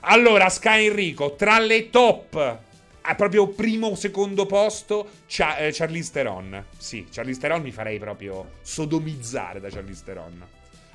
Allora, 0.00 0.48
Sky 0.48 0.86
Enrico, 0.86 1.34
tra 1.34 1.58
le 1.58 1.90
top 1.90 2.58
a 3.06 3.14
proprio 3.14 3.48
primo 3.48 3.88
o 3.88 3.94
secondo 3.94 4.46
posto 4.46 5.08
Char- 5.26 5.60
eh, 5.62 5.72
Charlize. 5.72 6.64
Sì, 6.76 7.06
Charlize 7.10 7.40
Theron 7.40 7.62
mi 7.62 7.70
farei 7.70 7.98
proprio 7.98 8.52
sodomizzare 8.62 9.60
da 9.60 9.68
Charlize 9.68 10.02
Theron. 10.04 10.46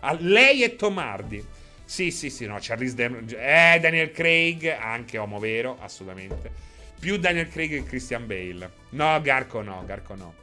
A 0.01 0.17
lei 0.19 0.63
e 0.63 0.75
Tomardi. 0.75 1.45
Sì, 1.85 2.11
sì, 2.11 2.29
sì, 2.29 2.45
no, 2.45 2.57
Charlize 2.59 2.95
Theron. 2.95 3.27
Eh, 3.29 3.79
Daniel 3.79 4.11
Craig, 4.11 4.65
anche 4.65 5.17
uomo 5.17 5.39
vero, 5.39 5.77
assolutamente. 5.81 6.51
Più 6.99 7.17
Daniel 7.17 7.49
Craig 7.49 7.69
che 7.69 7.83
Christian 7.83 8.25
Bale. 8.25 8.71
No, 8.89 9.21
Garco 9.21 9.61
no, 9.61 9.83
Garco 9.85 10.15
no. 10.15 10.33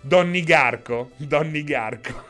Donny 0.00 0.42
Garco, 0.42 1.12
Donny 1.16 1.62
Garco. 1.62 2.24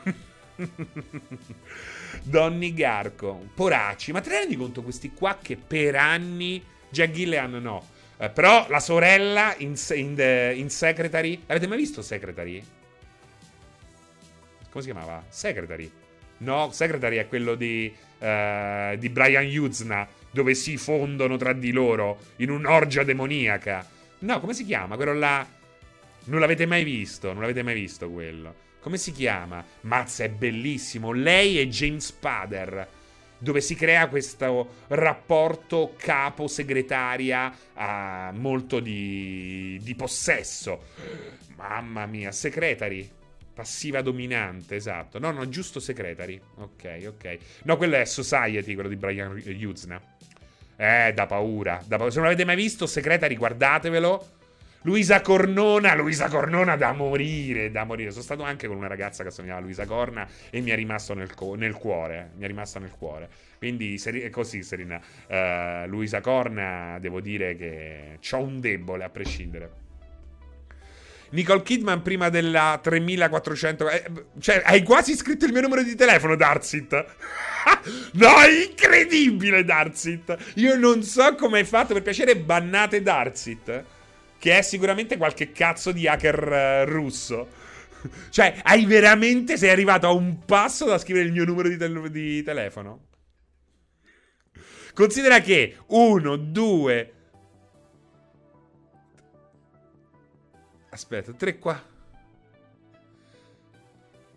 Donny 2.21 2.73
Garco, 2.73 3.47
Poraci. 3.55 4.11
Ma 4.11 4.21
te 4.21 4.29
ne 4.29 4.39
rendi 4.39 4.55
conto 4.55 4.83
questi 4.83 5.11
qua 5.11 5.37
che 5.41 5.57
per 5.57 5.95
anni. 5.95 6.63
Jack 6.89 7.11
Gillian 7.11 7.51
no. 7.51 7.87
Eh, 8.17 8.29
però 8.29 8.67
la 8.69 8.79
sorella 8.79 9.55
in, 9.57 9.75
in, 9.95 10.15
the, 10.15 10.53
in 10.55 10.69
Secretary. 10.69 11.41
Avete 11.47 11.67
mai 11.67 11.77
visto 11.77 12.01
Secretary? 12.01 12.63
Come 14.69 14.83
si 14.83 14.91
chiamava? 14.91 15.23
Secretary. 15.29 15.91
No, 16.37 16.71
Secretary 16.71 17.17
è 17.17 17.27
quello 17.27 17.55
di, 17.55 17.93
uh, 18.19 18.95
di 18.97 19.09
Brian 19.09 19.43
Yuzna, 19.43 20.07
dove 20.31 20.55
si 20.55 20.77
fondono 20.77 21.37
tra 21.37 21.53
di 21.53 21.71
loro 21.71 22.19
in 22.37 22.49
un'orgia 22.49 23.03
demoniaca. 23.03 23.87
No, 24.19 24.39
come 24.39 24.53
si 24.53 24.65
chiama? 24.65 24.95
Quello 24.95 25.13
là. 25.13 25.45
Non 26.25 26.39
l'avete 26.39 26.65
mai 26.65 26.83
visto, 26.83 27.31
non 27.31 27.41
l'avete 27.41 27.63
mai 27.63 27.73
visto 27.73 28.09
quello. 28.09 28.55
Come 28.83 28.97
si 28.97 29.13
chiama? 29.13 29.63
Mazza, 29.81 30.25
è 30.25 30.29
bellissimo. 30.29 31.13
Lei 31.13 31.57
e 31.57 31.69
James 31.69 32.11
Pader. 32.11 32.85
Dove 33.37 33.61
si 33.61 33.75
crea 33.75 34.09
questo 34.09 34.83
rapporto 34.89 35.93
capo-segretaria 35.97 37.49
uh, 37.75 38.35
molto 38.35 38.81
di, 38.81 39.79
di 39.81 39.95
possesso. 39.95 40.83
Mamma 41.55 42.05
mia, 42.07 42.33
secretary. 42.33 43.09
Passiva 43.53 44.01
dominante, 44.01 44.75
esatto. 44.75 45.17
No, 45.17 45.31
no, 45.31 45.47
giusto 45.47 45.79
secretary. 45.79 46.37
Ok, 46.55 47.05
ok. 47.07 47.37
No, 47.63 47.77
quello 47.77 47.95
è 47.95 48.03
Society, 48.03 48.73
quello 48.73 48.89
di 48.89 48.97
Brian 48.97 49.41
Yuzna. 49.45 50.01
Eh, 50.75 51.13
da 51.15 51.25
paura, 51.25 51.81
da 51.85 51.95
paura. 51.95 52.11
Se 52.11 52.17
non 52.19 52.27
l'avete 52.27 52.43
mai 52.43 52.57
visto, 52.57 52.85
secretary, 52.85 53.35
guardatevelo. 53.35 54.27
Luisa 54.83 55.21
Cornona, 55.21 55.95
Luisa 55.95 56.27
Cornona 56.27 56.75
da 56.75 56.91
morire, 56.91 57.71
da 57.71 57.85
morire. 57.85 58.11
Sono 58.11 58.23
stato 58.23 58.43
anche 58.43 58.67
con 58.67 58.75
una 58.75 58.87
ragazza 58.87 59.23
che 59.23 59.31
si 59.31 59.41
chiamava 59.41 59.61
Luisa 59.61 59.85
Corna 59.85 60.27
e 60.49 60.59
mi 60.59 60.71
è 60.71 60.75
rimasto 60.75 61.13
nel, 61.13 61.33
co- 61.33 61.55
nel 61.55 61.73
cuore. 61.73 62.31
Mi 62.35 62.43
è 62.43 62.47
rimasto 62.47 62.79
nel 62.79 62.91
cuore. 62.91 63.29
Quindi 63.57 63.95
è 63.95 64.29
così, 64.29 64.61
Serena. 64.61 64.99
Uh, 65.27 65.87
Luisa 65.87 66.19
Corna, 66.19 66.97
devo 66.99 67.21
dire 67.21 67.55
che 67.55 68.19
ho 68.31 68.39
un 68.39 68.59
debole 68.59 69.05
a 69.05 69.09
prescindere. 69.09 69.81
Nicole 71.29 71.63
Kidman 71.63 72.01
prima 72.01 72.29
della 72.29 72.77
3400. 72.81 73.89
Eh, 73.89 74.03
cioè, 74.39 74.61
hai 74.65 74.83
quasi 74.83 75.15
scritto 75.15 75.45
il 75.45 75.53
mio 75.53 75.61
numero 75.61 75.81
di 75.81 75.95
telefono, 75.95 76.35
Darsit. 76.35 76.91
no, 78.13 78.35
è 78.41 78.65
incredibile, 78.69 79.63
Darsit. 79.63 80.35
Io 80.55 80.75
non 80.75 81.03
so 81.03 81.35
come 81.35 81.59
hai 81.59 81.65
fatto. 81.65 81.93
Per 81.93 82.03
piacere, 82.03 82.35
bannate 82.35 83.01
Darsit. 83.01 83.85
Che 84.43 84.57
è 84.57 84.61
sicuramente 84.61 85.15
qualche 85.15 85.53
cazzo 85.53 85.93
di 85.93 86.05
hacker 86.05 86.83
uh, 86.85 86.91
russo. 86.91 87.47
Cioè, 88.29 88.59
hai 88.63 88.85
veramente. 88.85 89.55
Sei 89.55 89.69
arrivato 89.69 90.05
a 90.05 90.11
un 90.11 90.43
passo 90.43 90.83
da 90.83 90.97
scrivere 90.97 91.27
il 91.27 91.31
mio 91.31 91.45
numero 91.45 91.69
di, 91.69 91.77
te- 91.77 92.09
di 92.11 92.43
telefono? 92.43 93.05
Considera 94.93 95.39
che 95.39 95.77
1, 95.85 96.35
2. 96.35 97.13
Aspetta, 100.89 101.31
3 101.31 101.57
qua. 101.57 101.81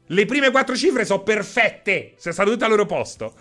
Le 0.07 0.25
prime 0.25 0.53
quattro 0.53 0.77
cifre 0.77 1.05
sono 1.05 1.25
perfette. 1.25 2.15
Sei 2.17 2.33
stato 2.33 2.53
tutto 2.53 2.65
al 2.65 2.71
loro 2.71 2.87
posto. 2.87 3.35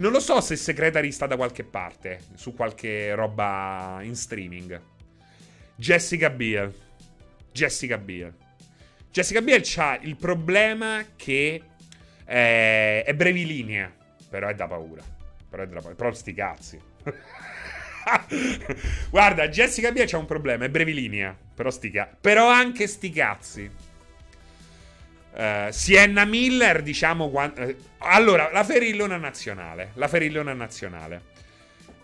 Non 0.00 0.12
lo 0.12 0.20
so 0.20 0.40
se 0.40 0.56
Secretary 0.56 1.12
sta 1.12 1.26
da 1.26 1.36
qualche 1.36 1.62
parte, 1.62 2.20
su 2.34 2.54
qualche 2.54 3.14
roba 3.14 3.98
in 4.00 4.16
streaming. 4.16 4.80
Jessica 5.76 6.30
Biel. 6.30 6.72
Jessica 7.52 7.98
Biel. 7.98 8.34
Jessica 9.10 9.42
Biel 9.42 9.62
ha 9.76 9.98
il 10.00 10.16
problema 10.16 11.04
che 11.16 11.62
è, 12.24 13.02
è 13.04 13.14
brevilinea, 13.14 13.94
però 14.30 14.48
è 14.48 14.54
da 14.54 14.66
paura. 14.66 15.02
Però 15.50 15.62
è 15.62 15.66
da 15.66 15.80
paura. 15.80 15.94
Però 15.94 16.14
sti 16.14 16.32
cazzi. 16.32 16.80
Guarda, 19.10 19.48
Jessica 19.48 19.92
Biel 19.92 20.08
c'ha 20.08 20.16
un 20.16 20.24
problema, 20.24 20.64
è 20.64 20.70
brevilinea. 20.70 21.36
Però, 21.54 21.68
stica. 21.68 22.10
però 22.18 22.48
anche 22.48 22.86
sti 22.86 23.10
cazzi. 23.10 23.70
Uh, 25.32 25.70
Sienna 25.70 26.24
Miller, 26.24 26.82
diciamo. 26.82 27.26
Uh, 27.26 27.74
allora, 27.98 28.50
la 28.52 28.64
Ferillona 28.64 29.16
nazionale. 29.16 29.92
La 29.94 30.08
Ferillona 30.08 30.52
nazionale. 30.52 31.38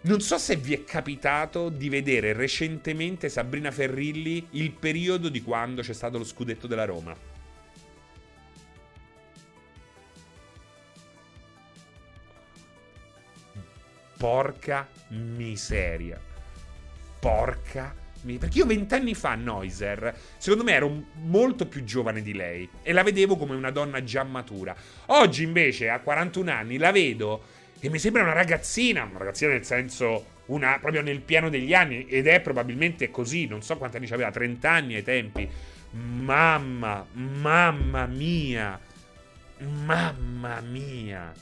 Non 0.03 0.21
so 0.21 0.39
se 0.39 0.55
vi 0.57 0.73
è 0.73 0.85
capitato 0.85 1.69
di 1.69 1.89
vedere 1.89 2.33
recentemente 2.33 3.29
Sabrina 3.29 3.73
Ferrilli 3.73 4.47
il 4.53 4.71
periodo 4.71 5.29
di 5.29 5.43
quando 5.43 5.83
c'è 5.83 5.93
stato 5.93 6.19
lo 6.19 6.25
scudetto 6.25 6.69
della 6.69 6.85
Roma. 6.85 7.17
Porca 14.17 14.89
miseria. 15.09 16.21
Porca 17.19 17.83
miseria. 17.83 18.06
Perché 18.35 18.59
io 18.59 18.67
vent'anni 18.67 19.15
fa, 19.15 19.37
Noiser, 19.37 20.15
secondo 20.37 20.65
me 20.65 20.73
ero 20.73 21.05
molto 21.23 21.67
più 21.67 21.85
giovane 21.85 22.23
di 22.23 22.35
lei 22.35 22.69
e 22.83 22.93
la 22.93 23.05
vedevo 23.05 23.37
come 23.37 23.55
una 23.55 23.71
donna 23.71 24.03
già 24.03 24.25
matura. 24.25 24.75
Oggi 25.07 25.45
invece, 25.45 25.89
a 25.89 26.01
41 26.01 26.51
anni, 26.51 26.77
la 26.79 26.91
vedo 26.91 27.43
e 27.79 27.89
mi 27.89 27.99
sembra 27.99 28.23
una 28.23 28.33
ragazzina, 28.33 29.05
una 29.05 29.19
ragazzina 29.19 29.53
nel 29.53 29.65
senso 29.65 30.35
una, 30.47 30.79
proprio 30.81 31.03
nel 31.03 31.21
piano 31.21 31.49
degli 31.49 31.75
anni 31.75 32.07
ed 32.07 32.27
è 32.27 32.41
probabilmente 32.41 33.11
così, 33.11 33.47
non 33.47 33.63
so 33.63 33.77
quanti 33.77 33.97
anni 33.97 34.09
aveva, 34.11 34.31
30 34.31 34.71
anni 34.71 34.95
ai 34.97 35.03
tempi. 35.03 35.49
Mamma, 35.91 37.07
mamma 37.13 38.07
mia, 38.07 38.79
mamma 39.59 40.61
mia. 40.61 41.33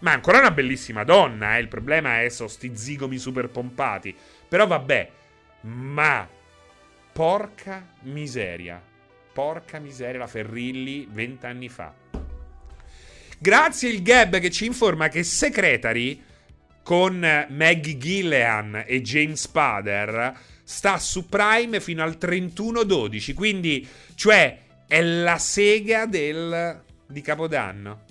Ma 0.00 0.12
ancora 0.12 0.38
una 0.38 0.50
bellissima 0.50 1.04
donna, 1.04 1.56
eh? 1.56 1.60
il 1.60 1.68
problema 1.68 2.22
è 2.22 2.28
so 2.28 2.48
sti 2.48 2.74
zigomi 2.74 3.18
super 3.18 3.48
pompati. 3.48 4.16
Però 4.48 4.66
vabbè, 4.66 5.10
ma 5.62 6.28
porca 7.12 7.86
miseria, 8.02 8.82
porca 9.32 9.78
miseria 9.78 10.20
la 10.20 10.26
Ferrilli 10.26 11.06
vent'anni 11.10 11.68
fa. 11.68 11.94
Grazie 13.38 13.88
il 13.88 14.02
Gab 14.02 14.38
che 14.38 14.50
ci 14.50 14.66
informa 14.66 15.08
che 15.08 15.22
Secretary 15.22 16.22
con 16.82 17.18
Maggie 17.48 17.96
Gillian 17.96 18.84
e 18.86 19.00
James 19.00 19.40
Spader 19.40 20.38
sta 20.62 20.98
su 20.98 21.28
Prime 21.28 21.80
fino 21.80 22.02
al 22.02 22.16
31-12. 22.20 23.34
Quindi, 23.34 23.86
cioè, 24.14 24.58
è 24.86 25.00
la 25.02 25.38
sega 25.38 26.06
del, 26.06 26.82
di 27.06 27.20
Capodanno. 27.22 28.09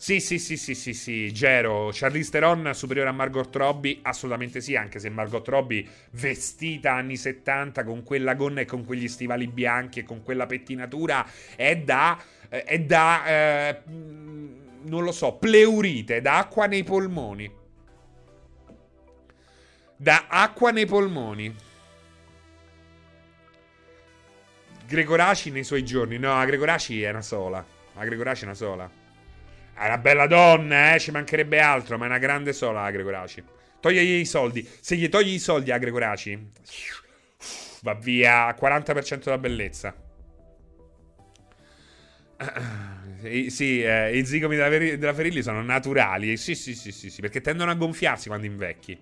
Sì, 0.00 0.20
sì, 0.20 0.38
sì, 0.38 0.56
sì, 0.56 0.76
sì, 0.76 0.94
sì, 0.94 1.32
Gero, 1.32 1.90
Charlize 1.92 2.30
Theron 2.30 2.70
superiore 2.72 3.08
a 3.08 3.12
Margot 3.12 3.52
Robbie? 3.56 3.98
Assolutamente 4.02 4.60
sì, 4.60 4.76
anche 4.76 5.00
se 5.00 5.10
Margot 5.10 5.46
Robbie 5.48 5.84
vestita 6.12 6.92
anni 6.92 7.16
70 7.16 7.82
con 7.82 8.04
quella 8.04 8.34
gonna 8.34 8.60
e 8.60 8.64
con 8.64 8.84
quegli 8.84 9.08
stivali 9.08 9.48
bianchi 9.48 9.98
e 9.98 10.04
con 10.04 10.22
quella 10.22 10.46
pettinatura 10.46 11.26
è 11.56 11.76
da 11.78 12.16
eh, 12.48 12.62
è 12.62 12.78
da, 12.78 13.26
eh, 13.26 13.82
non 13.86 15.02
lo 15.02 15.10
so, 15.10 15.34
pleurite, 15.34 16.20
da 16.20 16.38
acqua 16.38 16.66
nei 16.66 16.84
polmoni. 16.84 17.50
Da 19.96 20.26
acqua 20.28 20.70
nei 20.70 20.86
polmoni. 20.86 21.54
Gregoraci 24.86 25.50
nei 25.50 25.64
suoi 25.64 25.84
giorni. 25.84 26.18
No, 26.18 26.38
Gregoraci 26.44 27.02
è 27.02 27.10
una 27.10 27.20
sola. 27.20 27.66
Gregoraci 27.98 28.42
è 28.42 28.44
una 28.44 28.54
sola. 28.54 28.97
È 29.78 29.84
una 29.86 29.98
bella 29.98 30.26
donna, 30.26 30.94
eh, 30.94 30.98
ci 30.98 31.12
mancherebbe 31.12 31.60
altro, 31.60 31.96
ma 31.98 32.06
è 32.06 32.08
una 32.08 32.18
grande 32.18 32.52
sola 32.52 32.82
a 32.82 32.90
Gregoraci. 32.90 33.44
Togli 33.80 33.98
i 33.98 34.24
soldi. 34.24 34.68
Se 34.80 34.96
gli 34.96 35.08
togli 35.08 35.34
i 35.34 35.38
soldi 35.38 35.70
a 35.70 35.78
Gregoraci, 35.78 36.50
va 37.82 37.94
via 37.94 38.48
40% 38.58 39.22
della 39.22 39.38
bellezza. 39.38 39.94
Eh, 43.20 43.50
sì, 43.50 43.82
eh, 43.82 44.16
i 44.16 44.26
zigomi 44.26 44.56
della, 44.56 45.14
Ferilli 45.14 45.42
sono 45.42 45.62
naturali. 45.62 46.36
Sì, 46.36 46.56
sì, 46.56 46.74
sì, 46.74 46.90
sì, 46.90 47.08
sì, 47.08 47.20
perché 47.20 47.40
tendono 47.40 47.70
a 47.70 47.74
gonfiarsi 47.74 48.26
quando 48.26 48.46
invecchi. 48.46 48.98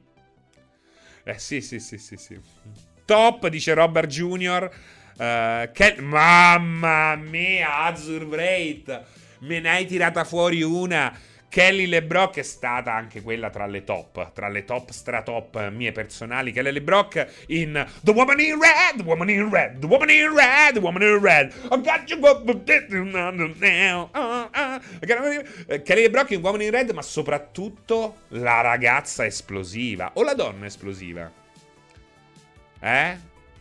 Eh, 1.24 1.38
sì, 1.38 1.62
sì, 1.62 1.80
sì, 1.80 1.96
sì, 1.96 2.16
sì. 2.16 2.38
Top, 3.06 3.48
dice 3.48 3.72
Robert 3.72 4.08
Jr. 4.08 4.70
Uh, 5.16 5.22
eh, 5.22 5.70
che... 5.72 5.96
Mamma 6.00 7.16
mia, 7.16 7.84
Azur 7.84 8.24
Wraith. 8.24 9.24
Me 9.46 9.60
ne 9.60 9.70
hai 9.70 9.86
tirata 9.86 10.24
fuori 10.24 10.62
una. 10.62 11.16
Kelly 11.48 11.86
LeBrock 11.86 12.38
è 12.38 12.42
stata 12.42 12.92
anche 12.92 13.22
quella 13.22 13.48
tra 13.48 13.64
le 13.66 13.84
top, 13.84 14.32
tra 14.32 14.48
le 14.48 14.64
top 14.64 14.90
stratop 14.90 15.70
mie 15.70 15.92
personali. 15.92 16.50
Kelly 16.50 16.72
LeBrock 16.72 17.44
in 17.46 17.86
The 18.02 18.10
Woman 18.10 18.40
in 18.40 18.58
Red, 18.60 18.96
The 18.96 19.04
Woman 19.04 19.30
in 19.30 19.48
Red, 19.48 19.78
The 19.78 19.86
Woman 19.86 20.10
in 20.10 20.34
Red, 20.34 20.72
The 20.74 20.80
Woman 20.80 21.02
in 21.02 21.20
Red. 21.20 21.54
I 21.70 21.76
got 21.80 22.10
you 22.10 22.18
now. 23.60 24.10
Uh, 24.12 24.48
uh. 24.52 24.80
Kelly 25.84 26.08
LeBrock 26.08 26.32
in 26.32 26.42
Woman 26.42 26.62
in 26.62 26.72
Red, 26.72 26.90
ma 26.90 27.02
soprattutto 27.02 28.22
la 28.30 28.60
ragazza 28.62 29.24
esplosiva 29.24 30.10
o 30.14 30.24
la 30.24 30.34
donna 30.34 30.66
esplosiva. 30.66 31.32
Eh? 32.80 33.16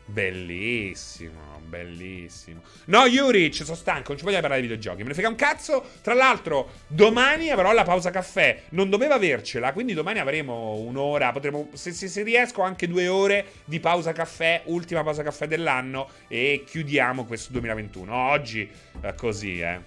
Bellissimo 0.08 1.55
bellissimo. 1.66 2.62
No, 2.86 3.08
Juric, 3.08 3.56
sono 3.56 3.76
stanco, 3.76 4.10
non 4.10 4.18
ci 4.18 4.24
voglio 4.24 4.40
parlare 4.40 4.62
di 4.62 4.68
videogiochi. 4.68 5.02
Me 5.02 5.10
ne 5.10 5.14
frega 5.14 5.30
un 5.30 5.36
cazzo. 5.36 5.86
Tra 6.02 6.14
l'altro, 6.14 6.72
domani 6.88 7.50
avrò 7.50 7.74
la 7.74 7.84
pausa 7.84 8.12
caffè. 8.12 8.64
Non 8.70 8.90
doveva 8.90 9.16
avercela, 9.16 9.74
quindi 9.74 9.94
domani 9.94 10.20
avremo 10.20 10.76
un'ora. 10.76 11.32
Potremo, 11.32 11.70
se, 11.74 11.92
se, 11.92 12.08
se 12.08 12.24
riesco, 12.24 12.62
anche 12.62 12.88
due 12.88 13.08
ore 13.08 13.46
di 13.66 13.80
pausa 13.80 14.14
caffè, 14.14 14.62
ultima 14.66 15.04
pausa 15.04 15.24
caffè 15.24 15.48
dell'anno. 15.48 16.10
E 16.28 16.64
chiudiamo 16.66 17.26
questo 17.26 17.52
2021. 17.54 18.16
Oggi, 18.16 18.70
eh, 19.02 19.16
così, 19.16 19.60
eh. 19.60 19.80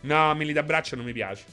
No, 0.00 0.34
Mili 0.34 0.52
d'abbraccio 0.52 0.96
non 0.96 1.04
mi 1.04 1.12
piace. 1.12 1.44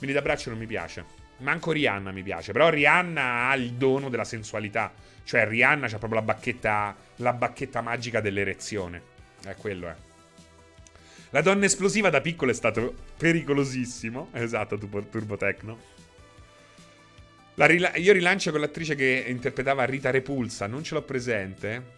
Mili 0.00 0.12
d'abbraccio 0.12 0.50
non 0.50 0.58
mi 0.58 0.66
piace. 0.66 1.04
Manco 1.38 1.70
Rihanna 1.70 2.10
mi 2.10 2.22
piace. 2.22 2.52
Però 2.52 2.68
Rihanna 2.68 3.48
ha 3.48 3.54
il 3.54 3.72
dono 3.74 4.08
della 4.08 4.24
sensualità. 4.24 4.92
Cioè, 5.28 5.46
Rihanna 5.46 5.88
c'ha 5.88 5.98
proprio 5.98 6.20
la 6.20 6.24
bacchetta, 6.24 6.96
la 7.16 7.34
bacchetta 7.34 7.82
magica 7.82 8.22
dell'erezione. 8.22 9.02
È 9.44 9.54
quello, 9.56 9.88
è. 9.88 9.94
La 11.28 11.42
donna 11.42 11.66
esplosiva 11.66 12.08
da 12.08 12.22
piccolo 12.22 12.50
è 12.50 12.54
stato 12.54 12.94
pericolosissimo. 13.18 14.30
Esatto, 14.32 14.78
Turbo 14.78 15.36
Tecno. 15.36 15.78
Rila- 17.56 17.94
io 17.96 18.14
rilancio 18.14 18.50
con 18.52 18.60
l'attrice 18.60 18.94
che 18.94 19.26
interpretava 19.28 19.84
Rita 19.84 20.10
Repulsa, 20.10 20.66
non 20.66 20.82
ce 20.82 20.94
l'ho 20.94 21.02
presente. 21.02 21.96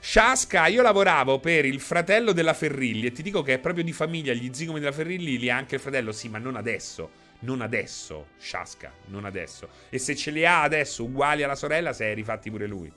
Shaska, 0.00 0.66
io 0.68 0.80
lavoravo 0.80 1.40
per 1.40 1.66
il 1.66 1.78
fratello 1.78 2.32
della 2.32 2.54
Ferrilli 2.54 3.08
e 3.08 3.12
ti 3.12 3.20
dico 3.20 3.42
che 3.42 3.52
è 3.52 3.58
proprio 3.58 3.84
di 3.84 3.92
famiglia, 3.92 4.32
gli 4.32 4.48
zigomi 4.50 4.80
della 4.80 4.92
Ferrilli 4.92 5.38
li 5.38 5.50
ha 5.50 5.58
anche 5.58 5.74
il 5.74 5.80
fratello, 5.82 6.10
sì, 6.10 6.30
ma 6.30 6.38
non 6.38 6.56
adesso. 6.56 7.10
Non 7.40 7.62
adesso, 7.62 8.28
Shaska, 8.38 8.92
non 9.06 9.24
adesso. 9.24 9.68
E 9.88 9.98
se 9.98 10.14
ce 10.14 10.30
li 10.30 10.44
ha 10.44 10.62
adesso 10.62 11.04
uguali 11.04 11.42
alla 11.42 11.54
sorella, 11.54 11.92
si 11.92 12.02
è 12.04 12.14
rifatti 12.14 12.50
pure 12.50 12.66
lui 12.66 12.92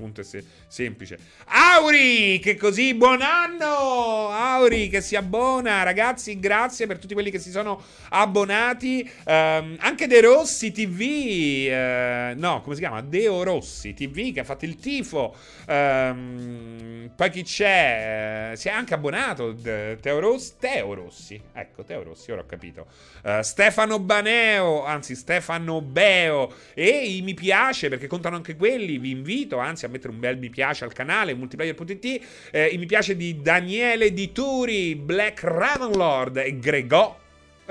punto 0.00 0.20
è 0.20 0.24
se- 0.24 0.44
semplice. 0.66 1.18
Auri, 1.46 2.38
che 2.40 2.56
così 2.56 2.94
buon 2.94 3.20
anno! 3.22 4.28
Auri 4.28 4.88
che 4.88 5.00
si 5.00 5.16
abbona, 5.16 5.82
ragazzi, 5.82 6.38
grazie 6.38 6.86
per 6.86 6.98
tutti 6.98 7.14
quelli 7.14 7.30
che 7.30 7.38
si 7.38 7.50
sono 7.50 7.82
abbonati. 8.10 9.08
Um, 9.26 9.76
anche 9.78 10.06
De 10.06 10.20
Rossi 10.20 10.72
TV, 10.72 11.00
uh, 11.00 11.70
eh, 11.70 12.34
no, 12.36 12.60
come 12.62 12.74
si 12.74 12.80
chiama? 12.80 13.00
Deo 13.02 13.42
Rossi 13.42 13.94
TV 13.94 14.32
che 14.32 14.40
ha 14.40 14.44
fatto 14.44 14.64
il 14.64 14.76
tifo. 14.76 15.36
Um, 15.68 17.10
poi 17.14 17.30
chi 17.30 17.42
c'è? 17.42 18.50
Uh, 18.52 18.56
si 18.56 18.68
è 18.68 18.70
anche 18.70 18.94
abbonato. 18.94 19.54
Teo 19.54 20.18
Rossi, 20.18 20.52
Teo 20.58 20.94
Rossi, 20.94 21.40
ecco, 21.52 21.84
Teo 21.84 22.02
Rossi, 22.02 22.32
ora 22.32 22.40
ho 22.40 22.46
capito. 22.46 22.86
Uh, 23.22 23.42
Stefano 23.42 23.98
Baneo, 23.98 24.84
anzi 24.84 25.14
Stefano 25.14 25.80
Beo 25.80 26.52
e 26.74 26.88
i 26.88 27.22
mi 27.22 27.34
piace 27.34 27.88
perché 27.88 28.06
contano 28.06 28.36
anche 28.36 28.56
quelli, 28.56 28.98
vi 28.98 29.10
invito 29.10 29.58
anzi 29.58 29.84
a 29.84 29.88
mettere 29.90 30.12
un 30.12 30.20
bel 30.20 30.38
mi 30.38 30.50
piace 30.50 30.84
al 30.84 30.92
canale 30.92 31.34
multiplayer.it, 31.34 32.24
eh, 32.50 32.66
i 32.66 32.78
mi 32.78 32.86
piace 32.86 33.16
di 33.16 33.40
Daniele 33.42 34.12
Di 34.12 34.32
Turi, 34.32 34.94
Black 34.94 35.42
Ravenlord 35.42 36.38
e 36.38 36.58
Gregò 36.58 37.18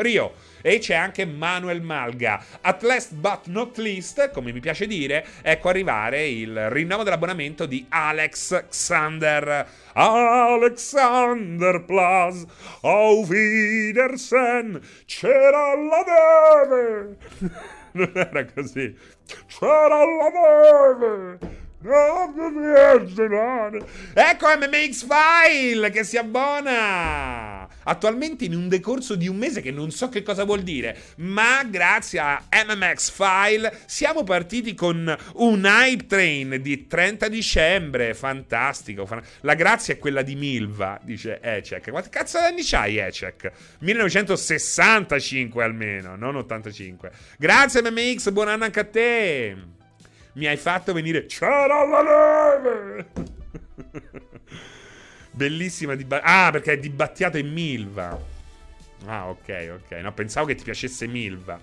Rio. 0.01 0.33
E 0.61 0.79
c'è 0.79 0.95
anche 0.95 1.25
Manuel 1.25 1.81
Malga. 1.81 2.43
At 2.61 2.83
last 2.83 3.13
but 3.13 3.45
not 3.45 3.77
least, 3.77 4.31
come 4.31 4.51
mi 4.51 4.59
piace 4.59 4.87
dire, 4.87 5.25
ecco 5.41 5.69
arrivare 5.69 6.27
il 6.27 6.69
rinnovo 6.69 7.03
dell'abbonamento 7.03 7.65
di 7.65 7.85
Alex 7.87 8.67
Xander. 8.67 9.67
Alexander 9.93 11.81
Plus, 11.83 12.45
auf 12.81 13.29
Wiedersehen, 13.29 14.81
c'era 15.05 15.75
la 15.75 16.03
neve. 16.67 17.17
non 17.93 18.11
era 18.13 18.45
così. 18.45 18.95
C'era 19.47 20.03
la 20.05 20.29
neve. 20.29 21.67
Ecco 24.13 24.47
MMX 24.47 25.07
File 25.07 25.89
che 25.91 26.03
si 26.03 26.17
abbona. 26.17 27.65
Attualmente 27.83 28.43
in 28.43 28.53
un 28.53 28.67
decorso 28.67 29.15
di 29.15 29.29
un 29.29 29.37
mese 29.37 29.61
che 29.61 29.71
non 29.71 29.89
so 29.89 30.09
che 30.09 30.21
cosa 30.21 30.43
vuol 30.43 30.61
dire, 30.61 30.97
ma 31.17 31.63
grazie 31.63 32.19
a 32.19 32.43
MMX 32.51 33.11
File 33.11 33.79
siamo 33.85 34.25
partiti 34.25 34.73
con 34.73 35.15
un 35.35 35.63
hype 35.63 36.05
train 36.05 36.59
di 36.61 36.85
30 36.85 37.29
dicembre. 37.29 38.13
Fantastico. 38.13 39.07
La 39.41 39.53
grazia 39.53 39.93
è 39.93 39.97
quella 39.99 40.21
di 40.21 40.35
Milva, 40.35 40.99
dice 41.01 41.39
Ecek. 41.41 41.91
Quanti 41.91 42.09
cazzo 42.09 42.39
d'anni 42.39 42.61
c'hai 42.61 42.97
Ecek? 42.97 43.51
1965 43.79 45.63
almeno, 45.63 46.17
non 46.17 46.35
85. 46.35 47.09
Grazie 47.37 47.89
MMX, 47.89 48.31
buon 48.31 48.49
anno 48.49 48.65
anche 48.65 48.79
a 48.81 48.85
te. 48.85 49.77
Mi 50.33 50.45
hai 50.45 50.57
fatto 50.57 50.93
venire. 50.93 51.25
C'era 51.25 51.83
la 51.85 52.01
neve! 52.61 53.11
Bellissima 55.31 55.95
di. 55.95 56.05
Ah, 56.09 56.49
perché 56.51 56.73
è 56.73 56.79
dibattiato 56.79 57.37
in 57.37 57.51
Milva. 57.51 58.19
Ah, 59.05 59.29
ok, 59.29 59.81
ok. 59.83 59.91
No, 60.01 60.13
pensavo 60.13 60.47
che 60.47 60.55
ti 60.55 60.63
piacesse 60.63 61.07
Milva. 61.07 61.59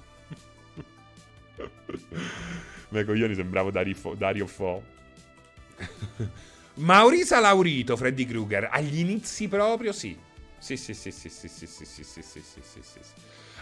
Beh, 2.89 3.05
coglioni, 3.05 3.35
sembravo 3.35 3.71
Dario 3.71 3.95
Fo. 3.95 4.15
Dario 4.15 4.47
Fo. 4.47 4.83
Maurisa 6.75 7.41
Laurito, 7.41 7.97
Freddy 7.97 8.25
Krueger. 8.25 8.69
Agli 8.71 8.99
inizi 8.99 9.49
proprio. 9.49 9.93
Sì, 9.93 10.19
sì, 10.59 10.77
sì, 10.77 10.95
sì, 10.95 11.11
sì, 11.11 11.29
sì, 11.29 11.49
sì, 11.49 11.67
sì, 11.67 11.85
sì, 11.85 12.05
sì, 12.05 12.23
sì, 12.23 12.61
sì, 12.63 12.81
sì. 12.83 13.01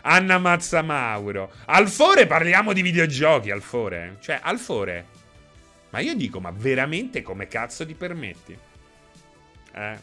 Anna 0.07 0.39
Mazzamauro. 0.39 1.53
Alfore 1.67 2.27
parliamo 2.27 2.73
di 2.73 2.83
videogiochi, 2.83 3.51
Alfore. 3.51 4.17
Cioè, 4.21 4.41
Alfore. 4.43 5.07
Ma 5.91 6.01
io 6.01 6.15
dico, 6.15 6.41
ma 6.41 6.53
veramente 6.55 7.23
come 7.23 7.47
cazzo 7.47 7.87
ti 7.87 7.95
permetti? 7.95 8.57
Eh? 9.73 9.99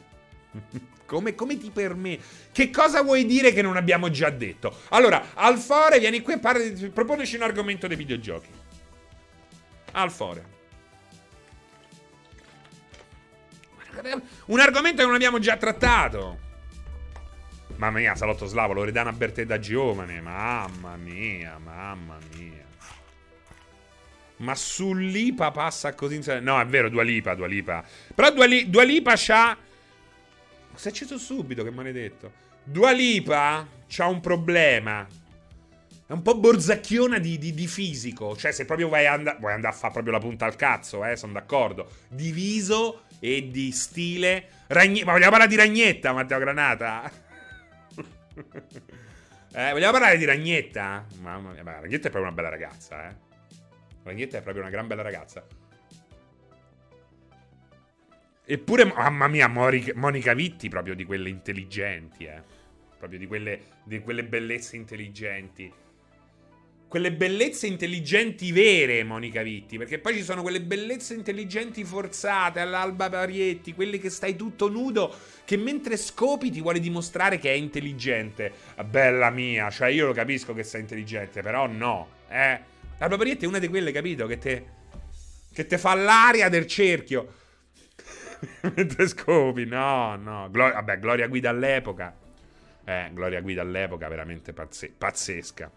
come, 1.05 1.35
come 1.35 1.57
ti 1.57 1.69
permetti? 1.69 2.23
Che 2.51 2.69
cosa 2.69 3.01
vuoi 3.03 3.25
dire 3.25 3.51
che 3.51 3.61
non 3.61 3.75
abbiamo 3.75 4.09
già 4.09 4.29
detto? 4.29 4.75
Allora, 4.89 5.33
Alfore, 5.33 5.99
vieni 5.99 6.21
qui 6.21 6.33
e 6.33 6.39
parli, 6.39 6.89
proponeci 6.89 7.35
un 7.35 7.43
argomento 7.43 7.87
dei 7.87 7.97
videogiochi. 7.97 8.49
Alfore. 9.91 10.59
Un 14.45 14.59
argomento 14.59 15.01
che 15.01 15.05
non 15.05 15.15
abbiamo 15.15 15.37
già 15.37 15.57
trattato. 15.57 16.49
Mamma 17.81 17.97
mia, 17.97 18.13
Salotto 18.13 18.45
Slavo, 18.45 18.73
Loredana 18.73 19.11
Bertè 19.11 19.43
da 19.43 19.57
giovane. 19.57 20.21
Mamma 20.21 20.95
mia, 20.97 21.57
mamma 21.57 22.19
mia. 22.35 22.63
Ma 24.37 24.53
sull'IPA 24.53 25.49
passa 25.49 25.95
così 25.95 26.17
in 26.17 26.39
No, 26.43 26.59
è 26.59 26.65
vero, 26.67 26.89
Dua 26.89 27.01
Lipa, 27.01 27.33
Dua 27.33 27.47
Lipa. 27.47 27.83
Però 28.13 28.31
Dua, 28.31 28.45
Li- 28.45 28.69
Dua 28.69 28.83
Lipa 28.83 29.13
c'ha... 29.15 29.57
Si 30.75 30.87
è 30.87 30.91
acceso 30.91 31.17
subito, 31.17 31.63
che 31.63 31.71
maledetto. 31.71 32.31
Dua 32.63 32.91
Lipa 32.91 33.67
c'ha 33.87 34.05
un 34.05 34.19
problema. 34.19 35.07
È 36.05 36.11
un 36.11 36.21
po' 36.21 36.37
borzacchiona 36.37 37.17
di, 37.17 37.39
di, 37.39 37.51
di 37.55 37.65
fisico. 37.65 38.37
Cioè, 38.37 38.51
se 38.51 38.65
proprio 38.65 38.89
vuoi, 38.89 39.07
and- 39.07 39.39
vuoi 39.39 39.53
andare 39.53 39.73
a 39.73 39.77
fare 39.77 39.93
proprio 39.93 40.13
la 40.13 40.19
punta 40.19 40.45
al 40.45 40.55
cazzo, 40.55 41.03
eh, 41.03 41.15
sono 41.15 41.33
d'accordo. 41.33 41.89
Di 42.09 42.31
viso 42.31 43.05
e 43.19 43.49
di 43.49 43.71
stile... 43.71 44.49
Ragne- 44.67 45.03
Ma 45.03 45.13
vogliamo 45.13 45.31
parlare 45.31 45.49
di 45.49 45.57
Ragnetta, 45.57 46.13
Matteo 46.13 46.37
Granata? 46.37 47.20
Eh, 49.53 49.71
vogliamo 49.71 49.91
parlare 49.91 50.17
di 50.17 50.25
Ragnetta? 50.25 51.05
Mamma 51.19 51.51
mia, 51.51 51.63
ma 51.63 51.79
Ragnetta 51.79 52.07
è 52.07 52.11
proprio 52.11 52.31
una 52.31 52.31
bella 52.31 52.49
ragazza, 52.49 53.09
eh. 53.09 53.15
Ragnetta 54.03 54.37
è 54.37 54.41
proprio 54.41 54.63
una 54.63 54.71
gran 54.71 54.87
bella 54.87 55.01
ragazza. 55.01 55.45
Eppure, 58.43 58.85
mamma 58.85 59.27
mia, 59.27 59.47
Monica 59.47 60.33
Vitti, 60.33 60.67
proprio 60.69 60.95
di 60.95 61.05
quelle 61.05 61.29
intelligenti, 61.29 62.25
eh. 62.25 62.41
Proprio 62.97 63.19
di 63.19 63.27
quelle, 63.27 63.61
di 63.83 63.99
quelle 63.99 64.23
bellezze 64.23 64.75
intelligenti 64.75 65.71
quelle 66.91 67.13
bellezze 67.13 67.67
intelligenti 67.67 68.51
vere, 68.51 69.05
Monica 69.05 69.41
Vitti, 69.41 69.77
perché 69.77 69.97
poi 69.97 70.13
ci 70.13 70.23
sono 70.23 70.41
quelle 70.41 70.59
bellezze 70.59 71.13
intelligenti 71.13 71.85
forzate 71.85 72.59
all'Alba 72.59 73.09
Parietti, 73.09 73.73
quelle 73.73 73.97
che 73.97 74.09
stai 74.09 74.35
tutto 74.35 74.67
nudo, 74.67 75.15
che 75.45 75.55
mentre 75.55 75.95
scopi 75.95 76.51
ti 76.51 76.59
vuole 76.59 76.81
dimostrare 76.81 77.39
che 77.39 77.49
è 77.49 77.53
intelligente. 77.55 78.51
Bella 78.83 79.29
mia, 79.29 79.69
cioè 79.69 79.87
io 79.87 80.07
lo 80.07 80.11
capisco 80.11 80.53
che 80.53 80.63
sei 80.65 80.81
intelligente, 80.81 81.41
però 81.41 81.65
no, 81.65 82.09
eh. 82.27 82.59
Alba 82.97 83.15
Parietti 83.15 83.45
è 83.45 83.47
una 83.47 83.59
di 83.59 83.69
quelle, 83.69 83.93
capito, 83.93 84.27
che 84.27 84.37
te, 84.37 84.65
che 85.53 85.65
te 85.65 85.77
fa 85.77 85.93
l'aria 85.93 86.49
del 86.49 86.67
cerchio. 86.67 87.35
mentre 88.75 89.07
scopi, 89.07 89.63
no, 89.63 90.17
no. 90.17 90.49
Glo- 90.51 90.73
vabbè, 90.73 90.99
Gloria 90.99 91.29
Guida 91.29 91.51
all'epoca. 91.51 92.13
Eh, 92.83 93.11
Gloria 93.13 93.39
Guida 93.39 93.61
all'epoca, 93.61 94.09
veramente 94.09 94.51
pazze- 94.51 94.91
pazzesca. 94.97 95.71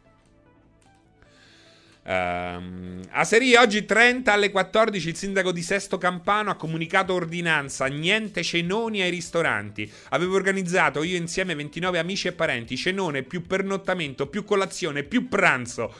Um, 2.06 3.00
a 3.12 3.24
Serie 3.24 3.56
oggi 3.56 3.86
30 3.86 4.30
alle 4.30 4.50
14 4.50 5.08
il 5.08 5.16
sindaco 5.16 5.52
di 5.52 5.62
Sesto 5.62 5.96
Campano 5.96 6.50
ha 6.50 6.54
comunicato 6.54 7.14
ordinanza, 7.14 7.86
niente 7.86 8.42
cenoni 8.42 9.00
ai 9.00 9.08
ristoranti. 9.08 9.90
Avevo 10.10 10.34
organizzato 10.34 11.02
io 11.02 11.16
insieme 11.16 11.54
29 11.54 11.98
amici 11.98 12.28
e 12.28 12.32
parenti, 12.32 12.76
cenone 12.76 13.22
più 13.22 13.46
pernottamento, 13.46 14.26
più 14.26 14.44
colazione, 14.44 15.02
più 15.02 15.28
pranzo, 15.28 15.94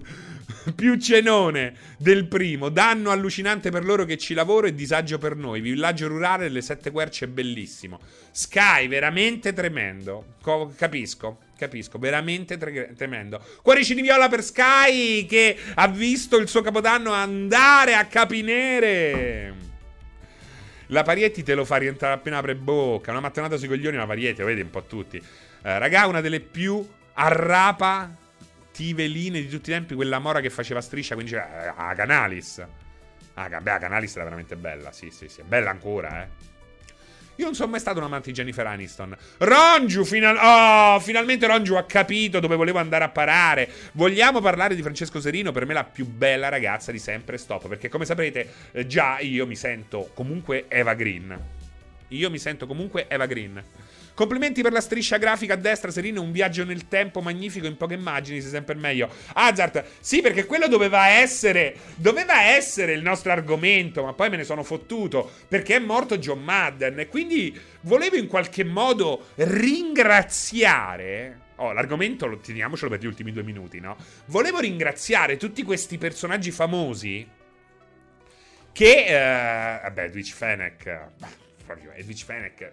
più 0.76 0.98
cenone 0.98 1.74
del 1.96 2.26
primo. 2.26 2.68
Danno 2.68 3.10
allucinante 3.10 3.70
per 3.70 3.84
loro 3.84 4.04
che 4.04 4.18
ci 4.18 4.34
lavoro 4.34 4.66
e 4.66 4.74
disagio 4.74 5.16
per 5.16 5.36
noi. 5.36 5.62
Villaggio 5.62 6.06
rurale 6.06 6.44
delle 6.44 6.60
Sette 6.60 6.90
Querce 6.90 7.28
bellissimo. 7.28 7.98
Sky, 8.30 8.88
veramente 8.88 9.54
tremendo. 9.54 10.34
Co- 10.42 10.74
capisco. 10.76 11.48
Capisco, 11.60 11.98
veramente 11.98 12.56
tre- 12.56 12.94
tremendo. 12.96 13.44
Cuoricini 13.60 14.00
viola 14.00 14.30
per 14.30 14.42
Sky 14.42 15.26
che 15.26 15.54
ha 15.74 15.88
visto 15.88 16.38
il 16.38 16.48
suo 16.48 16.62
capodanno 16.62 17.12
andare 17.12 17.94
a 17.96 18.06
capinere. 18.06 19.54
La 20.86 21.02
Parietti 21.02 21.42
te 21.42 21.54
lo 21.54 21.66
fa 21.66 21.76
rientrare 21.76 22.14
appena 22.14 22.38
apre 22.38 22.54
bocca. 22.54 23.10
Una 23.10 23.20
mattonata 23.20 23.58
sui 23.58 23.68
coglioni, 23.68 23.98
la 23.98 24.06
Parietti, 24.06 24.40
lo 24.40 24.46
vedi 24.46 24.62
un 24.62 24.70
po' 24.70 24.84
tutti. 24.84 25.18
Eh, 25.18 25.78
raga, 25.78 26.06
una 26.06 26.22
delle 26.22 26.40
più 26.40 26.82
arrapative 27.12 28.16
di 29.12 29.48
tutti 29.48 29.68
i 29.68 29.74
tempi, 29.74 29.94
quella 29.94 30.18
mora 30.18 30.40
che 30.40 30.48
faceva 30.48 30.80
striscia, 30.80 31.12
quindi 31.12 31.32
diceva, 31.32 31.74
ah, 31.76 31.94
Canalis. 31.94 32.66
Ah, 33.34 33.48
beh, 33.50 33.78
Canalis 33.78 34.14
era 34.14 34.24
veramente 34.24 34.56
bella, 34.56 34.92
sì, 34.92 35.10
sì, 35.10 35.28
sì, 35.28 35.42
è 35.42 35.44
bella 35.44 35.68
ancora, 35.68 36.22
eh. 36.22 36.28
Io 37.40 37.46
non 37.46 37.54
sono 37.54 37.70
mai 37.70 37.80
stato 37.80 37.96
un 37.96 38.04
amante 38.04 38.28
di 38.28 38.34
Jennifer 38.34 38.66
Aniston. 38.66 39.16
Ronju, 39.38 40.04
final- 40.04 40.36
oh, 40.36 41.00
finalmente 41.00 41.46
Ronju 41.46 41.72
ha 41.72 41.84
capito 41.84 42.38
dove 42.38 42.54
volevo 42.54 42.78
andare 42.78 43.04
a 43.04 43.08
parare. 43.08 43.66
Vogliamo 43.92 44.42
parlare 44.42 44.74
di 44.74 44.82
Francesco 44.82 45.22
Serino? 45.22 45.50
Per 45.50 45.64
me 45.64 45.72
la 45.72 45.84
più 45.84 46.04
bella 46.06 46.50
ragazza 46.50 46.92
di 46.92 46.98
sempre 46.98 47.38
stop. 47.38 47.66
Perché 47.66 47.88
come 47.88 48.04
saprete, 48.04 48.52
eh, 48.72 48.86
già 48.86 49.20
io 49.20 49.46
mi 49.46 49.56
sento 49.56 50.10
comunque 50.12 50.66
Eva 50.68 50.92
Green. 50.92 51.34
Io 52.08 52.28
mi 52.28 52.38
sento 52.38 52.66
comunque 52.66 53.06
Eva 53.08 53.24
Green. 53.24 53.64
Complimenti 54.14 54.62
per 54.62 54.72
la 54.72 54.80
striscia 54.80 55.16
grafica 55.16 55.54
a 55.54 55.56
destra, 55.56 55.90
Serino. 55.90 56.22
Un 56.22 56.32
viaggio 56.32 56.64
nel 56.64 56.88
tempo 56.88 57.20
magnifico 57.20 57.66
in 57.66 57.76
poche 57.76 57.94
immagini, 57.94 58.40
sei 58.40 58.50
sempre 58.50 58.74
meglio. 58.74 59.10
Hazard, 59.34 59.84
sì, 60.00 60.20
perché 60.20 60.46
quello 60.46 60.68
doveva 60.68 61.08
essere. 61.08 61.76
Doveva 61.96 62.42
essere 62.42 62.92
il 62.92 63.02
nostro 63.02 63.32
argomento, 63.32 64.04
ma 64.04 64.12
poi 64.12 64.30
me 64.30 64.36
ne 64.36 64.44
sono 64.44 64.62
fottuto. 64.62 65.30
Perché 65.48 65.76
è 65.76 65.78
morto 65.78 66.18
John 66.18 66.42
Madden. 66.42 67.00
E 67.00 67.08
quindi 67.08 67.58
volevo 67.82 68.16
in 68.16 68.26
qualche 68.26 68.64
modo 68.64 69.28
ringraziare. 69.36 71.48
Oh, 71.56 71.72
l'argomento 71.72 72.26
lo 72.26 72.38
teniamocelo 72.38 72.90
per 72.90 73.00
gli 73.00 73.06
ultimi 73.06 73.32
due 73.32 73.42
minuti, 73.42 73.80
no? 73.80 73.96
Volevo 74.26 74.60
ringraziare 74.60 75.36
tutti 75.36 75.62
questi 75.62 75.98
personaggi 75.98 76.50
famosi. 76.50 77.28
Che. 78.72 79.04
Uh, 79.06 79.82
vabbè, 79.82 80.04
Edwidge 80.04 80.34
Fennec. 80.34 81.00
Proprio 81.64 81.92
Edwidge 81.92 82.24
Fennec 82.24 82.72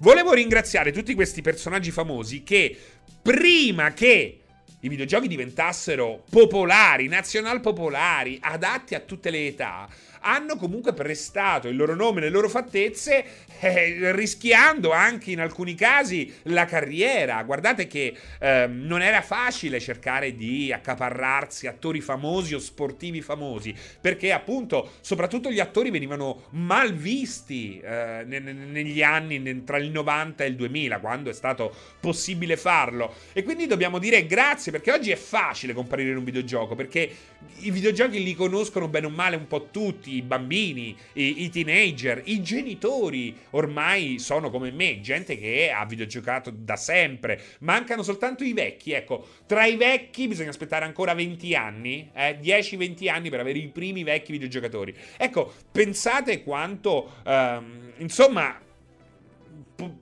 Volevo 0.00 0.32
ringraziare 0.32 0.92
tutti 0.92 1.14
questi 1.14 1.42
personaggi 1.42 1.90
famosi 1.90 2.44
che 2.44 2.76
prima 3.20 3.92
che 3.92 4.40
i 4.80 4.88
videogiochi 4.88 5.26
diventassero 5.26 6.22
popolari, 6.30 7.08
nazional 7.08 7.60
popolari, 7.60 8.38
adatti 8.40 8.94
a 8.94 9.00
tutte 9.00 9.30
le 9.30 9.48
età, 9.48 9.88
hanno 10.28 10.56
comunque 10.56 10.92
prestato 10.92 11.68
il 11.68 11.76
loro 11.76 11.94
nome, 11.94 12.20
le 12.20 12.28
loro 12.28 12.48
fattezze, 12.48 13.24
eh, 13.60 14.12
rischiando 14.12 14.92
anche 14.92 15.30
in 15.30 15.40
alcuni 15.40 15.74
casi 15.74 16.32
la 16.44 16.66
carriera. 16.66 17.42
Guardate 17.42 17.86
che 17.86 18.14
eh, 18.38 18.66
non 18.68 19.00
era 19.00 19.22
facile 19.22 19.80
cercare 19.80 20.34
di 20.34 20.72
accaparrarsi 20.72 21.66
attori 21.66 22.00
famosi 22.00 22.54
o 22.54 22.58
sportivi 22.58 23.22
famosi, 23.22 23.74
perché 24.00 24.32
appunto 24.32 24.92
soprattutto 25.00 25.50
gli 25.50 25.60
attori 25.60 25.90
venivano 25.90 26.44
mal 26.50 26.92
visti 26.92 27.80
eh, 27.80 28.24
negli 28.26 29.02
anni 29.02 29.64
tra 29.64 29.78
il 29.78 29.90
90 29.90 30.44
e 30.44 30.48
il 30.48 30.56
2000, 30.56 30.98
quando 31.00 31.30
è 31.30 31.32
stato 31.32 31.74
possibile 32.00 32.56
farlo. 32.56 33.14
E 33.32 33.42
quindi 33.42 33.66
dobbiamo 33.66 33.98
dire 33.98 34.26
grazie 34.26 34.72
perché 34.72 34.92
oggi 34.92 35.10
è 35.10 35.16
facile 35.16 35.72
comparire 35.72 36.10
in 36.10 36.18
un 36.18 36.24
videogioco 36.24 36.74
perché 36.74 37.10
i 37.60 37.70
videogiochi 37.70 38.22
li 38.22 38.34
conoscono 38.34 38.88
bene 38.88 39.06
o 39.06 39.10
male 39.10 39.36
un 39.36 39.46
po' 39.46 39.68
tutti, 39.70 40.17
i 40.18 40.22
bambini, 40.22 40.96
i, 41.14 41.44
i 41.44 41.50
teenager, 41.50 42.22
i 42.24 42.42
genitori 42.42 43.34
ormai 43.50 44.18
sono 44.18 44.50
come 44.50 44.70
me, 44.70 45.00
gente 45.00 45.38
che 45.38 45.72
ha 45.74 45.84
videogiocato 45.86 46.52
da 46.54 46.76
sempre, 46.76 47.40
mancano 47.60 48.02
soltanto 48.02 48.44
i 48.44 48.52
vecchi, 48.52 48.92
ecco, 48.92 49.26
tra 49.46 49.64
i 49.64 49.76
vecchi 49.76 50.28
bisogna 50.28 50.50
aspettare 50.50 50.84
ancora 50.84 51.14
20 51.14 51.54
anni, 51.54 52.10
eh, 52.14 52.38
10-20 52.40 53.08
anni 53.08 53.30
per 53.30 53.40
avere 53.40 53.58
i 53.58 53.68
primi 53.68 54.02
vecchi 54.02 54.32
videogiocatori. 54.32 54.94
Ecco, 55.16 55.52
pensate 55.72 56.42
quanto, 56.42 57.14
ehm, 57.24 57.92
insomma 57.98 58.66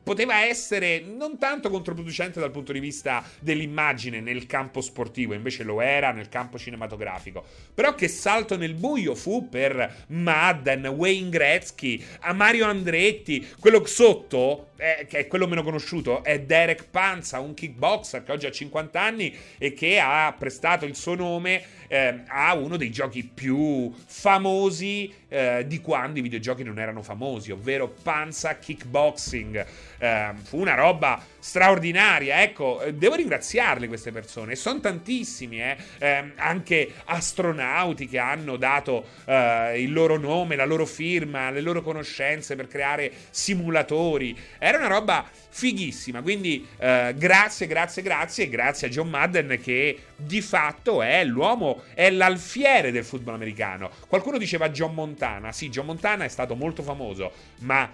poteva 0.03 0.45
essere 0.45 1.01
non 1.01 1.37
tanto 1.39 1.69
controproducente 1.69 2.41
dal 2.41 2.51
punto 2.51 2.73
di 2.73 2.81
vista 2.81 3.23
dell'immagine 3.41 4.21
nel 4.21 4.47
campo 4.47 4.81
sportivo, 4.81 5.35
invece 5.35 5.65
lo 5.65 5.83
era 5.83 6.13
nel 6.13 6.31
campo 6.31 6.59
cinematografico. 6.59 7.45
Però 7.75 7.95
che 7.95 8.09
salto 8.09 8.57
nel 8.57 8.75
buio 8.75 9.15
fu 9.15 9.49
per 9.51 10.05
Madden, 10.09 10.87
Wayne 10.87 11.29
Gretzky, 11.29 12.03
Mario 12.33 12.67
Andretti, 12.67 13.47
quello 13.61 13.85
sotto, 13.85 14.71
eh, 14.77 15.07
che 15.09 15.19
è 15.19 15.27
quello 15.27 15.47
meno 15.47 15.63
conosciuto, 15.63 16.23
è 16.23 16.41
Derek 16.41 16.87
Panza, 16.91 17.41
un 17.41 17.55
kickboxer 17.55 18.23
che 18.23 18.33
oggi 18.33 18.47
ha 18.47 18.51
50 18.51 19.01
anni 19.01 19.35
e 19.59 19.73
che 19.73 19.99
ha 19.99 20.35
prestato 20.39 20.85
il 20.85 20.95
suo 20.95 21.15
nome 21.15 21.63
eh, 21.89 22.23
a 22.27 22.55
uno 22.55 22.77
dei 22.77 22.91
giochi 22.91 23.25
più 23.25 23.93
famosi 24.07 25.13
eh, 25.29 25.65
di 25.67 25.81
quando 25.81 26.19
i 26.19 26.23
videogiochi 26.23 26.63
non 26.63 26.79
erano 26.79 27.03
famosi, 27.03 27.51
ovvero 27.51 27.89
Panza 28.03 28.59
Kickboxing. 28.59 29.67
Eh, 29.99 30.31
fu 30.43 30.59
una 30.59 30.75
roba 30.75 31.23
straordinaria, 31.39 32.43
ecco, 32.43 32.81
eh, 32.83 32.95
devo 32.95 33.15
ringraziarle 33.15 33.89
queste 33.89 34.13
persone, 34.13 34.57
sono 34.57 34.81
tantissimi, 34.81 35.61
eh. 35.61 35.77
eh, 35.99 36.33
anche 36.37 36.93
astronauti 37.05 38.07
che 38.09 38.19
hanno 38.19 38.57
dato 38.57 39.07
eh, 39.25 39.81
il 39.81 39.93
loro 39.93 40.17
nome, 40.17 40.57
la 40.57 40.65
loro 40.65 40.87
firma, 40.87 41.51
le 41.51 41.61
loro 41.61 41.83
conoscenze 41.83 42.57
per 42.57 42.67
creare 42.67 43.13
simulatori, 43.31 44.37
era 44.67 44.79
una 44.79 44.89
roba 44.89 45.25
fighissima, 45.49 46.23
quindi 46.23 46.67
eh, 46.79 47.15
grazie, 47.17 47.67
grazie, 47.67 48.03
grazie, 48.03 48.49
grazie 48.49 48.89
a 48.89 48.91
John 48.91 49.09
Madden 49.09 49.59
che 49.63 49.99
di 50.17 50.41
fatto 50.41 51.03
è 51.03 51.25
l'uomo, 51.25 51.83
è 51.95 52.11
l'alfiere 52.11 52.91
del 52.91 53.05
football 53.05 53.35
americano. 53.35 53.91
Qualcuno 54.09 54.39
diceva 54.39 54.69
John 54.71 54.95
Montana, 54.95 55.53
sì, 55.53 55.69
John 55.69 55.87
Montana 55.87 56.25
è 56.25 56.29
stato 56.29 56.57
molto 56.57 56.83
famoso, 56.83 57.33
ma 57.61 57.91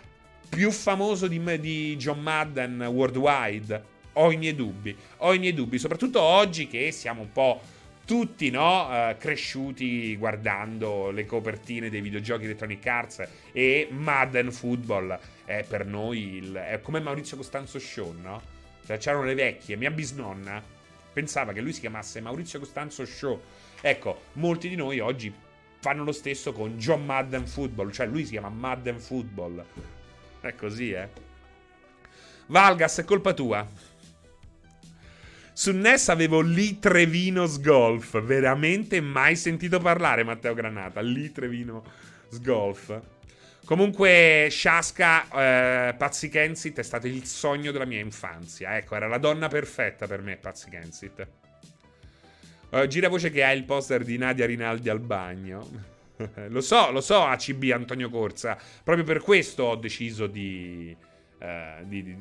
più 0.49 0.71
famoso 0.71 1.29
di, 1.29 1.61
di 1.61 1.97
John 1.97 2.21
Madden 2.21 2.83
worldwide? 2.83 3.91
Ho 4.15 4.31
i 4.33 4.37
miei 4.37 4.55
dubbi, 4.55 4.95
ho 5.19 5.33
i 5.33 5.39
miei 5.39 5.55
dubbi, 5.55 5.79
soprattutto 5.79 6.21
oggi 6.21 6.69
che 6.69 6.91
siamo 6.91 7.23
un 7.23 7.33
po' 7.33 7.61
tutti 8.05 8.51
no, 8.51 8.89
uh, 8.89 9.17
cresciuti 9.17 10.17
guardando 10.17 11.11
le 11.11 11.25
copertine 11.25 11.89
dei 11.89 12.01
videogiochi 12.01 12.45
Electronic 12.45 12.87
Arts 12.87 13.23
e 13.53 13.89
Madden 13.91 14.51
Football 14.51 15.19
è 15.59 15.65
per 15.65 15.87
noi 15.87 16.37
il, 16.37 16.55
è 16.55 16.81
come 16.81 17.01
Maurizio 17.01 17.37
Costanzo 17.37 17.79
Show, 17.79 18.15
no? 18.21 18.41
Cioè 18.85 18.99
c'erano 18.99 19.25
le 19.25 19.35
vecchie, 19.35 19.77
mia 19.77 19.91
bisnonna 19.91 20.63
pensava 21.13 21.53
che 21.53 21.61
lui 21.61 21.73
si 21.73 21.81
chiamasse 21.81 22.21
Maurizio 22.21 22.59
Costanzo 22.59 23.05
Show. 23.05 23.41
Ecco, 23.81 24.23
molti 24.35 24.69
di 24.69 24.77
noi 24.77 24.99
oggi 24.99 25.33
fanno 25.81 26.05
lo 26.05 26.13
stesso 26.13 26.53
con 26.53 26.79
John 26.79 27.05
Madden 27.05 27.47
Football, 27.47 27.91
cioè 27.91 28.07
lui 28.07 28.25
si 28.25 28.33
chiama 28.33 28.49
Madden 28.49 28.99
Football. 28.99 29.65
È 30.41 30.55
così, 30.55 30.93
eh. 30.93 31.09
Valgas, 32.47 32.99
è 32.99 33.05
colpa 33.05 33.35
tua. 33.35 33.67
Su 35.55 35.73
NES 35.73 36.09
avevo 36.09 36.41
Lee 36.41 36.79
Trevinos 36.79 37.61
Golf. 37.61 38.21
Veramente 38.23 39.01
mai 39.01 39.37
sentito 39.37 39.79
parlare, 39.79 40.25
Matteo 40.25 40.55
Granata. 40.55 41.01
Lee 41.01 41.31
Trevinos 41.31 41.83
Golf. 42.41 43.01
Comunque, 43.65 44.49
Shaska 44.51 45.89
eh, 45.89 45.95
Pazzi 45.95 46.29
Kensit 46.29 46.79
è 46.79 46.83
stato 46.83 47.07
il 47.07 47.25
sogno 47.25 47.71
della 47.71 47.85
mia 47.85 48.01
infanzia. 48.01 48.77
Ecco, 48.77 48.97
era 48.97 49.07
la 49.07 49.19
donna 49.19 49.49
perfetta 49.49 50.07
per 50.07 50.21
me, 50.21 50.37
Pazzi 50.37 50.69
Kensit. 50.69 51.29
Uh, 52.71 52.87
gira 52.87 53.09
voce 53.09 53.31
che 53.31 53.45
ha 53.45 53.53
il 53.53 53.65
poster 53.65 54.03
di 54.03 54.17
Nadia 54.17 54.47
Rinaldi 54.47 54.89
al 54.89 55.01
bagno. 55.01 55.91
lo 56.49 56.61
so, 56.61 56.91
lo 56.91 57.01
so, 57.01 57.25
ACB 57.25 57.71
Antonio 57.73 58.09
Corsa. 58.09 58.59
Proprio 58.83 59.05
per 59.05 59.21
questo 59.21 59.65
ho 59.65 59.77
deciso 59.77 60.27
di, 60.27 60.97
uh, 61.41 61.85
di, 61.85 62.03
di, 62.03 62.17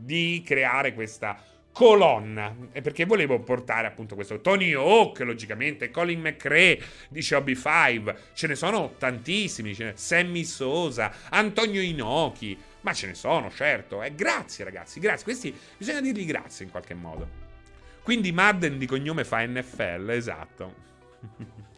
di 0.00 0.42
creare 0.44 0.94
questa 0.94 1.42
colonna. 1.72 2.54
Perché 2.72 3.04
volevo 3.04 3.40
portare 3.40 3.86
appunto 3.86 4.14
questo 4.14 4.40
Tony 4.40 4.72
Hawk, 4.72 5.20
logicamente, 5.20 5.90
Colin 5.90 6.20
McRae, 6.20 6.80
dice 7.08 7.36
OB5. 7.36 8.14
Ce 8.34 8.46
ne 8.46 8.54
sono 8.54 8.94
tantissimi. 8.98 9.74
Ce 9.74 9.84
ne... 9.84 9.92
Sammy 9.96 10.44
Sosa, 10.44 11.12
Antonio 11.30 11.80
Inoki. 11.80 12.58
Ma 12.82 12.92
ce 12.92 13.06
ne 13.06 13.14
sono, 13.14 13.50
certo. 13.50 14.02
E 14.02 14.14
grazie, 14.14 14.64
ragazzi, 14.64 15.00
grazie. 15.00 15.24
Questi 15.24 15.54
bisogna 15.76 16.00
dirgli 16.00 16.24
grazie 16.24 16.64
in 16.64 16.70
qualche 16.70 16.94
modo. 16.94 17.48
Quindi 18.02 18.32
Madden 18.32 18.78
di 18.78 18.86
cognome 18.86 19.24
fa 19.24 19.44
NFL, 19.46 20.08
esatto. 20.10 20.74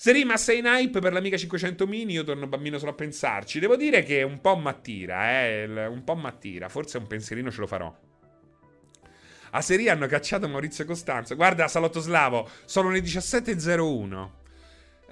Se 0.00 0.12
rimasta 0.12 0.52
in 0.52 0.64
hype 0.64 0.98
per 0.98 1.12
l'Amiga 1.12 1.36
500 1.36 1.86
mini, 1.86 2.14
io 2.14 2.24
torno 2.24 2.46
bambino 2.46 2.78
solo 2.78 2.92
a 2.92 2.94
pensarci. 2.94 3.58
Devo 3.58 3.76
dire 3.76 4.02
che 4.02 4.22
un 4.22 4.40
po' 4.40 4.56
mattira, 4.56 5.44
eh, 5.44 5.86
un 5.86 6.04
po' 6.04 6.14
mattira. 6.14 6.70
Forse 6.70 6.96
un 6.96 7.06
pensierino 7.06 7.50
ce 7.50 7.60
lo 7.60 7.66
farò. 7.66 7.94
A 9.50 9.60
Serie 9.60 9.90
hanno 9.90 10.06
cacciato 10.06 10.48
Maurizio 10.48 10.84
Costanzo. 10.84 11.34
Guarda, 11.34 11.68
Salotto 11.68 12.00
Slavo, 12.00 12.48
sono 12.64 12.90
le 12.90 13.00
17.01. 13.00 14.28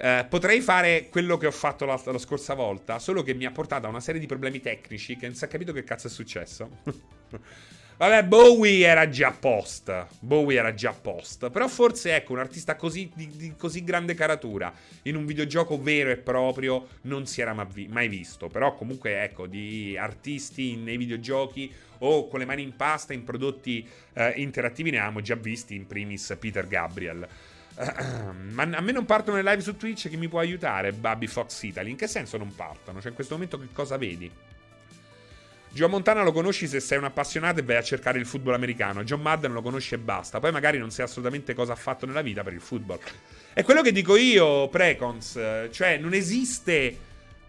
Eh, 0.01 0.25
potrei 0.29 0.61
fare 0.61 1.09
quello 1.09 1.37
che 1.37 1.47
ho 1.47 1.51
fatto 1.51 1.85
la, 1.85 2.01
la, 2.05 2.17
scorsa 2.17 2.53
volta, 2.53 2.99
solo 2.99 3.21
che 3.21 3.33
mi 3.33 3.45
ha 3.45 3.51
portato 3.51 3.85
a 3.85 3.89
una 3.89 3.99
serie 3.99 4.21
di 4.21 4.27
problemi 4.27 4.61
tecnici 4.61 5.17
che 5.17 5.27
non 5.27 5.35
si 5.35 5.43
è 5.43 5.47
capito 5.49 5.73
che 5.73 5.83
cazzo 5.83 6.07
è 6.07 6.09
successo. 6.09 6.69
Vabbè, 7.99 8.23
Bowie 8.23 8.87
era 8.87 9.09
già 9.09 9.35
post. 9.37 10.07
Bowie 10.21 10.57
era 10.57 10.73
già 10.73 10.93
post. 10.93 11.49
Però 11.49 11.67
forse, 11.67 12.15
ecco, 12.15 12.31
un 12.31 12.39
artista 12.39 12.77
così, 12.77 13.11
di, 13.13 13.27
di 13.35 13.53
così 13.57 13.83
grande 13.83 14.13
caratura 14.13 14.73
in 15.01 15.17
un 15.17 15.25
videogioco 15.25 15.77
vero 15.81 16.09
e 16.09 16.15
proprio 16.15 16.87
non 17.01 17.25
si 17.25 17.41
era 17.41 17.53
mai 17.53 18.07
visto. 18.07 18.47
Però 18.47 18.73
comunque, 18.73 19.21
ecco, 19.21 19.47
di 19.47 19.97
artisti 19.97 20.77
nei 20.77 20.95
videogiochi 20.95 21.69
o 21.97 22.29
con 22.29 22.39
le 22.39 22.45
mani 22.45 22.61
in 22.61 22.73
pasta 22.77 23.11
in 23.11 23.25
prodotti 23.25 23.85
eh, 24.13 24.31
interattivi 24.37 24.91
ne 24.91 24.99
abbiamo 24.99 25.19
già 25.19 25.35
visti, 25.35 25.75
in 25.75 25.85
primis 25.85 26.37
Peter 26.39 26.69
Gabriel. 26.69 27.27
Ma 28.53 28.63
a 28.63 28.79
me 28.79 28.91
non 28.93 29.03
partono 29.03 29.35
le 29.35 29.43
live 29.43 29.61
su 29.61 29.75
Twitch 29.75 30.07
che 30.07 30.15
mi 30.15 30.29
può 30.29 30.39
aiutare, 30.39 30.93
Baby 30.93 31.27
Fox 31.27 31.63
Italy. 31.63 31.89
In 31.89 31.97
che 31.97 32.07
senso 32.07 32.37
non 32.37 32.55
partono? 32.55 33.01
Cioè, 33.01 33.09
in 33.09 33.15
questo 33.15 33.33
momento 33.33 33.59
che 33.59 33.67
cosa 33.73 33.97
vedi? 33.97 34.31
Joe 35.71 35.87
Montana 35.87 36.23
lo 36.23 36.31
conosci 36.31 36.67
se 36.67 36.79
sei 36.79 36.97
un 36.97 37.03
appassionato 37.03 37.59
e 37.59 37.63
vai 37.63 37.75
a 37.75 37.83
cercare 37.83 38.17
il 38.17 38.25
football 38.25 38.55
americano. 38.55 39.03
John 39.03 39.21
Madden 39.21 39.53
lo 39.53 39.61
conosci 39.61 39.93
e 39.93 39.99
basta. 39.99 40.39
Poi 40.39 40.51
magari 40.51 40.79
non 40.79 40.89
sai 40.89 41.05
assolutamente 41.05 41.53
cosa 41.53 41.73
ha 41.73 41.75
fatto 41.75 42.07
nella 42.07 42.21
vita 42.21 42.43
per 42.43 42.53
il 42.53 42.61
football. 42.61 42.99
È 43.53 43.63
quello 43.63 43.81
che 43.81 43.91
dico 43.91 44.15
io, 44.15 44.67
Precons. 44.67 45.67
Cioè, 45.71 45.97
non 45.97 46.13
esiste 46.13 46.97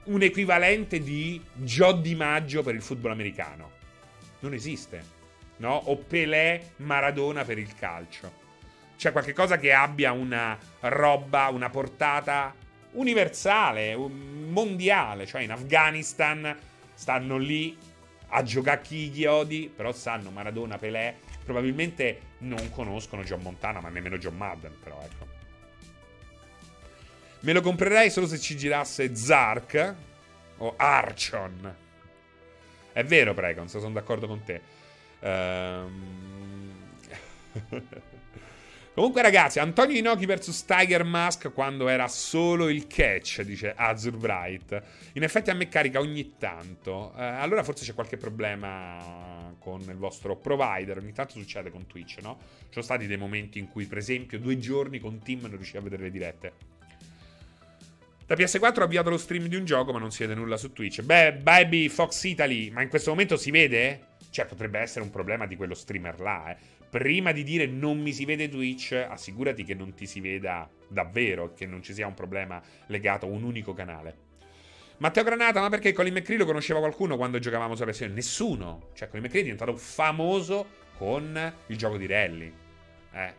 un 0.05 0.23
equivalente 0.23 1.01
di 1.01 1.43
Joe 1.55 2.01
Di 2.01 2.15
Maggio 2.15 2.63
per 2.63 2.75
il 2.75 2.83
football 2.83 3.13
americano. 3.13 3.71
Non 4.41 4.53
esiste. 4.53 5.03
No? 5.57 5.75
O 5.87 5.97
Pelé 5.97 6.73
Maradona 6.77 7.45
per 7.45 7.59
il 7.59 7.75
calcio. 7.75 8.31
Cioè, 8.97 9.13
qualcosa 9.13 9.59
che 9.59 9.73
abbia 9.73 10.13
una 10.13 10.59
roba, 10.81 11.49
una 11.49 11.71
portata 11.71 12.55
universale, 12.93 13.97
mondiale. 13.97 15.27
Cioè, 15.27 15.41
in 15.41 15.53
Afghanistan 15.53 16.55
stanno 16.93 17.39
lì 17.39 17.77
a 18.31 18.43
giocare 18.43 18.81
chi 18.81 19.09
gli 19.11 19.25
odi, 19.25 19.73
però 19.75 19.93
sanno 19.93 20.31
Maradona, 20.31 20.79
Pelé, 20.79 21.17
probabilmente 21.45 22.21
non 22.39 22.71
conoscono 22.71 23.23
John 23.23 23.43
Montana, 23.43 23.81
ma 23.81 23.89
nemmeno 23.89 24.19
John 24.19 24.37
Madden, 24.37 24.75
però 24.83 25.01
ecco. 25.03 25.27
Me 27.41 27.53
lo 27.53 27.61
comprerei 27.61 28.11
solo 28.11 28.27
se 28.27 28.39
ci 28.39 28.57
girasse 28.57 29.15
Zark 29.15 29.95
o 30.59 30.75
Archon. 30.77 31.75
È 32.93 33.05
vero, 33.05 33.35
Precons, 33.35 33.79
sono 33.79 33.93
d'accordo 33.95 34.27
con 34.27 34.43
te. 34.45 34.61
Ehm... 35.21 36.79
Comunque, 38.93 39.23
ragazzi, 39.23 39.61
Antonio 39.61 39.97
Inoki 39.97 40.27
vs 40.27 40.65
Tiger 40.65 41.05
Mask 41.05 41.53
quando 41.53 41.89
era 41.89 42.09
solo 42.09 42.69
il 42.69 42.89
catch, 42.89 43.43
dice 43.43 43.73
Azur 43.75 44.17
Bright. 44.17 44.83
In 45.13 45.23
effetti 45.23 45.49
a 45.51 45.55
me 45.55 45.69
carica 45.69 46.01
ogni 46.01 46.35
tanto. 46.37 47.13
Eh, 47.17 47.23
allora 47.23 47.63
forse 47.63 47.85
c'è 47.85 47.95
qualche 47.95 48.17
problema 48.17 49.55
con 49.61 49.81
il 49.83 49.97
vostro 49.97 50.37
provider. 50.37 50.99
Ogni 50.99 51.13
tanto 51.13 51.35
succede 51.35 51.71
con 51.71 51.87
Twitch, 51.87 52.19
no? 52.21 52.39
Ci 52.63 52.67
sono 52.71 52.85
stati 52.85 53.07
dei 53.07 53.17
momenti 53.17 53.61
in 53.61 53.69
cui, 53.69 53.87
per 53.87 53.99
esempio, 53.99 54.41
due 54.41 54.59
giorni 54.59 54.99
con 54.99 55.21
Tim 55.21 55.43
non 55.43 55.51
riusciva 55.53 55.79
a 55.79 55.83
vedere 55.83 56.03
le 56.03 56.11
dirette. 56.11 56.53
Da 58.27 58.35
PS4 58.35 58.81
ho 58.81 58.85
avviato 58.85 59.09
lo 59.09 59.19
stream 59.19 59.47
di 59.47 59.57
un 59.57 59.65
gioco, 59.65 59.93
ma 59.93 60.01
non 60.01 60.11
si 60.11 60.25
vede 60.25 60.35
nulla 60.35 60.57
su 60.57 60.73
Twitch. 60.73 61.03
Beh, 61.03 61.35
Baby 61.35 61.89
Fox 61.89 62.25
Italy, 62.25 62.71
ma 62.71 62.83
in 62.83 62.89
questo 62.89 63.11
momento 63.11 63.37
si 63.37 63.53
vede? 63.53 64.09
Cioè, 64.31 64.47
potrebbe 64.47 64.81
essere 64.81 65.05
un 65.05 65.11
problema 65.11 65.47
di 65.47 65.57
quello 65.57 65.75
streamer 65.75 66.21
là, 66.21 66.51
eh. 66.51 66.80
Prima 66.91 67.31
di 67.31 67.45
dire 67.45 67.67
non 67.67 68.01
mi 68.01 68.13
si 68.13 68.25
vede 68.25 68.49
Twitch, 68.49 68.93
assicurati 68.93 69.63
che 69.63 69.75
non 69.75 69.95
ti 69.95 70.07
si 70.07 70.21
veda 70.21 70.69
davvero, 70.89 71.55
che 71.55 71.65
non 71.65 71.83
ci 71.83 71.95
sia 71.95 72.09
un 72.09 72.15
problema 72.15 72.61
legato 72.87 73.27
a 73.27 73.29
un 73.29 73.45
unico 73.45 73.73
canale. 73.73 74.29
Matteo 74.99 75.23
Granata, 75.23 75.61
ma 75.61 75.69
perché 75.71 75.93
Colin 75.93 76.13
McCree 76.13 76.37
lo 76.37 76.45
conosceva 76.45 76.81
qualcuno 76.81 77.17
quando 77.17 77.39
giocavamo 77.39 77.75
sulla 77.75 77.91
ps 77.91 78.01
Nessuno. 78.03 78.89
Cioè, 78.93 79.09
Colin 79.09 79.25
McCree 79.25 79.41
è 79.41 79.45
diventato 79.45 79.77
famoso 79.77 80.67
con 80.99 81.55
il 81.69 81.77
gioco 81.77 81.97
di 81.97 82.07
rally. 82.07 82.53
Eh. 83.13 83.35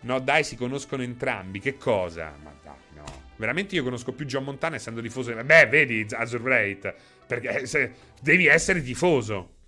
No, 0.00 0.18
dai, 0.18 0.44
si 0.44 0.56
conoscono 0.56 1.02
entrambi. 1.02 1.60
Che 1.60 1.76
cosa? 1.78 2.34
Ma 2.42 2.52
dai, 2.62 2.74
no. 2.96 3.04
Veramente 3.36 3.76
io 3.76 3.82
conosco 3.82 4.12
più 4.12 4.26
John 4.26 4.44
Montana 4.44 4.76
essendo 4.76 5.00
tifoso. 5.00 5.32
Beh, 5.32 5.66
vedi, 5.66 6.06
Azure 6.10 6.42
Rate. 6.44 6.94
Perché 7.26 7.66
se... 7.66 7.92
devi 8.20 8.46
essere 8.46 8.82
tifoso. 8.82 9.59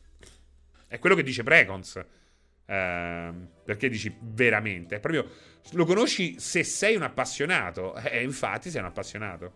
È 0.93 0.99
quello 0.99 1.15
che 1.15 1.23
dice 1.23 1.43
Precons. 1.43 2.05
Eh, 2.67 3.33
perché 3.65 3.89
dici 3.89 4.15
veramente? 4.21 4.97
È 4.97 5.01
proprio. 5.01 5.27
Lo 5.71 5.87
conosci 5.87 6.39
se 6.39 6.65
sei 6.65 6.97
un 6.97 7.03
appassionato. 7.03 7.97
E 7.97 8.19
eh, 8.19 8.23
infatti 8.23 8.69
sei 8.69 8.81
un 8.81 8.89
appassionato. 8.89 9.53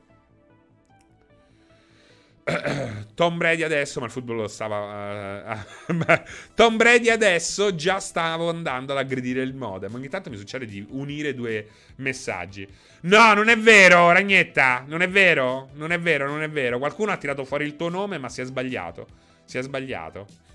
Tom 3.14 3.36
Brady 3.36 3.64
adesso, 3.64 4.00
ma 4.00 4.06
il 4.06 4.12
football 4.12 4.36
lo 4.36 4.48
stava. 4.48 5.64
Uh, 5.86 6.22
Tom 6.54 6.76
Brady 6.76 7.10
adesso 7.10 7.74
già 7.74 8.00
stavo 8.00 8.48
andando 8.48 8.92
ad 8.92 8.98
aggredire 8.98 9.42
il 9.42 9.54
modem. 9.54 9.94
Ogni 9.94 10.08
tanto 10.08 10.30
mi 10.30 10.36
succede 10.36 10.64
di 10.64 10.84
unire 10.90 11.34
due 11.34 11.68
messaggi. 11.96 12.66
No, 13.02 13.34
non 13.34 13.48
è 13.48 13.58
vero, 13.58 14.10
Ragnetta. 14.10 14.84
Non 14.86 15.02
è 15.02 15.08
vero. 15.08 15.68
Non 15.74 15.92
è 15.92 16.00
vero, 16.00 16.26
non 16.28 16.42
è 16.42 16.48
vero. 16.48 16.78
Qualcuno 16.78 17.12
ha 17.12 17.18
tirato 17.18 17.44
fuori 17.44 17.66
il 17.66 17.76
tuo 17.76 17.90
nome, 17.90 18.16
ma 18.16 18.30
si 18.30 18.40
è 18.40 18.44
sbagliato. 18.44 19.06
Si 19.44 19.58
è 19.58 19.62
sbagliato. 19.62 20.45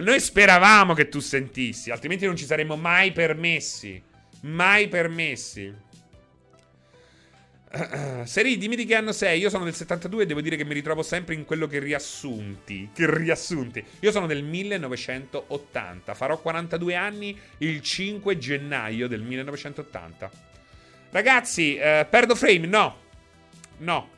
Noi 0.00 0.20
speravamo 0.20 0.94
che 0.94 1.08
tu 1.08 1.20
sentissi, 1.20 1.90
altrimenti 1.90 2.26
non 2.26 2.36
ci 2.36 2.44
saremmo 2.44 2.76
mai 2.76 3.12
permessi. 3.12 4.02
Mai 4.42 4.88
permessi. 4.88 5.88
Seri, 8.24 8.58
dimmi 8.58 8.74
di 8.74 8.84
che 8.84 8.96
anno 8.96 9.12
sei. 9.12 9.38
Io 9.38 9.48
sono 9.48 9.64
del 9.64 9.74
72 9.74 10.24
e 10.24 10.26
devo 10.26 10.40
dire 10.40 10.56
che 10.56 10.64
mi 10.64 10.74
ritrovo 10.74 11.02
sempre 11.02 11.34
in 11.34 11.44
quello 11.44 11.66
che 11.66 11.78
riassunti. 11.78 12.90
Che 12.92 13.14
riassunti. 13.14 13.84
Io 14.00 14.10
sono 14.10 14.26
del 14.26 14.42
1980. 14.42 16.14
Farò 16.14 16.40
42 16.40 16.94
anni 16.96 17.38
il 17.58 17.80
5 17.80 18.38
gennaio 18.38 19.06
del 19.06 19.22
1980. 19.22 20.30
Ragazzi, 21.10 21.76
eh, 21.76 22.06
perdo 22.10 22.34
frame? 22.34 22.66
No. 22.66 22.96
No. 23.78 24.08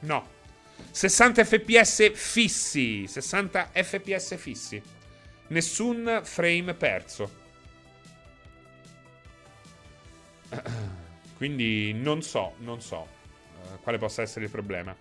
No. 0.00 0.28
60 0.90 1.44
fps 1.44 2.12
fissi. 2.12 3.06
60 3.06 3.70
fps 3.72 4.36
fissi. 4.36 4.82
Nessun 5.48 6.20
frame 6.22 6.74
perso. 6.74 7.40
Quindi 11.36 11.92
non 11.92 12.22
so, 12.22 12.54
non 12.58 12.80
so 12.80 13.08
uh, 13.62 13.80
quale 13.82 13.98
possa 13.98 14.22
essere 14.22 14.44
il 14.44 14.50
problema. 14.50 14.94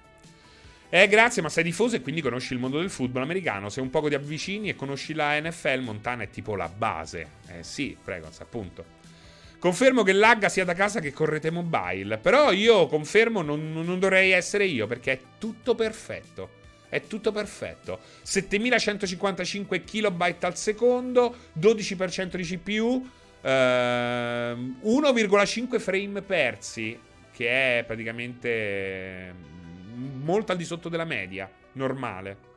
Eh, 0.94 1.08
grazie, 1.08 1.42
ma 1.42 1.48
sei 1.48 1.64
tifoso 1.64 1.96
e 1.96 2.02
quindi 2.02 2.20
conosci 2.20 2.52
il 2.52 2.60
mondo 2.60 2.78
del 2.78 2.90
football 2.90 3.24
americano. 3.24 3.70
Se 3.70 3.80
un 3.80 3.90
poco 3.90 4.10
ti 4.10 4.16
avvicini 4.16 4.68
e 4.68 4.76
conosci 4.76 5.14
la 5.14 5.40
NFL, 5.40 5.80
Montana 5.80 6.24
è 6.24 6.30
tipo 6.30 6.58
la 6.58 6.68
base. 6.68 7.28
Eh 7.48 7.64
sì, 7.64 7.96
prego, 8.04 8.30
appunto. 8.40 8.84
Confermo 9.62 10.02
che 10.02 10.14
l'Agga 10.14 10.50
sia 10.50 10.66
da 10.66 10.74
casa 10.74 11.00
che 11.00 11.14
correte 11.14 11.52
mobile. 11.52 12.18
Però 12.18 12.52
io 12.52 12.88
confermo 12.88 13.44
non, 13.44 13.72
non 13.72 14.00
dovrei 14.00 14.32
essere 14.32 14.66
io 14.66 14.88
perché 14.88 15.12
è 15.12 15.20
tutto 15.38 15.76
perfetto. 15.76 16.50
È 16.90 17.06
tutto 17.06 17.32
perfetto. 17.32 18.00
7155 18.24 19.84
KB 19.84 20.36
al 20.40 20.58
secondo, 20.58 21.36
12% 21.60 22.38
di 22.38 22.44
CPU. 22.44 23.08
Ehm, 23.42 24.80
1,5 24.84 25.80
frame 25.80 26.24
persi, 26.24 27.00
che 27.32 27.78
è 27.78 27.84
praticamente 27.84 29.32
mm, 29.32 30.24
molto 30.24 30.54
al 30.54 30.58
di 30.58 30.66
sotto 30.66 30.90
della 30.90 31.06
media 31.06 31.48
normale. 31.74 32.50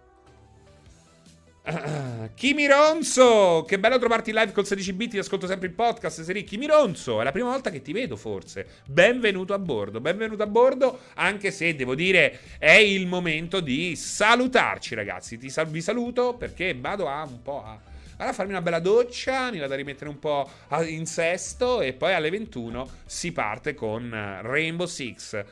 Kimi 2.35 2.67
Ronzo, 2.67 3.65
che 3.67 3.79
bello 3.79 3.99
trovarti 3.99 4.33
live 4.33 4.53
col 4.53 4.67
16 4.67 4.93
bit, 4.93 5.11
ti 5.13 5.19
ascolto 5.19 5.47
sempre 5.47 5.69
il 5.69 5.73
podcast, 5.73 6.21
Seri. 6.21 6.45
Kimi 6.45 6.67
Ronzo, 6.67 7.23
è 7.23 7.25
la 7.25 7.33
prima 7.33 7.49
volta 7.49 7.71
che 7.71 7.81
ti 7.81 7.93
vedo 7.93 8.17
forse. 8.17 8.67
Benvenuto 8.85 9.55
a 9.55 9.59
bordo, 9.59 9.99
benvenuto 9.99 10.43
a 10.43 10.47
bordo, 10.47 10.99
anche 11.15 11.51
se 11.51 11.75
devo 11.75 11.95
dire 11.95 12.39
è 12.59 12.73
il 12.73 13.07
momento 13.07 13.61
di 13.61 13.97
salutarci 13.97 14.95
ragazzi. 14.95 15.39
Ti 15.39 15.49
sal- 15.49 15.69
vi 15.69 15.81
saluto 15.81 16.35
perché 16.35 16.77
vado 16.79 17.09
a 17.09 17.23
un 17.25 17.41
po' 17.41 17.65
a 17.65 17.93
Vado 18.17 18.31
a 18.31 18.33
farmi 18.33 18.53
una 18.53 18.63
bella 18.63 18.79
doccia, 18.79 19.51
mi 19.51 19.59
vado 19.59 19.73
a 19.73 19.77
rimettere 19.77 20.09
un 20.09 20.21
po' 20.21 20.49
in 20.87 21.05
sesto 21.05 21.81
e 21.81 21.95
poi 21.95 22.15
alle 22.15 22.31
21 22.31 22.89
si 23.07 23.33
parte 23.33 23.75
con 23.75 24.15
eh, 24.15 24.41
Rainbow 24.41 24.87
Six. 24.87 25.45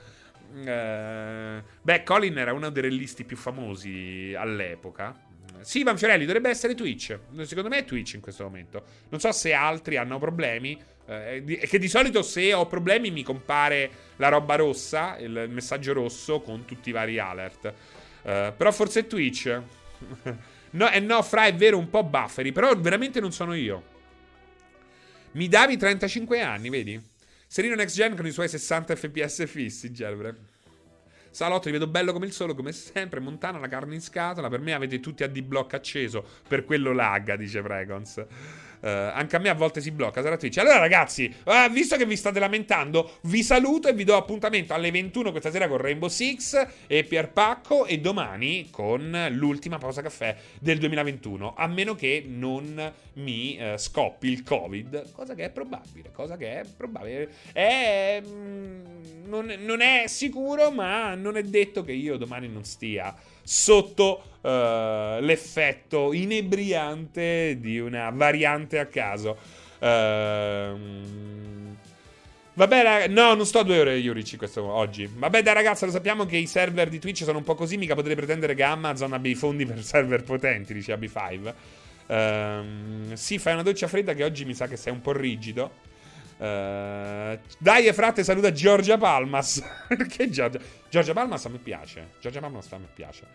Uh, 0.55 1.63
beh, 1.81 2.03
Colin 2.05 2.39
era 2.39 2.53
uno 2.53 2.69
dei 2.71 2.83
realisti 2.83 3.25
più 3.25 3.37
famosi 3.37 4.33
all'epoca. 4.37 5.31
Sì, 5.63 5.81
Ivan 5.81 5.99
Fiorelli 5.99 6.25
dovrebbe 6.25 6.51
essere 6.51 6.75
Twitch. 6.75 7.19
Secondo 7.43 7.69
me 7.69 7.79
è 7.79 7.85
Twitch 7.85 8.15
in 8.15 8.21
questo 8.21 8.45
momento. 8.45 8.85
Non 9.09 9.21
so 9.21 9.33
se 9.33 9.53
altri 9.53 9.97
hanno 9.97 10.19
problemi. 10.19 10.81
Eh, 11.05 11.67
che 11.69 11.79
di 11.79 11.89
solito 11.89 12.23
se 12.23 12.53
ho 12.53 12.67
problemi 12.67 13.11
mi 13.11 13.23
compare 13.23 13.91
la 14.17 14.29
roba 14.29 14.55
rossa, 14.55 15.19
il 15.19 15.49
messaggio 15.51 15.93
rosso 15.93 16.41
con 16.41 16.65
tutti 16.65 16.91
i 16.91 16.93
vari 16.93 17.19
alert. 17.19 17.73
Uh, 18.23 18.55
però 18.57 18.71
forse 18.71 19.01
è 19.01 19.07
Twitch. 19.07 19.63
No, 20.73 20.91
eh 20.91 21.01
no, 21.01 21.21
Fra, 21.23 21.45
è 21.45 21.55
vero, 21.55 21.77
un 21.77 21.91
po' 21.91 22.03
bufferi, 22.03 22.51
però 22.51 22.75
veramente 22.79 23.21
non 23.21 23.31
sono 23.31 23.53
io. 23.53 23.83
Mi 25.33 25.49
davi 25.49 25.77
35 25.77 26.41
anni, 26.41 26.71
vedi? 26.71 27.01
Serino 27.47 27.75
Next 27.75 27.95
Gen 27.95 28.17
con 28.17 28.27
i 28.27 28.31
suoi 28.31 28.49
60 28.49 28.97
fps 28.97 29.47
fissi, 29.47 29.93
Gelbre. 29.93 30.35
Salotto, 31.33 31.67
li 31.67 31.73
vedo 31.73 31.87
bello 31.87 32.13
come 32.13 32.27
il 32.27 32.33
sole, 32.33 32.55
come 32.55 32.73
sempre. 32.73 33.19
Montana, 33.19 33.59
la 33.59 33.69
carne 33.69 33.95
in 33.95 34.03
scatola. 34.03 34.49
Per 34.49 34.61
me 34.61 34.75
avete 34.75 35.01
tutti 35.01 35.23
a 35.23 35.29
D-Block 35.29 35.73
acceso. 35.73 36.23
Per 36.47 36.65
quello 36.65 36.93
lagga, 36.93 37.37
dice 37.37 37.63
Pregons. 37.63 38.27
Uh, 38.83 38.89
anche 39.15 39.37
a 39.37 39.39
me 39.39 39.49
a 39.49 39.55
volte 39.55 39.81
si 39.81 39.93
blocca, 39.93 40.23
sarà 40.23 40.37
Twitch. 40.37 40.59
Allora, 40.59 40.79
ragazzi, 40.79 41.33
uh, 41.45 41.71
visto 41.71 41.97
che 41.97 42.05
vi 42.05 42.17
state 42.17 42.41
lamentando, 42.41 43.19
vi 43.23 43.45
saluto 43.45 43.87
e 43.87 43.93
vi 43.93 44.03
do 44.03 44.17
appuntamento 44.17 44.75
alle 44.75 44.91
21 44.91 45.31
questa 45.31 45.53
sera 45.53 45.69
con 45.69 45.77
Rainbow 45.77 46.09
Six 46.09 46.67
e 46.89 47.05
Pierpacco 47.05 47.87
e 47.87 48.01
domani 48.01 48.71
con 48.73 49.29
l'ultima 49.31 49.79
pausa 49.79 50.03
caffè 50.03 50.37
del 50.59 50.79
2021. 50.79 51.55
A 51.57 51.69
meno 51.69 51.95
che 51.95 52.25
non 52.27 52.93
mi 53.15 53.57
uh, 53.61 53.77
scoppi 53.77 54.27
il 54.27 54.43
Covid, 54.43 55.13
cosa 55.13 55.37
che 55.37 55.45
è 55.45 55.51
probabile. 55.51 56.11
Cosa 56.13 56.37
che 56.37 56.61
è 56.61 56.65
probabile. 56.77 57.31
È, 57.53 58.21
mm, 58.21 59.27
non, 59.27 59.55
non 59.61 59.81
è 59.81 60.07
sicuro, 60.09 60.73
ma 60.73 61.15
non 61.23 61.37
è 61.39 61.43
detto 61.43 61.83
che 61.83 61.93
io 61.93 62.19
domani 62.19 62.49
non 62.49 62.65
stia 62.65 63.15
sotto 63.43 64.23
uh, 64.41 65.21
l'effetto 65.21 66.13
inebriante 66.13 67.57
di 67.59 67.79
una 67.79 68.11
variante 68.11 68.79
a 68.79 68.87
caso. 68.87 69.37
Uh, 69.79 71.51
Vabbè, 72.55 72.83
rag- 72.83 73.11
no, 73.11 73.33
non 73.33 73.47
sto 73.47 73.61
a 73.61 73.63
due 73.63 73.81
ore 73.81 73.97
Yurici 73.97 74.37
questo 74.37 74.63
oggi. 74.63 75.09
Vabbè, 75.11 75.43
dai, 75.43 75.55
ragazzi, 75.55 75.87
lo 75.87 75.91
sappiamo 75.91 76.27
che 76.27 76.37
i 76.37 76.47
server 76.47 76.91
di 76.91 76.99
Twitch 76.99 77.23
sono 77.23 77.39
un 77.39 77.45
po' 77.45 77.55
così. 77.55 77.79
Mica 77.79 77.95
potete 77.95 78.15
pretendere 78.15 78.55
che 78.55 78.63
Amazon 78.63 79.15
abbia 79.15 79.31
i 79.31 79.35
fondi 79.35 79.65
per 79.65 79.81
server 79.83 80.23
potenti, 80.23 80.75
dice 80.75 80.95
AB5. 80.95 81.47
Uh, 81.47 82.13
ehm, 82.13 83.15
sì, 83.15 83.39
fai 83.39 83.55
una 83.55 83.63
doccia 83.63 83.89
fredda 83.89 84.13
che 84.13 84.23
oggi 84.23 84.45
mi 84.45 84.53
sa 84.53 84.67
che 84.67 84.77
sei 84.77 84.93
un 84.93 85.01
po' 85.01 85.13
rigido. 85.13 85.91
Uh, 86.43 87.39
dai, 87.59 87.93
frate, 87.93 88.25
saluta 88.25 88.51
Giorgia 88.51 88.99
Palmas. 88.99 89.63
Perché 89.87 90.29
Giorgia? 90.29 90.59
Giorgia 90.89 91.13
Palmas 91.13 91.45
a 91.45 91.49
me 91.51 91.59
piace. 91.59 92.15
Giorgia 92.21 92.41
Palmas 92.41 92.73
a 92.73 92.79
me 92.79 92.89
piace. 92.93 93.27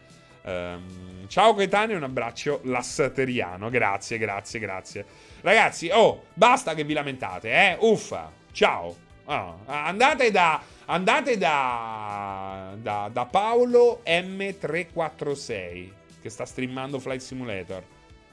Um, 0.44 1.26
ciao 1.28 1.54
Gaetano 1.54 1.94
e 1.94 1.96
un 1.96 2.04
abbraccio 2.04 2.60
lassateriano. 2.64 3.70
Grazie, 3.70 4.18
grazie, 4.18 4.60
grazie. 4.60 5.06
Ragazzi, 5.40 5.90
oh, 5.90 6.26
basta 6.34 6.74
che 6.74 6.84
vi 6.84 6.92
lamentate, 6.92 7.50
eh? 7.50 7.78
Uffa. 7.80 8.30
Ciao. 8.52 9.06
Oh, 9.24 9.60
andate 9.66 10.30
da 10.32 10.62
andate 10.88 11.38
da, 11.38 12.74
da, 12.78 13.10
da 13.12 13.26
Paolo 13.26 14.02
M346 14.06 15.90
che 16.22 16.30
sta 16.30 16.46
streamando 16.46 17.00
Flight 17.00 17.22
Simulator. 17.22 17.82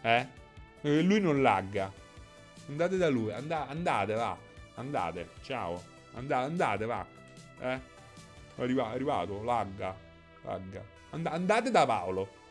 Eh? 0.02 0.26
eh? 0.82 1.02
Lui 1.02 1.20
non 1.20 1.42
lagga. 1.42 1.92
Andate 2.68 2.96
da 2.96 3.08
lui, 3.08 3.32
and- 3.32 3.52
andate, 3.52 4.14
va. 4.14 4.43
Andate, 4.74 5.28
ciao. 5.42 5.82
And- 6.14 6.30
andate, 6.30 6.84
va. 6.84 7.04
Eh? 7.60 7.80
È 8.56 8.62
arrivato, 8.62 9.42
lagga. 9.42 9.94
Lagga. 10.42 10.82
And- 11.10 11.26
andate 11.26 11.70
da 11.70 11.86
Paolo. 11.86 12.42